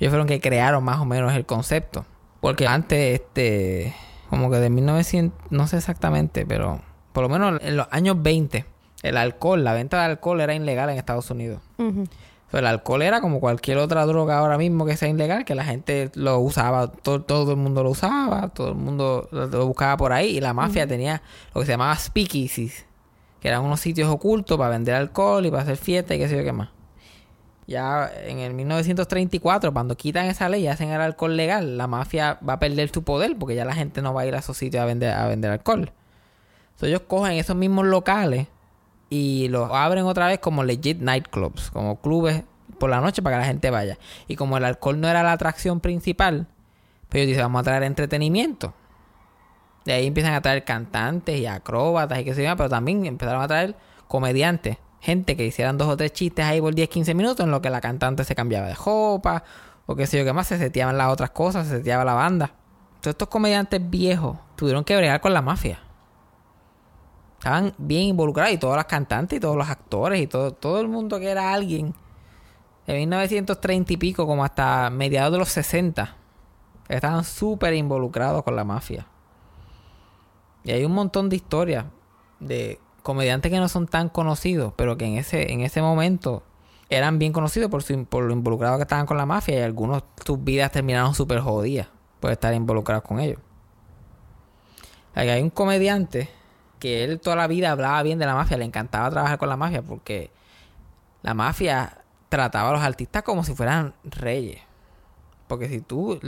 Ellos 0.01 0.11
fueron 0.11 0.27
que 0.27 0.41
crearon 0.41 0.83
más 0.83 0.99
o 0.99 1.05
menos 1.05 1.35
el 1.35 1.45
concepto. 1.45 2.07
Porque 2.41 2.67
antes, 2.67 3.21
este, 3.21 3.95
como 4.31 4.51
que 4.51 4.57
de 4.57 4.71
1900, 4.71 5.39
no 5.51 5.67
sé 5.67 5.77
exactamente, 5.77 6.47
pero 6.47 6.81
por 7.13 7.23
lo 7.23 7.29
menos 7.29 7.61
en 7.63 7.77
los 7.77 7.87
años 7.91 8.21
20, 8.23 8.65
el 9.03 9.17
alcohol, 9.19 9.63
la 9.63 9.75
venta 9.75 9.99
de 9.99 10.05
alcohol 10.05 10.41
era 10.41 10.55
ilegal 10.55 10.89
en 10.89 10.97
Estados 10.97 11.31
Unidos. 11.31 11.61
Pero 11.77 12.61
el 12.61 12.67
alcohol 12.67 13.03
era 13.03 13.21
como 13.21 13.41
cualquier 13.41 13.77
otra 13.77 14.07
droga 14.07 14.39
ahora 14.39 14.57
mismo 14.57 14.87
que 14.87 14.97
sea 14.97 15.09
ilegal, 15.09 15.45
que 15.45 15.55
la 15.55 15.65
gente 15.65 16.11
lo 16.15 16.39
usaba, 16.39 16.89
todo, 16.89 17.21
todo 17.23 17.51
el 17.53 17.59
mundo 17.59 17.83
lo 17.83 17.91
usaba, 17.91 18.49
todo 18.49 18.71
el 18.71 18.75
mundo 18.77 19.29
lo, 19.31 19.67
buscaba 19.67 19.99
por 19.99 20.13
ahí. 20.13 20.39
Y 20.39 20.41
la 20.41 20.55
mafia 20.55 20.87
tenía 20.87 21.23
lo 21.55 21.61
que 21.61 21.67
se 21.67 21.73
llamaba 21.73 21.95
speakeasies, 21.95 22.87
que 23.41 23.49
eran 23.49 23.63
unos 23.63 23.81
sitios 23.81 24.09
ocultos 24.09 24.57
para 24.57 24.71
vender 24.71 24.95
alcohol 24.95 25.45
y 25.45 25.51
para 25.51 25.63
hacer 25.63 25.77
fiesta 25.77 26.15
y 26.15 26.19
qué 26.19 26.29
sé 26.29 26.39
yo 26.39 26.43
qué 26.43 26.53
más. 26.53 26.71
Ya 27.71 28.11
en 28.25 28.41
el 28.41 28.53
1934, 28.53 29.73
cuando 29.73 29.97
quitan 29.97 30.27
esa 30.27 30.49
ley 30.49 30.65
y 30.65 30.67
hacen 30.67 30.89
el 30.89 31.01
alcohol 31.01 31.37
legal, 31.37 31.79
la 31.79 31.87
mafia 31.87 32.37
va 32.47 32.55
a 32.55 32.59
perder 32.59 32.91
su 32.91 33.05
poder 33.05 33.37
porque 33.39 33.55
ya 33.55 33.65
la 33.65 33.75
gente 33.75 34.03
no 34.03 34.13
va 34.13 34.23
a 34.23 34.27
ir 34.27 34.35
a 34.35 34.41
esos 34.41 34.57
sitios 34.57 34.83
a 34.83 34.87
vender, 34.87 35.13
a 35.13 35.29
vender 35.29 35.53
alcohol. 35.53 35.93
Entonces 36.71 36.89
ellos 36.89 37.03
cogen 37.07 37.35
esos 37.35 37.55
mismos 37.55 37.87
locales 37.87 38.49
y 39.09 39.47
los 39.51 39.71
abren 39.71 40.05
otra 40.07 40.27
vez 40.27 40.41
como 40.41 40.65
legit 40.65 40.99
nightclubs, 40.99 41.71
como 41.71 42.01
clubes 42.01 42.43
por 42.81 42.91
la 42.91 43.01
noche 43.01 43.23
para 43.23 43.37
que 43.37 43.43
la 43.43 43.47
gente 43.47 43.71
vaya. 43.71 43.99
Y 44.27 44.35
como 44.35 44.57
el 44.57 44.65
alcohol 44.65 45.01
no 45.01 45.07
era 45.07 45.23
la 45.23 45.31
atracción 45.31 45.79
principal, 45.79 46.49
pues 47.09 47.23
ellos 47.23 47.29
dicen, 47.29 47.45
vamos 47.45 47.61
a 47.61 47.63
traer 47.63 47.85
entretenimiento. 47.85 48.75
De 49.85 49.93
ahí 49.93 50.09
empiezan 50.09 50.35
a 50.35 50.43
traer 50.43 50.65
cantantes 50.65 51.39
y 51.39 51.47
acróbatas 51.47 52.19
y 52.19 52.25
qué 52.25 52.35
sé 52.35 52.43
yo, 52.43 52.57
pero 52.57 52.69
también 52.69 53.07
empezaron 53.07 53.41
a 53.41 53.47
traer 53.47 53.77
comediantes, 54.09 54.77
gente 55.01 55.37
que 55.37 55.47
hicieran 55.47 55.79
dos 55.79 55.89
o 55.89 55.97
tres 55.97 56.13
chistes 56.13 56.45
ahí 56.45 56.61
por 56.61 56.75
10, 56.75 56.89
15 56.89 57.15
minutos 57.15 57.45
en 57.45 57.51
lo 57.51 57.61
que 57.61 57.71
la 57.71 57.81
cantante 57.81 58.25
se 58.25 58.35
cambiaba 58.35 58.69
de 58.69 58.75
ropa 58.75 59.43
o 59.87 59.97
qué 59.97 60.07
sé 60.07 60.19
yo 60.19 60.25
qué 60.25 60.33
más, 60.33 60.47
se 60.47 60.59
seteaban 60.59 60.97
las 60.97 61.13
otras 61.13 61.31
cosas, 61.31 61.67
se 61.67 61.79
seteaba 61.79 62.05
la 62.05 62.15
banda. 62.15 62.53
Todos 63.01 63.15
estos 63.15 63.29
comediantes 63.29 63.81
viejos 63.89 64.37
tuvieron 64.57 64.85
que 64.85 64.97
bregar 64.97 65.21
con 65.21 65.33
la 65.33 65.43
mafia 65.43 65.81
estaban 67.41 67.73
bien 67.79 68.03
involucrados 68.03 68.53
y 68.53 68.59
todas 68.59 68.77
las 68.77 68.85
cantantes 68.85 69.39
y 69.39 69.41
todos 69.41 69.57
los 69.57 69.69
actores 69.69 70.21
y 70.21 70.27
todo, 70.27 70.53
todo 70.53 70.79
el 70.79 70.89
mundo 70.89 71.19
que 71.19 71.31
era 71.31 71.55
alguien 71.55 71.95
de 72.87 72.95
1930 72.95 73.95
y 73.95 73.97
pico 73.97 74.27
como 74.27 74.45
hasta 74.45 74.91
mediados 74.91 75.33
de 75.33 75.39
los 75.39 75.49
60 75.49 76.17
estaban 76.89 77.25
súper 77.25 77.73
involucrados 77.73 78.43
con 78.43 78.57
la 78.57 78.65
mafia 78.65 79.07
y 80.65 80.73
hay 80.73 80.85
un 80.85 80.93
montón 80.93 81.31
de 81.31 81.37
historias 81.37 81.87
de 82.41 82.79
comediantes 83.01 83.51
que 83.51 83.59
no 83.59 83.69
son 83.69 83.87
tan 83.87 84.09
conocidos 84.09 84.73
pero 84.77 84.97
que 84.97 85.07
en 85.07 85.17
ese 85.17 85.53
en 85.53 85.61
ese 85.61 85.83
momento 85.83 86.43
eran 86.89 87.19
bien 87.19 87.33
conocidos 87.33 87.71
por, 87.71 87.83
su, 87.83 88.05
por 88.05 88.25
lo 88.25 88.33
involucrados 88.33 88.79
que 88.79 88.83
estaban 88.83 89.07
con 89.07 89.17
la 89.17 89.27
mafia 89.27 89.59
y 89.59 89.63
algunos 89.63 90.05
sus 90.25 90.43
vidas 90.43 90.73
terminaron 90.73 91.15
súper 91.15 91.41
jodidas 91.41 91.89
por 92.21 92.31
estar 92.31 92.53
involucrados 92.55 93.05
con 93.05 93.21
ellos 93.21 93.39
hay 95.15 95.43
un 95.43 95.51
comediante 95.51 96.29
que 96.79 97.05
él 97.05 97.21
toda 97.21 97.37
la 97.37 97.47
vida 97.47 97.71
hablaba 97.71 98.03
bien 98.03 98.19
de 98.19 98.27
la 98.27 98.35
mafia, 98.35 98.57
le 98.57 98.65
encantaba 98.65 99.11
trabajar 99.11 99.39
con 99.39 99.49
la 99.49 99.57
mafia 99.57 99.83
porque 99.83 100.31
la 101.23 101.35
mafia 101.35 101.99
trataba 102.29 102.71
a 102.71 102.73
los 102.73 102.83
artistas 102.83 103.23
como 103.23 103.45
si 103.45 103.55
fueran 103.55 103.95
reyes. 104.05 104.63
Porque 105.47 105.69
si 105.69 105.81
tú, 105.81 106.19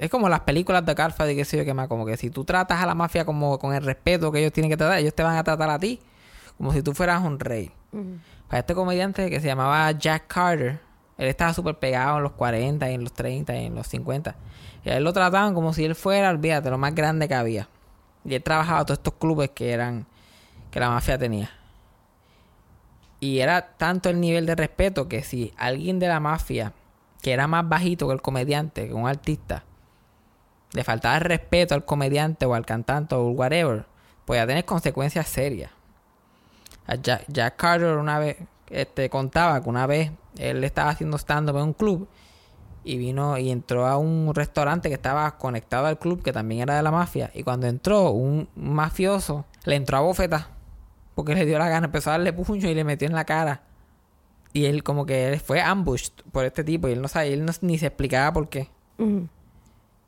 Es 0.00 0.08
como 0.08 0.30
las 0.30 0.40
películas 0.40 0.86
de 0.86 0.94
Carfa 0.94 1.30
y 1.30 1.36
qué 1.36 1.44
sé 1.44 1.58
yo 1.58 1.64
qué 1.66 1.74
más. 1.74 1.86
Como 1.86 2.06
que 2.06 2.16
si 2.16 2.30
tú 2.30 2.42
tratas 2.42 2.82
a 2.82 2.86
la 2.86 2.94
mafia 2.94 3.26
como 3.26 3.58
con 3.58 3.74
el 3.74 3.84
respeto 3.84 4.32
que 4.32 4.38
ellos 4.38 4.50
tienen 4.50 4.70
que 4.70 4.78
tratar, 4.78 4.98
ellos 4.98 5.14
te 5.14 5.22
van 5.22 5.36
a 5.36 5.44
tratar 5.44 5.68
a 5.68 5.78
ti 5.78 6.00
como 6.56 6.72
si 6.72 6.82
tú 6.82 6.94
fueras 6.94 7.22
un 7.22 7.38
rey. 7.38 7.70
Para 8.48 8.60
este 8.60 8.74
comediante 8.74 9.28
que 9.28 9.40
se 9.40 9.46
llamaba 9.46 9.90
Jack 9.92 10.26
Carter, 10.26 10.80
él 11.18 11.28
estaba 11.28 11.52
súper 11.52 11.78
pegado 11.78 12.16
en 12.16 12.22
los 12.22 12.32
40 12.32 12.90
y 12.90 12.94
en 12.94 13.04
los 13.04 13.12
30 13.12 13.54
y 13.56 13.66
en 13.66 13.74
los 13.74 13.88
50. 13.88 14.34
Y 14.86 14.88
a 14.88 14.96
él 14.96 15.04
lo 15.04 15.12
trataban 15.12 15.52
como 15.52 15.74
si 15.74 15.84
él 15.84 15.94
fuera, 15.94 16.30
olvídate, 16.30 16.70
lo 16.70 16.78
más 16.78 16.94
grande 16.94 17.28
que 17.28 17.34
había. 17.34 17.68
Y 18.24 18.34
él 18.34 18.42
trabajaba 18.42 18.86
todos 18.86 19.00
estos 19.00 19.14
clubes 19.14 19.50
que 19.50 19.72
eran, 19.72 20.06
que 20.70 20.80
la 20.80 20.88
mafia 20.88 21.18
tenía. 21.18 21.50
Y 23.20 23.40
era 23.40 23.76
tanto 23.76 24.08
el 24.08 24.18
nivel 24.18 24.46
de 24.46 24.54
respeto 24.54 25.08
que 25.08 25.22
si 25.22 25.52
alguien 25.58 25.98
de 25.98 26.08
la 26.08 26.20
mafia, 26.20 26.72
que 27.20 27.32
era 27.32 27.46
más 27.46 27.68
bajito 27.68 28.06
que 28.06 28.14
el 28.14 28.22
comediante, 28.22 28.88
que 28.88 28.94
un 28.94 29.06
artista, 29.06 29.64
le 30.72 30.84
faltaba 30.84 31.18
respeto 31.18 31.74
al 31.74 31.84
comediante 31.84 32.46
o 32.46 32.54
al 32.54 32.64
cantante 32.66 33.14
o 33.14 33.30
whatever, 33.30 33.86
podía 34.24 34.46
tener 34.46 34.64
consecuencias 34.64 35.28
serias. 35.28 35.70
Jack, 37.02 37.24
Jack 37.28 37.56
Carter 37.56 37.96
una 37.96 38.18
vez 38.18 38.36
este, 38.68 39.08
contaba 39.10 39.62
que 39.62 39.68
una 39.68 39.86
vez 39.86 40.10
él 40.38 40.62
estaba 40.64 40.90
haciendo 40.90 41.18
stand-up 41.18 41.56
en 41.56 41.62
un 41.62 41.72
club 41.72 42.08
y 42.82 42.96
vino 42.96 43.36
y 43.38 43.50
entró 43.50 43.86
a 43.86 43.96
un 43.98 44.32
restaurante 44.34 44.88
que 44.88 44.94
estaba 44.94 45.36
conectado 45.38 45.86
al 45.86 45.98
club 45.98 46.22
que 46.22 46.32
también 46.32 46.62
era 46.62 46.76
de 46.76 46.82
la 46.82 46.90
mafia 46.90 47.30
y 47.34 47.42
cuando 47.42 47.66
entró 47.66 48.10
un 48.10 48.48
mafioso 48.56 49.44
le 49.64 49.76
entró 49.76 49.98
a 49.98 50.00
bofeta 50.00 50.48
porque 51.14 51.34
le 51.34 51.44
dio 51.44 51.58
la 51.58 51.68
gana 51.68 51.86
empezó 51.86 52.10
a 52.10 52.14
darle 52.14 52.32
puño 52.32 52.68
y 52.68 52.74
le 52.74 52.82
metió 52.84 53.06
en 53.06 53.14
la 53.14 53.24
cara 53.24 53.62
y 54.52 54.64
él 54.64 54.82
como 54.82 55.04
que 55.04 55.28
él 55.32 55.38
fue 55.40 55.60
ambushed 55.60 56.12
por 56.32 56.44
este 56.44 56.64
tipo 56.64 56.88
y 56.88 56.92
él 56.92 57.02
no 57.02 57.08
sabía 57.08 57.34
él 57.34 57.44
no- 57.44 57.52
ni 57.60 57.78
se 57.78 57.86
explicaba 57.86 58.32
por 58.32 58.48
qué. 58.48 58.68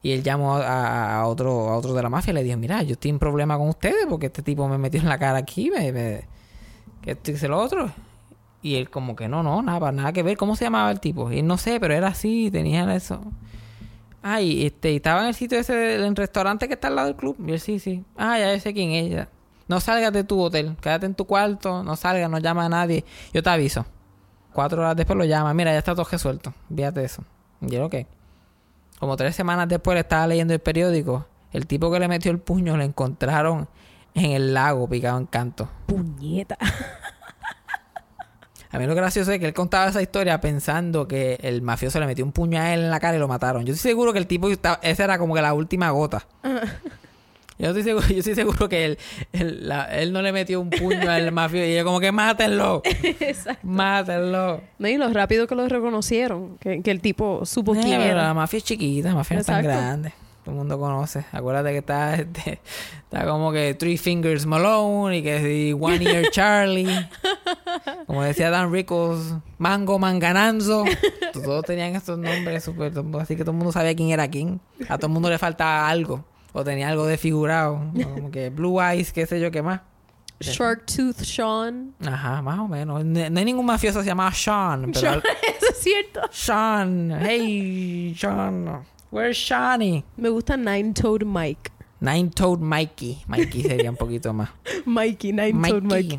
Y 0.02 0.12
él 0.12 0.22
llamó 0.22 0.56
a, 0.56 1.26
otro 1.26 1.68
a 1.70 1.76
otro 1.76 1.94
de 1.94 2.02
la 2.02 2.08
mafia 2.08 2.32
y 2.32 2.34
le 2.34 2.42
dijo 2.44 2.56
mira 2.58 2.82
yo 2.82 2.92
estoy 2.92 3.10
en 3.10 3.18
problema 3.18 3.56
con 3.56 3.68
ustedes 3.68 4.06
porque 4.08 4.26
este 4.26 4.42
tipo 4.42 4.68
me 4.68 4.78
metió 4.78 5.00
en 5.00 5.08
la 5.08 5.18
cara 5.18 5.38
aquí 5.38 5.70
me, 5.70 5.92
me- 5.92 6.24
que 7.02 7.12
esto 7.12 7.30
y 7.30 7.48
lo 7.48 7.58
otro 7.60 7.90
y 8.62 8.76
él 8.76 8.90
como 8.90 9.16
que 9.16 9.26
no, 9.28 9.42
no, 9.42 9.60
nada, 9.60 9.90
nada 9.90 10.12
que 10.12 10.22
ver. 10.22 10.36
¿Cómo 10.36 10.54
se 10.54 10.64
llamaba 10.64 10.90
el 10.92 11.00
tipo? 11.00 11.32
Y 11.32 11.40
él 11.40 11.46
no 11.48 11.58
sé, 11.58 11.80
pero 11.80 11.94
era 11.94 12.06
así, 12.08 12.48
tenía 12.52 12.94
eso. 12.94 13.20
Ah, 14.22 14.40
y 14.40 14.66
este, 14.66 14.94
estaba 14.94 15.22
en 15.22 15.26
el 15.28 15.34
sitio 15.34 15.58
ese 15.58 15.74
del 15.74 16.14
restaurante 16.14 16.68
que 16.68 16.74
está 16.74 16.86
al 16.86 16.94
lado 16.94 17.08
del 17.08 17.16
club. 17.16 17.36
Y 17.44 17.50
él 17.52 17.58
sí, 17.60 17.80
sí. 17.80 18.04
Ah, 18.16 18.38
ya 18.38 18.58
sé 18.60 18.72
quién 18.72 18.92
es. 18.92 19.10
ya. 19.10 19.28
No 19.66 19.80
salgas 19.80 20.12
de 20.12 20.22
tu 20.22 20.40
hotel, 20.40 20.76
quédate 20.80 21.06
en 21.06 21.14
tu 21.16 21.24
cuarto, 21.26 21.82
no 21.82 21.96
salgas, 21.96 22.30
no 22.30 22.38
llama 22.38 22.66
a 22.66 22.68
nadie. 22.68 23.04
Yo 23.34 23.42
te 23.42 23.50
aviso. 23.50 23.84
Cuatro 24.52 24.80
horas 24.82 24.94
después 24.94 25.16
lo 25.18 25.24
llama. 25.24 25.52
Mira, 25.54 25.72
ya 25.72 25.78
está 25.78 25.92
todo 25.94 26.06
resuelto. 26.08 26.54
Fíjate 26.72 27.02
eso. 27.02 27.24
Y 27.62 27.74
él, 27.74 27.82
ok. 27.82 27.96
Como 29.02 29.16
tres 29.16 29.34
semanas 29.34 29.66
después 29.68 29.96
le 29.96 30.00
estaba 30.02 30.28
leyendo 30.28 30.54
el 30.54 30.60
periódico. 30.60 31.26
El 31.50 31.66
tipo 31.66 31.90
que 31.90 31.98
le 31.98 32.06
metió 32.06 32.30
el 32.30 32.38
puño 32.38 32.76
lo 32.76 32.84
encontraron 32.84 33.66
en 34.14 34.30
el 34.30 34.54
lago 34.54 34.88
picado 34.88 35.18
en 35.18 35.26
canto. 35.26 35.68
Puñeta. 35.86 36.56
A 38.70 38.78
mí 38.78 38.86
lo 38.86 38.94
gracioso 38.94 39.32
es 39.32 39.40
que 39.40 39.46
él 39.46 39.54
contaba 39.54 39.88
esa 39.88 40.00
historia 40.00 40.40
pensando 40.40 41.08
que 41.08 41.36
el 41.42 41.62
mafioso 41.62 41.98
le 41.98 42.06
metió 42.06 42.24
un 42.24 42.30
puño 42.30 42.60
a 42.60 42.72
él 42.74 42.78
en 42.84 42.90
la 42.92 43.00
cara 43.00 43.16
y 43.16 43.18
lo 43.18 43.26
mataron. 43.26 43.66
Yo 43.66 43.74
estoy 43.74 43.90
seguro 43.90 44.12
que 44.12 44.20
el 44.20 44.28
tipo, 44.28 44.48
estaba- 44.48 44.78
esa 44.82 45.02
era 45.02 45.18
como 45.18 45.34
que 45.34 45.42
la 45.42 45.52
última 45.52 45.90
gota. 45.90 46.24
Yo 47.58 47.68
estoy 47.68 47.82
seguro, 47.82 48.06
yo 48.08 48.18
estoy 48.18 48.34
seguro 48.34 48.68
que 48.68 48.84
él, 48.84 48.98
él, 49.32 49.68
la- 49.68 49.84
él 49.98 50.12
no 50.12 50.22
le 50.22 50.32
metió 50.32 50.60
un 50.60 50.70
puño 50.70 51.10
al 51.10 51.30
mafioso 51.32 51.64
y 51.66 51.72
ella 51.72 51.84
como 51.84 52.00
que 52.00 52.10
mátenlo, 52.12 52.82
Exacto. 52.84 53.60
mátenlo. 53.66 54.60
No, 54.78 54.88
y 54.88 54.96
lo 54.96 55.08
rápido 55.12 55.46
que 55.46 55.54
lo 55.54 55.68
reconocieron. 55.68 56.56
Que, 56.58 56.82
que 56.82 56.90
el 56.90 57.00
tipo 57.00 57.44
supo 57.46 57.72
quién 57.74 58.00
era. 58.00 58.22
la 58.24 58.34
mafia 58.34 58.56
es 58.58 58.64
chiquita, 58.64 59.10
la 59.10 59.14
mafia 59.16 59.36
no 59.36 59.40
es 59.42 59.46
tan 59.46 59.62
grande. 59.64 60.12
Todo 60.44 60.52
el 60.54 60.58
mundo 60.58 60.76
conoce. 60.76 61.24
Acuérdate 61.30 61.70
que 61.70 61.78
está, 61.78 62.16
este, 62.16 62.60
está 63.04 63.24
como 63.26 63.52
que 63.52 63.74
Three 63.74 63.96
Fingers 63.96 64.44
Malone 64.44 65.18
y 65.18 65.22
que 65.22 65.38
sí, 65.40 65.72
One 65.78 66.04
Ear 66.04 66.24
Charlie. 66.32 66.88
Como 68.08 68.24
decía 68.24 68.50
Dan 68.50 68.72
Rickles, 68.72 69.34
Mango 69.58 70.00
Mangananzo. 70.00 70.84
Todos 71.32 71.64
tenían 71.64 71.94
estos 71.94 72.18
nombres 72.18 72.64
súper... 72.64 72.92
Así 73.20 73.36
que 73.36 73.42
todo 73.42 73.52
el 73.52 73.56
mundo 73.58 73.70
sabía 73.72 73.94
quién 73.94 74.10
era 74.10 74.28
quién. 74.28 74.60
A 74.88 74.96
todo 74.98 75.06
el 75.06 75.12
mundo 75.12 75.30
le 75.30 75.38
faltaba 75.38 75.88
algo. 75.88 76.24
O 76.52 76.64
tenía 76.64 76.88
algo 76.88 77.06
desfigurado. 77.06 77.80
Como 78.14 78.30
que 78.30 78.50
Blue 78.50 78.80
Eyes, 78.80 79.12
qué 79.12 79.26
sé 79.26 79.40
yo 79.40 79.50
qué 79.50 79.62
más. 79.62 79.80
Shark 80.40 80.86
Tooth 80.86 81.22
Sean. 81.22 81.94
Ajá, 82.04 82.42
más 82.42 82.58
o 82.58 82.66
menos. 82.66 83.04
No, 83.04 83.30
no 83.30 83.38
hay 83.38 83.44
ningún 83.44 83.64
mafioso 83.64 84.00
que 84.00 84.04
se 84.04 84.10
llama 84.10 84.32
Sean. 84.32 84.82
Pero 84.92 85.00
Sean, 85.00 85.22
Eso 85.56 85.66
es 85.70 85.78
cierto. 85.78 86.20
Sean. 86.30 87.16
Hey, 87.20 88.14
Sean. 88.16 88.84
Where's 89.12 89.36
Shawnee? 89.36 90.04
Me 90.16 90.30
gusta 90.30 90.56
Nine 90.56 90.94
Toed 90.94 91.22
Mike. 91.24 91.70
Nine 92.00 92.30
Toed 92.30 92.58
Mikey. 92.58 93.22
Mikey 93.28 93.62
sería 93.62 93.90
un 93.90 93.96
poquito 93.96 94.32
más. 94.32 94.48
Mikey, 94.86 95.32
Nine 95.32 95.68
Toed 95.68 95.82
Mikey. 95.84 96.18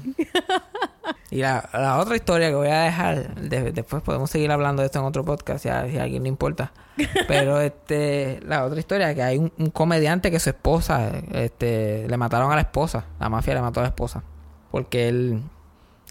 Y 1.33 1.41
la, 1.41 1.67
la 1.73 1.97
otra 1.99 2.15
historia 2.15 2.49
que 2.49 2.55
voy 2.55 2.67
a 2.67 2.81
dejar, 2.81 3.35
de- 3.35 3.71
después 3.71 4.03
podemos 4.03 4.29
seguir 4.29 4.51
hablando 4.51 4.81
de 4.81 4.87
esto 4.87 4.99
en 4.99 5.05
otro 5.05 5.23
podcast, 5.25 5.63
si 5.63 5.69
a, 5.69 5.87
si 5.89 5.97
a 5.97 6.03
alguien 6.03 6.23
le 6.23 6.29
importa. 6.29 6.71
Pero 7.27 7.59
este, 7.59 8.39
la 8.45 8.63
otra 8.65 8.79
historia 8.79 9.13
que 9.15 9.23
hay 9.23 9.37
un, 9.37 9.51
un 9.57 9.69
comediante 9.71 10.29
que 10.31 10.39
su 10.39 10.49
esposa, 10.51 11.11
este, 11.31 12.07
le 12.07 12.17
mataron 12.17 12.51
a 12.51 12.55
la 12.55 12.61
esposa. 12.61 13.05
La 13.19 13.29
mafia 13.29 13.55
le 13.55 13.61
mató 13.61 13.79
a 13.79 13.83
la 13.83 13.89
esposa. 13.89 14.23
Porque 14.71 15.07
él, 15.09 15.41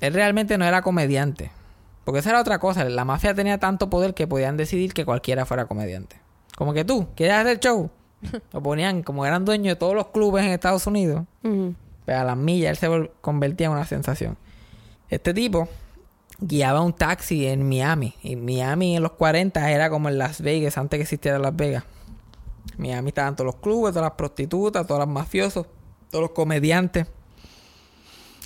él 0.01 0.15
realmente 0.15 0.59
no 0.59 0.65
era 0.65 0.83
comediante. 0.83 1.51
Porque 2.05 2.19
esa 2.21 2.31
era 2.31 2.41
otra 2.41 2.59
cosa. 2.59 2.85
La 2.85 3.05
mafia 3.05 3.33
tenía 3.35 3.59
tanto 3.59 3.89
poder 3.89 4.15
que 4.15 4.27
podían 4.27 4.57
decidir 4.57 4.93
que 4.93 5.05
cualquiera 5.05 5.47
fuera 5.47 5.67
comediante. 5.67 6.17
Como 6.57 6.73
que 6.75 6.85
tú, 6.85 7.07
¿quieres 7.15 7.37
hacer 7.37 7.61
show? 7.61 7.91
Lo 8.53 8.63
ponían, 8.63 9.03
como 9.03 9.25
eran 9.25 9.45
dueños 9.45 9.73
de 9.73 9.77
todos 9.77 9.95
los 9.95 10.09
clubes 10.09 10.45
en 10.45 10.51
Estados 10.51 10.87
Unidos, 10.87 11.25
Ujú. 11.45 11.75
pues 12.05 12.17
a 12.17 12.25
las 12.25 12.37
millas 12.37 12.71
él 12.71 12.77
se 12.77 13.11
convertía 13.21 13.67
en 13.67 13.73
una 13.73 13.85
sensación. 13.85 14.37
Este 15.13 15.35
tipo 15.35 15.69
guiaba 16.41 16.81
un 16.81 16.95
taxi 16.95 17.47
en 17.47 17.69
Miami. 17.69 18.15
Y 18.23 18.35
Miami 18.35 18.97
en 18.97 19.03
los 19.03 19.13
40 19.13 19.71
era 19.71 19.91
como 19.91 20.09
en 20.09 20.17
Las 20.17 20.41
Vegas, 20.41 20.79
antes 20.79 20.97
que 20.97 21.03
existiera 21.03 21.39
Las 21.39 21.55
Vegas. 21.55 21.85
Miami 22.79 23.09
estaban 23.09 23.37
todos 23.37 23.45
los 23.45 23.57
clubes, 23.57 23.93
todas 23.93 24.07
las 24.07 24.17
prostitutas, 24.17 24.87
todos 24.87 25.01
los 25.01 25.09
mafiosos, 25.09 25.67
todos 26.11 26.23
los 26.23 26.31
comediantes. 26.31 27.09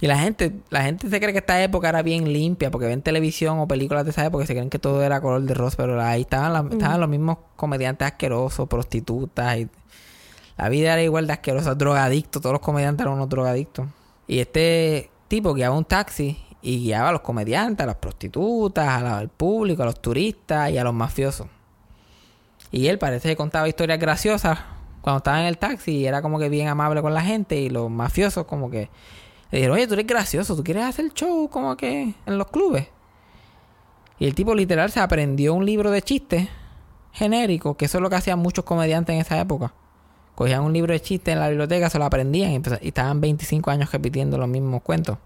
Y 0.01 0.09
la 0.09 0.19
gente, 0.19 0.57
la 0.71 0.83
gente 0.83 1.09
se 1.09 1.21
cree 1.21 1.33
que 1.33 1.39
esta 1.39 1.63
época 1.63 1.89
era 1.89 2.03
bien 2.03 2.33
limpia 2.33 2.73
porque 2.73 2.89
ven 2.89 3.01
televisión 3.01 3.61
o 3.61 3.69
películas 3.69 4.05
de 4.05 4.11
esa 4.11 4.27
época 4.27 4.43
y 4.43 4.49
se 4.49 4.55
creen 4.55 4.69
que 4.69 4.81
todo 4.81 5.05
era 5.05 5.21
color 5.21 5.43
de 5.43 5.55
rosa, 5.55 5.77
pero 5.77 6.03
ahí 6.03 6.23
estaban 6.23 7.01
los 7.01 7.09
mismos 7.09 7.39
comediantes 7.55 8.07
asquerosos, 8.07 8.69
prostitutas 8.69 9.57
y 9.57 9.69
la 10.59 10.69
vida 10.69 10.95
era 10.95 11.03
igual 11.05 11.29
de 11.29 11.35
asquerosa, 11.35 11.77
drogadictos, 11.77 12.43
todos 12.43 12.55
los 12.55 12.61
comediantes 12.61 13.05
eran 13.05 13.15
unos 13.15 13.29
drogadictos. 13.29 13.87
Y 14.27 14.41
este 14.41 15.11
tipo 15.29 15.55
guiaba 15.55 15.77
un 15.77 15.85
taxi 15.85 16.43
y 16.67 16.81
guiaba 16.81 17.11
a 17.11 17.13
los 17.13 17.21
comediantes, 17.21 17.85
a 17.85 17.87
las 17.87 17.95
prostitutas, 17.95 19.01
al 19.01 19.29
público, 19.29 19.85
a 19.85 19.87
los 19.87 20.03
turistas 20.03 20.69
y 20.73 20.79
a 20.79 20.83
los 20.83 20.93
mafiosos. 20.93 21.47
Y 22.73 22.89
él 22.89 22.99
parece 22.99 23.29
que 23.29 23.37
contaba 23.37 23.69
historias 23.69 24.01
graciosas 24.01 24.59
cuando 25.01 25.19
estaba 25.19 25.41
en 25.41 25.47
el 25.47 25.59
taxi 25.59 25.93
y 25.93 26.07
era 26.07 26.23
como 26.23 26.41
que 26.41 26.49
bien 26.49 26.67
amable 26.67 27.03
con 27.03 27.15
la 27.15 27.23
gente 27.23 27.55
y 27.55 27.71
los 27.71 27.89
mafiosos 27.89 28.47
como 28.47 28.69
que 28.69 28.91
le 29.53 29.59
dijeron, 29.59 29.77
oye, 29.77 29.87
tú 29.87 29.95
eres 29.95 30.09
gracioso, 30.09 30.57
tú 30.57 30.65
quieres 30.65 30.83
hacer 30.83 31.13
show 31.13 31.49
como 31.49 31.77
que 31.77 32.15
en 32.27 32.39
los 32.39 32.49
clubes. 32.49 32.89
Y 34.19 34.27
el 34.27 34.35
tipo 34.35 34.53
literal 34.53 34.91
se 34.91 34.99
aprendió 34.99 35.55
un 35.55 35.65
libro 35.65 35.93
de 35.93 36.03
chistes 36.03 36.49
genérico, 37.13 37.77
que 37.77 37.85
eso 37.85 37.99
es 37.99 38.03
lo 38.03 38.11
que 38.11 38.17
hacían 38.17 38.41
muchos 38.41 38.65
comediantes 38.65 39.15
en 39.15 39.21
esa 39.21 39.41
época. 39.41 39.73
Cogían 40.35 40.65
un 40.65 40.73
libro 40.73 40.93
de 40.93 41.01
chistes 41.01 41.33
en 41.33 41.39
la 41.39 41.49
biblioteca, 41.49 41.89
se 41.91 41.99
lo 42.01 42.07
aprendían 42.07 42.51
y, 42.51 42.61
y 42.83 42.89
estaban 42.89 43.21
25 43.21 43.71
años 43.71 43.93
repitiendo 43.93 44.37
los 44.37 44.49
mismos 44.49 44.83
cuentos. 44.83 45.19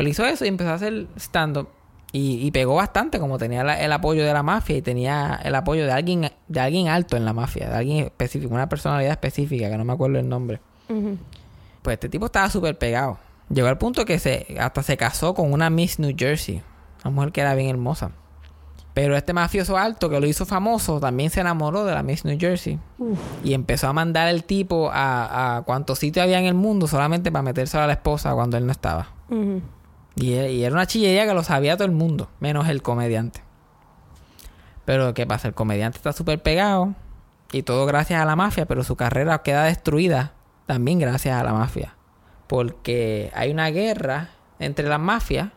Pues 0.00 0.08
hizo 0.12 0.24
eso 0.24 0.44
y 0.44 0.48
empezó 0.48 0.70
a 0.70 0.74
hacer 0.74 1.06
stand-up. 1.16 1.68
Y, 2.12 2.44
y 2.44 2.50
pegó 2.50 2.74
bastante, 2.74 3.20
como 3.20 3.38
tenía 3.38 3.62
la- 3.62 3.78
el 3.80 3.92
apoyo 3.92 4.24
de 4.24 4.32
la 4.32 4.42
mafia 4.42 4.76
y 4.78 4.82
tenía 4.82 5.38
el 5.44 5.54
apoyo 5.54 5.84
de 5.86 5.92
alguien, 5.92 6.30
de 6.48 6.60
alguien 6.60 6.88
alto 6.88 7.16
en 7.16 7.24
la 7.24 7.32
mafia, 7.32 7.68
de 7.68 7.76
alguien 7.76 8.04
específico, 8.06 8.52
una 8.54 8.68
personalidad 8.68 9.12
específica, 9.12 9.68
que 9.70 9.76
no 9.78 9.84
me 9.84 9.92
acuerdo 9.92 10.18
el 10.18 10.28
nombre. 10.28 10.60
Pues 11.82 11.94
este 11.94 12.08
tipo 12.08 12.26
estaba 12.26 12.50
súper 12.50 12.76
pegado. 12.78 13.18
Llegó 13.48 13.68
al 13.68 13.78
punto 13.78 14.04
que 14.04 14.18
se, 14.18 14.56
hasta 14.58 14.82
se 14.82 14.96
casó 14.96 15.34
con 15.34 15.52
una 15.52 15.70
Miss 15.70 15.98
New 15.98 16.14
Jersey. 16.18 16.62
Una 17.04 17.10
mujer 17.14 17.32
que 17.32 17.40
era 17.42 17.54
bien 17.54 17.68
hermosa. 17.68 18.10
Pero 18.92 19.16
este 19.16 19.32
mafioso 19.32 19.76
alto 19.78 20.10
que 20.10 20.18
lo 20.18 20.26
hizo 20.26 20.44
famoso 20.46 20.98
también 20.98 21.30
se 21.30 21.40
enamoró 21.40 21.84
de 21.84 21.94
la 21.94 22.02
Miss 22.02 22.24
New 22.24 22.36
Jersey. 22.40 22.78
Y 23.44 23.54
empezó 23.54 23.86
a 23.86 23.92
mandar 23.92 24.28
el 24.28 24.42
tipo 24.44 24.90
a, 24.92 25.58
a 25.58 25.62
cuantos 25.62 25.98
sitios 26.00 26.24
había 26.24 26.40
en 26.40 26.46
el 26.46 26.54
mundo 26.54 26.88
solamente 26.88 27.30
para 27.30 27.42
meterse 27.42 27.78
a 27.78 27.86
la 27.86 27.92
esposa 27.92 28.34
cuando 28.34 28.56
él 28.56 28.66
no 28.66 28.72
estaba. 28.72 29.08
Y, 30.16 30.34
era 30.34 30.74
una 30.74 30.86
chillería 30.86 31.26
que 31.26 31.34
lo 31.34 31.42
sabía 31.42 31.76
todo 31.76 31.86
el 31.86 31.92
mundo, 31.92 32.28
menos 32.40 32.68
el 32.68 32.82
comediante. 32.82 33.42
Pero 34.84 35.14
¿qué 35.14 35.26
pasa? 35.26 35.48
El 35.48 35.54
comediante 35.54 35.98
está 35.98 36.12
súper 36.12 36.42
pegado 36.42 36.94
y 37.52 37.62
todo 37.62 37.86
gracias 37.86 38.20
a 38.20 38.24
la 38.24 38.36
mafia, 38.36 38.66
pero 38.66 38.82
su 38.84 38.96
carrera 38.96 39.42
queda 39.42 39.64
destruida 39.64 40.32
también 40.66 40.98
gracias 40.98 41.38
a 41.38 41.44
la 41.44 41.52
mafia. 41.52 41.94
Porque 42.46 43.30
hay 43.34 43.50
una 43.50 43.70
guerra 43.70 44.30
entre 44.58 44.88
las 44.88 45.00
mafias. 45.00 45.50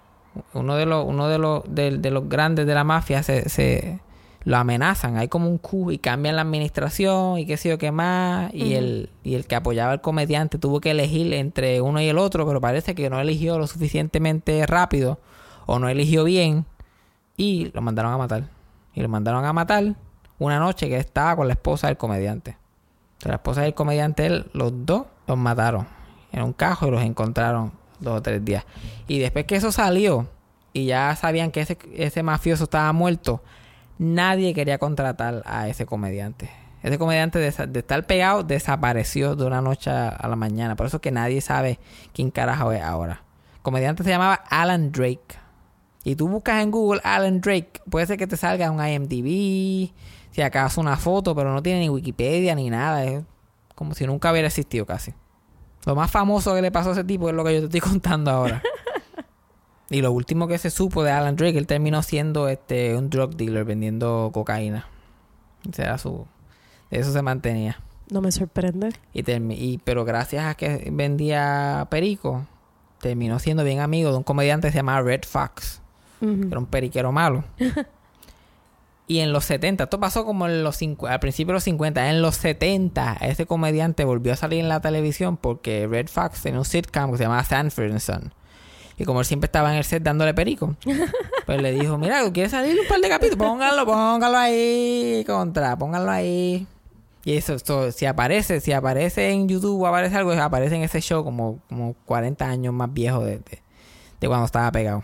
Uno 0.54 0.76
de 0.76 0.86
los, 0.86 1.06
uno 1.06 1.28
de 1.28 1.38
los, 1.38 1.64
de, 1.68 2.12
los 2.12 2.30
grandes 2.30 2.66
de 2.66 2.74
la 2.74 2.84
mafia 2.84 3.24
se 3.24 4.00
lo 4.46 4.58
amenazan. 4.58 5.18
Hay 5.18 5.28
como 5.28 5.50
un 5.50 5.58
coup 5.58 5.92
y 5.92 5.98
cambian 5.98 6.36
la 6.36 6.42
administración 6.42 7.40
y 7.40 7.46
qué 7.46 7.58
sé 7.58 7.70
yo 7.70 7.78
qué 7.78 7.92
más. 7.92 8.54
Y, 8.54 8.74
el, 8.74 9.10
y 9.24 9.36
el 9.36 9.46
que 9.46 9.56
apoyaba 9.56 9.92
al 9.92 10.02
comediante 10.02 10.58
tuvo 10.58 10.82
que 10.82 10.92
elegir 10.92 11.34
entre 11.34 11.82
uno 11.82 12.02
y 12.02 12.08
el 12.08 12.18
otro, 12.18 12.46
pero 12.46 12.60
parece 12.62 12.96
que 12.96 13.10
no 13.10 13.20
eligió 13.20 13.58
lo 13.58 13.68
suficientemente 13.68 14.66
rápido 14.66 15.20
o 15.66 15.80
no 15.80 15.90
eligió 15.90 16.24
bien 16.24 16.66
y 17.38 17.72
lo 17.74 17.82
mandaron 17.82 18.14
a 18.14 18.18
matar. 18.18 18.44
Y 18.94 19.02
lo 19.02 19.10
mandaron 19.10 19.46
a 19.46 19.54
matar 19.54 19.96
una 20.40 20.60
noche 20.60 20.90
que 20.90 20.98
estaba 20.98 21.36
con 21.36 21.48
la 21.48 21.54
esposa 21.54 21.88
del 21.88 21.98
comediante. 21.98 22.58
Entonces, 23.14 23.30
la 23.30 23.36
esposa 23.36 23.62
del 23.62 23.74
comediante, 23.74 24.26
él, 24.26 24.46
los 24.54 24.86
dos 24.86 25.06
los 25.28 25.38
mataron 25.38 25.88
en 26.32 26.44
un 26.44 26.54
cajo 26.54 26.88
y 26.88 26.92
los 26.92 27.02
encontraron 27.02 27.72
dos 28.00 28.18
o 28.18 28.22
tres 28.22 28.44
días. 28.44 28.66
Y 29.08 29.20
después 29.20 29.46
que 29.46 29.56
eso 29.56 29.72
salió 29.72 30.28
y 30.74 30.86
ya 30.86 31.16
sabían 31.16 31.52
que 31.52 31.62
ese, 31.62 31.78
ese 31.94 32.24
mafioso 32.24 32.66
estaba 32.66 32.92
muerto, 32.92 33.42
nadie 33.98 34.54
quería 34.54 34.78
contratar 34.78 35.44
a 35.46 35.68
ese 35.68 35.86
comediante. 35.86 36.50
Ese 36.82 36.98
comediante 36.98 37.40
de, 37.40 37.48
estar 37.48 38.06
pegado 38.06 38.44
desapareció 38.44 39.36
de 39.36 39.46
una 39.46 39.62
noche 39.62 39.90
a, 39.90 40.10
a 40.10 40.28
la 40.28 40.36
mañana. 40.36 40.76
Por 40.76 40.88
eso 40.88 41.00
que 41.00 41.12
nadie 41.12 41.40
sabe 41.40 41.80
quién 42.14 42.30
carajo 42.30 42.74
es 42.74 42.82
ahora. 42.82 43.24
El 43.56 43.62
comediante 43.62 44.04
se 44.04 44.10
llamaba 44.10 44.36
Alan 44.50 44.92
Drake. 44.92 45.44
Y 46.04 46.16
tú 46.16 46.28
buscas 46.28 46.62
en 46.62 46.72
Google 46.72 47.00
Alan 47.04 47.40
Drake, 47.40 47.82
puede 47.90 48.06
ser 48.06 48.18
que 48.18 48.28
te 48.28 48.36
salga 48.36 48.70
un 48.70 48.86
IMDb, 48.86 49.94
si 50.32 50.42
acaso 50.42 50.82
una 50.82 50.98
foto, 50.98 51.34
pero 51.34 51.54
no 51.54 51.64
tiene 51.64 51.80
ni 51.80 51.90
Wikipedia 51.90 52.56
ni 52.56 52.70
nada. 52.70 53.06
Es 53.06 53.24
como 53.76 53.94
si 53.94 54.06
nunca 54.06 54.32
hubiera 54.32 54.48
existido 54.48 54.86
casi. 54.86 55.14
Lo 55.86 55.96
más 55.96 56.12
famoso 56.12 56.54
que 56.56 56.62
le 56.62 56.72
pasó 56.72 56.90
a 56.90 56.94
ese 56.94 57.04
tipo 57.04 57.30
es 57.30 57.36
lo 57.36 57.44
que 57.44 57.54
yo 57.54 57.60
te 57.62 57.66
estoy 57.78 57.80
contando 57.92 58.32
ahora. 58.32 58.62
Y 59.94 60.02
lo 60.02 60.12
último 60.12 60.48
que 60.48 60.58
se 60.58 60.72
supo 60.72 61.04
de 61.04 61.12
Alan 61.12 61.36
Drake, 61.36 61.58
él 61.58 61.68
terminó 61.68 62.02
siendo 62.02 62.50
este 62.50 62.98
un 62.98 63.12
drug 63.12 63.36
dealer 63.36 63.64
vendiendo 63.64 64.32
cocaína. 64.34 64.88
Ese 65.70 65.84
era 65.84 66.00
su... 66.00 66.26
De 66.90 67.00
eso 67.00 67.14
se 67.14 67.22
mantenía. 67.22 67.80
No 68.10 68.20
me 68.20 68.32
sorprende. 68.32 68.94
Y, 69.14 69.24
y 69.30 69.78
pero 69.84 70.04
gracias 70.04 70.46
a 70.46 70.56
que 70.56 70.90
vendía 70.92 71.88
perico, 71.92 72.46
terminó 73.00 73.38
siendo 73.38 73.64
bien 73.64 73.82
amigo 73.82 74.12
de 74.12 74.18
un 74.18 74.24
comediante 74.24 74.68
que 74.68 74.72
se 74.72 74.78
llamaba 74.78 75.02
Red 75.04 75.26
Fox, 75.28 75.82
que 76.20 76.48
era 76.48 76.58
un 76.58 76.66
periquero 76.66 77.12
malo. 77.12 77.44
y 79.08 79.20
en 79.20 79.32
los 79.32 79.46
70, 79.46 79.84
esto 79.84 80.00
pasó 80.00 80.26
como 80.26 80.48
en 80.48 80.64
los 80.64 80.80
al 81.08 81.20
principio 81.20 81.52
de 81.52 81.58
los 81.58 81.64
50, 81.66 82.10
en 82.10 82.22
los 82.22 82.36
70 82.36 83.18
ese 83.22 83.46
comediante 83.46 84.06
volvió 84.06 84.34
a 84.34 84.38
salir 84.38 84.60
en 84.60 84.70
la 84.70 84.82
televisión 84.82 85.38
porque 85.38 85.88
Red 85.88 86.08
Fox 86.08 86.42
tenía 86.42 86.60
un 86.60 86.66
sitcom 86.66 87.12
que 87.12 87.18
se 87.18 87.24
llamaba 87.26 87.44
Sanford 87.44 87.92
and 87.92 88.00
Son. 88.00 88.34
Y 88.98 89.06
como 89.06 89.20
él 89.20 89.26
siempre 89.26 89.48
estaba 89.48 89.72
en 89.72 89.78
el 89.78 89.84
set 89.84 90.04
dándole 90.04 90.34
perico, 90.34 90.76
pues 91.46 91.62
le 91.62 91.72
dijo, 91.72 91.98
mira, 91.98 92.24
¿tú 92.24 92.32
¿quieres 92.32 92.52
salir 92.52 92.80
un 92.80 92.88
par 92.88 93.00
de 93.00 93.10
capítulos? 93.10 93.48
Póngalo, 93.48 93.86
póngalo 93.86 94.38
ahí, 94.38 95.24
contra, 95.26 95.76
póngalo 95.78 96.12
ahí. 96.12 96.68
Y 97.26 97.38
eso, 97.38 97.54
eso, 97.54 97.92
si 97.92 98.06
aparece, 98.06 98.60
si 98.60 98.74
aparece 98.74 99.30
en 99.30 99.48
YouTube 99.48 99.82
o 99.82 99.88
aparece 99.88 100.16
algo, 100.18 100.34
aparece 100.34 100.76
en 100.76 100.84
ese 100.84 101.00
show 101.00 101.24
como, 101.24 101.60
como 101.70 101.96
40 102.06 102.46
años 102.46 102.74
más 102.74 102.94
viejo 102.94 103.24
de, 103.24 103.40
de, 104.20 104.28
cuando 104.28 104.46
estaba 104.46 104.72
pegado. 104.72 105.04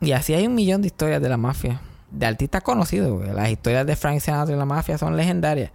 Y 0.00 0.12
así 0.12 0.34
hay 0.34 0.46
un 0.46 0.54
millón 0.54 0.82
de 0.82 0.86
historias 0.86 1.20
de 1.20 1.28
la 1.28 1.36
mafia. 1.36 1.80
De 2.10 2.26
artistas 2.26 2.62
conocidos. 2.62 3.26
Las 3.34 3.50
historias 3.50 3.84
de 3.86 3.96
Frank 3.96 4.20
Sinatra 4.20 4.54
y 4.54 4.58
la 4.58 4.64
mafia 4.64 4.96
son 4.96 5.16
legendarias. 5.16 5.72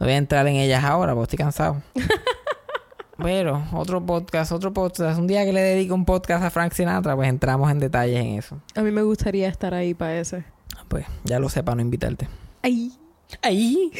No 0.00 0.06
voy 0.06 0.14
a 0.14 0.16
entrar 0.16 0.46
en 0.46 0.56
ellas 0.56 0.82
ahora 0.82 1.12
porque 1.14 1.34
estoy 1.34 1.38
cansado. 1.38 1.82
Pero, 3.22 3.64
otro 3.72 4.04
podcast, 4.04 4.52
otro 4.52 4.72
podcast. 4.72 5.18
Un 5.18 5.26
día 5.26 5.44
que 5.44 5.52
le 5.52 5.60
dedique 5.62 5.92
un 5.92 6.04
podcast 6.04 6.44
a 6.44 6.50
Frank 6.50 6.72
Sinatra, 6.72 7.16
pues 7.16 7.28
entramos 7.28 7.70
en 7.70 7.78
detalles 7.78 8.20
en 8.20 8.38
eso. 8.38 8.58
A 8.74 8.82
mí 8.82 8.90
me 8.90 9.02
gustaría 9.02 9.48
estar 9.48 9.72
ahí 9.74 9.94
para 9.94 10.18
ese. 10.20 10.44
Pues 10.88 11.06
ya 11.24 11.38
lo 11.38 11.48
sé 11.48 11.62
para 11.62 11.76
no 11.76 11.82
invitarte. 11.82 12.28
Ay. 12.62 12.92
Ahí. 13.42 13.90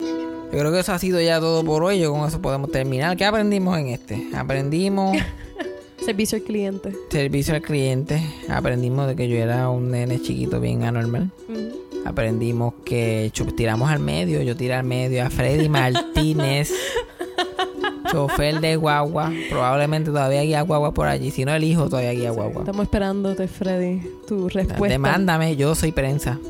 Yo 0.00 0.58
creo 0.58 0.72
que 0.72 0.80
eso 0.80 0.92
ha 0.92 0.98
sido 0.98 1.20
ya 1.20 1.40
todo 1.40 1.64
por 1.64 1.82
hoy. 1.82 1.98
Yo 1.98 2.12
con 2.12 2.26
eso 2.26 2.40
podemos 2.40 2.70
terminar. 2.70 3.16
¿Qué 3.16 3.24
aprendimos 3.24 3.76
en 3.78 3.88
este? 3.88 4.28
Aprendimos 4.34 5.16
Servicio 6.04 6.38
al 6.38 6.44
cliente. 6.44 6.92
servicio 7.10 7.54
al 7.54 7.62
cliente. 7.62 8.22
Aprendimos 8.48 9.08
de 9.08 9.16
que 9.16 9.28
yo 9.28 9.36
era 9.36 9.68
un 9.70 9.90
nene 9.90 10.20
chiquito 10.22 10.60
bien 10.60 10.84
anormal. 10.84 11.32
Aprendimos 12.04 12.74
que 12.84 13.32
tiramos 13.56 13.90
al 13.90 13.98
medio. 13.98 14.40
Yo 14.42 14.56
tiré 14.56 14.74
al 14.74 14.84
medio 14.84 15.24
a 15.26 15.30
Freddy 15.30 15.68
Martínez. 15.68 16.72
chofer 18.10 18.60
de 18.60 18.76
guagua. 18.76 19.32
Probablemente 19.50 20.10
todavía 20.10 20.42
guía 20.42 20.62
guagua 20.62 20.92
por 20.92 21.06
allí. 21.06 21.30
Si 21.30 21.44
no, 21.44 21.54
el 21.54 21.64
hijo 21.64 21.88
todavía 21.88 22.12
guía 22.12 22.30
guagua. 22.30 22.60
Estamos 22.62 22.82
esperándote, 22.84 23.48
Freddy. 23.48 24.02
Tu 24.26 24.48
respuesta. 24.48 24.88
Demándame, 24.88 25.56
yo 25.56 25.74
soy 25.74 25.92
prensa. 25.92 26.38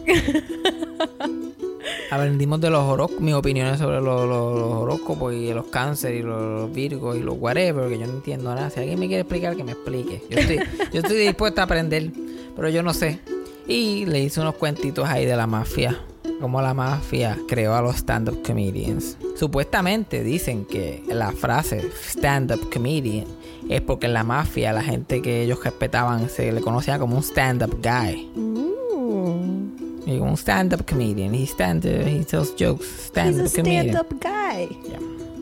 Aprendimos 2.11 2.61
de 2.61 2.71
los 2.71 2.83
horóscopos, 2.83 3.21
mis 3.23 3.35
opiniones 3.35 3.79
sobre 3.79 3.97
los, 4.01 4.27
los- 4.29 4.59
los 4.59 4.73
horóscopos 4.75 5.35
y 5.35 5.53
los 5.53 5.67
cánceres 5.67 6.21
y 6.21 6.23
los, 6.23 6.41
los 6.41 6.73
virgos 6.73 7.17
y 7.17 7.21
los 7.21 7.37
whatever, 7.39 7.89
que 7.89 7.99
yo 7.99 8.07
no 8.07 8.13
entiendo 8.15 8.55
nada. 8.55 8.71
Si 8.71 8.81
alguien 8.81 8.99
me 8.99 9.07
quiere 9.09 9.23
explicar, 9.23 9.57
que 9.57 9.65
me 9.65 9.73
explique. 9.73 10.23
Yo 10.31 10.39
estoy, 10.39 10.59
yo 10.93 11.01
estoy 11.01 11.17
dispuesta 11.19 11.63
a 11.63 11.65
aprender, 11.65 12.11
pero 12.55 12.69
yo 12.69 12.83
no 12.83 12.95
sé. 12.95 13.19
Y 13.67 14.07
le 14.07 14.21
hice 14.21 14.41
unos 14.41 14.55
cuentitos 14.55 15.09
ahí 15.09 15.27
de 15.27 15.37
la 15.37 15.47
mafia. 15.49 15.99
Cómo 16.41 16.61
la 16.61 16.75
mafia 16.75 17.39
creó 17.49 17.75
a 17.75 17.83
los 17.83 17.97
stand-up 17.97 18.43
comedians. 18.43 19.17
Supuestamente 19.37 20.23
dicen 20.23 20.65
que 20.65 21.03
la 21.09 21.33
frase 21.33 21.91
stand-up 22.09 22.71
comedian 22.73 23.27
es 23.69 23.81
porque 23.81 24.07
en 24.07 24.15
la 24.15 24.25
mafia 24.25 24.73
la 24.73 24.83
gente 24.83 25.23
que 25.23 25.43
ellos 25.43 25.63
respetaban 25.63 26.29
se 26.29 26.53
le 26.53 26.61
conocía 26.61 26.99
como 26.99 27.17
un 27.17 27.23
stand-up 27.23 27.81
guy. 27.83 28.31
Mm. 28.35 28.67
Y 30.07 30.19
como 30.19 30.31
un 30.31 30.37
stand-up 30.37 30.85
comedian. 30.89 31.35
He, 31.35 31.45
stand, 31.45 31.85
he 31.85 32.25
tells 32.25 32.55
jokes. 32.59 32.87
Stand-up 33.07 33.51
comedian. 33.53 33.89
stand-up 33.89 34.21
guy. 34.21 34.69
Yeah. 34.89 35.01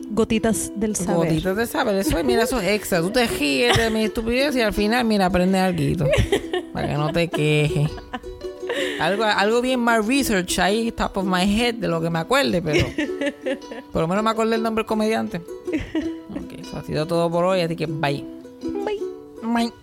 Gotitas 0.09 0.71
del 0.75 0.95
saber. 0.95 1.29
Gotitas 1.29 1.57
de 1.57 1.67
saber. 1.67 1.95
Eso 1.95 2.17
es, 2.17 2.25
mira, 2.25 2.43
eso 2.43 2.59
es 2.59 2.69
extra. 2.69 3.01
Tú 3.01 3.11
te 3.11 3.27
ríes 3.27 3.77
de 3.77 3.89
mi 3.89 4.05
estupidez 4.05 4.55
y 4.55 4.61
al 4.61 4.73
final, 4.73 5.05
mira, 5.05 5.25
aprendes 5.25 5.61
algo. 5.61 6.05
Para 6.73 6.87
que 6.87 6.93
no 6.93 7.11
te 7.11 7.27
quejes 7.27 7.91
algo, 8.99 9.23
algo 9.23 9.61
bien 9.61 9.79
más 9.79 10.05
research 10.05 10.59
ahí, 10.59 10.91
top 10.91 11.17
of 11.17 11.25
my 11.25 11.43
head, 11.43 11.75
de 11.75 11.87
lo 11.87 12.01
que 12.01 12.09
me 12.09 12.19
acuerde, 12.19 12.61
pero 12.61 12.85
por 13.91 14.01
lo 14.01 14.07
menos 14.07 14.23
me 14.23 14.29
acordé 14.29 14.55
el 14.55 14.63
nombre 14.63 14.83
del 14.83 14.87
comediante. 14.87 15.37
Ok, 15.37 16.59
eso 16.59 16.77
ha 16.77 16.83
sido 16.83 17.05
todo 17.05 17.29
por 17.29 17.45
hoy, 17.45 17.61
así 17.61 17.75
que 17.75 17.85
bye. 17.85 18.23
Bye. 18.61 18.99
Bye. 19.41 19.71
bye. 19.71 19.73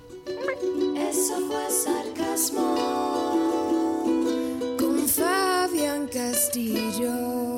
Eso 1.09 1.35
fue 1.47 1.71
sarcasmo 1.71 2.75
con 4.79 5.09
Fabián 5.09 6.09
Castillo. 6.09 7.51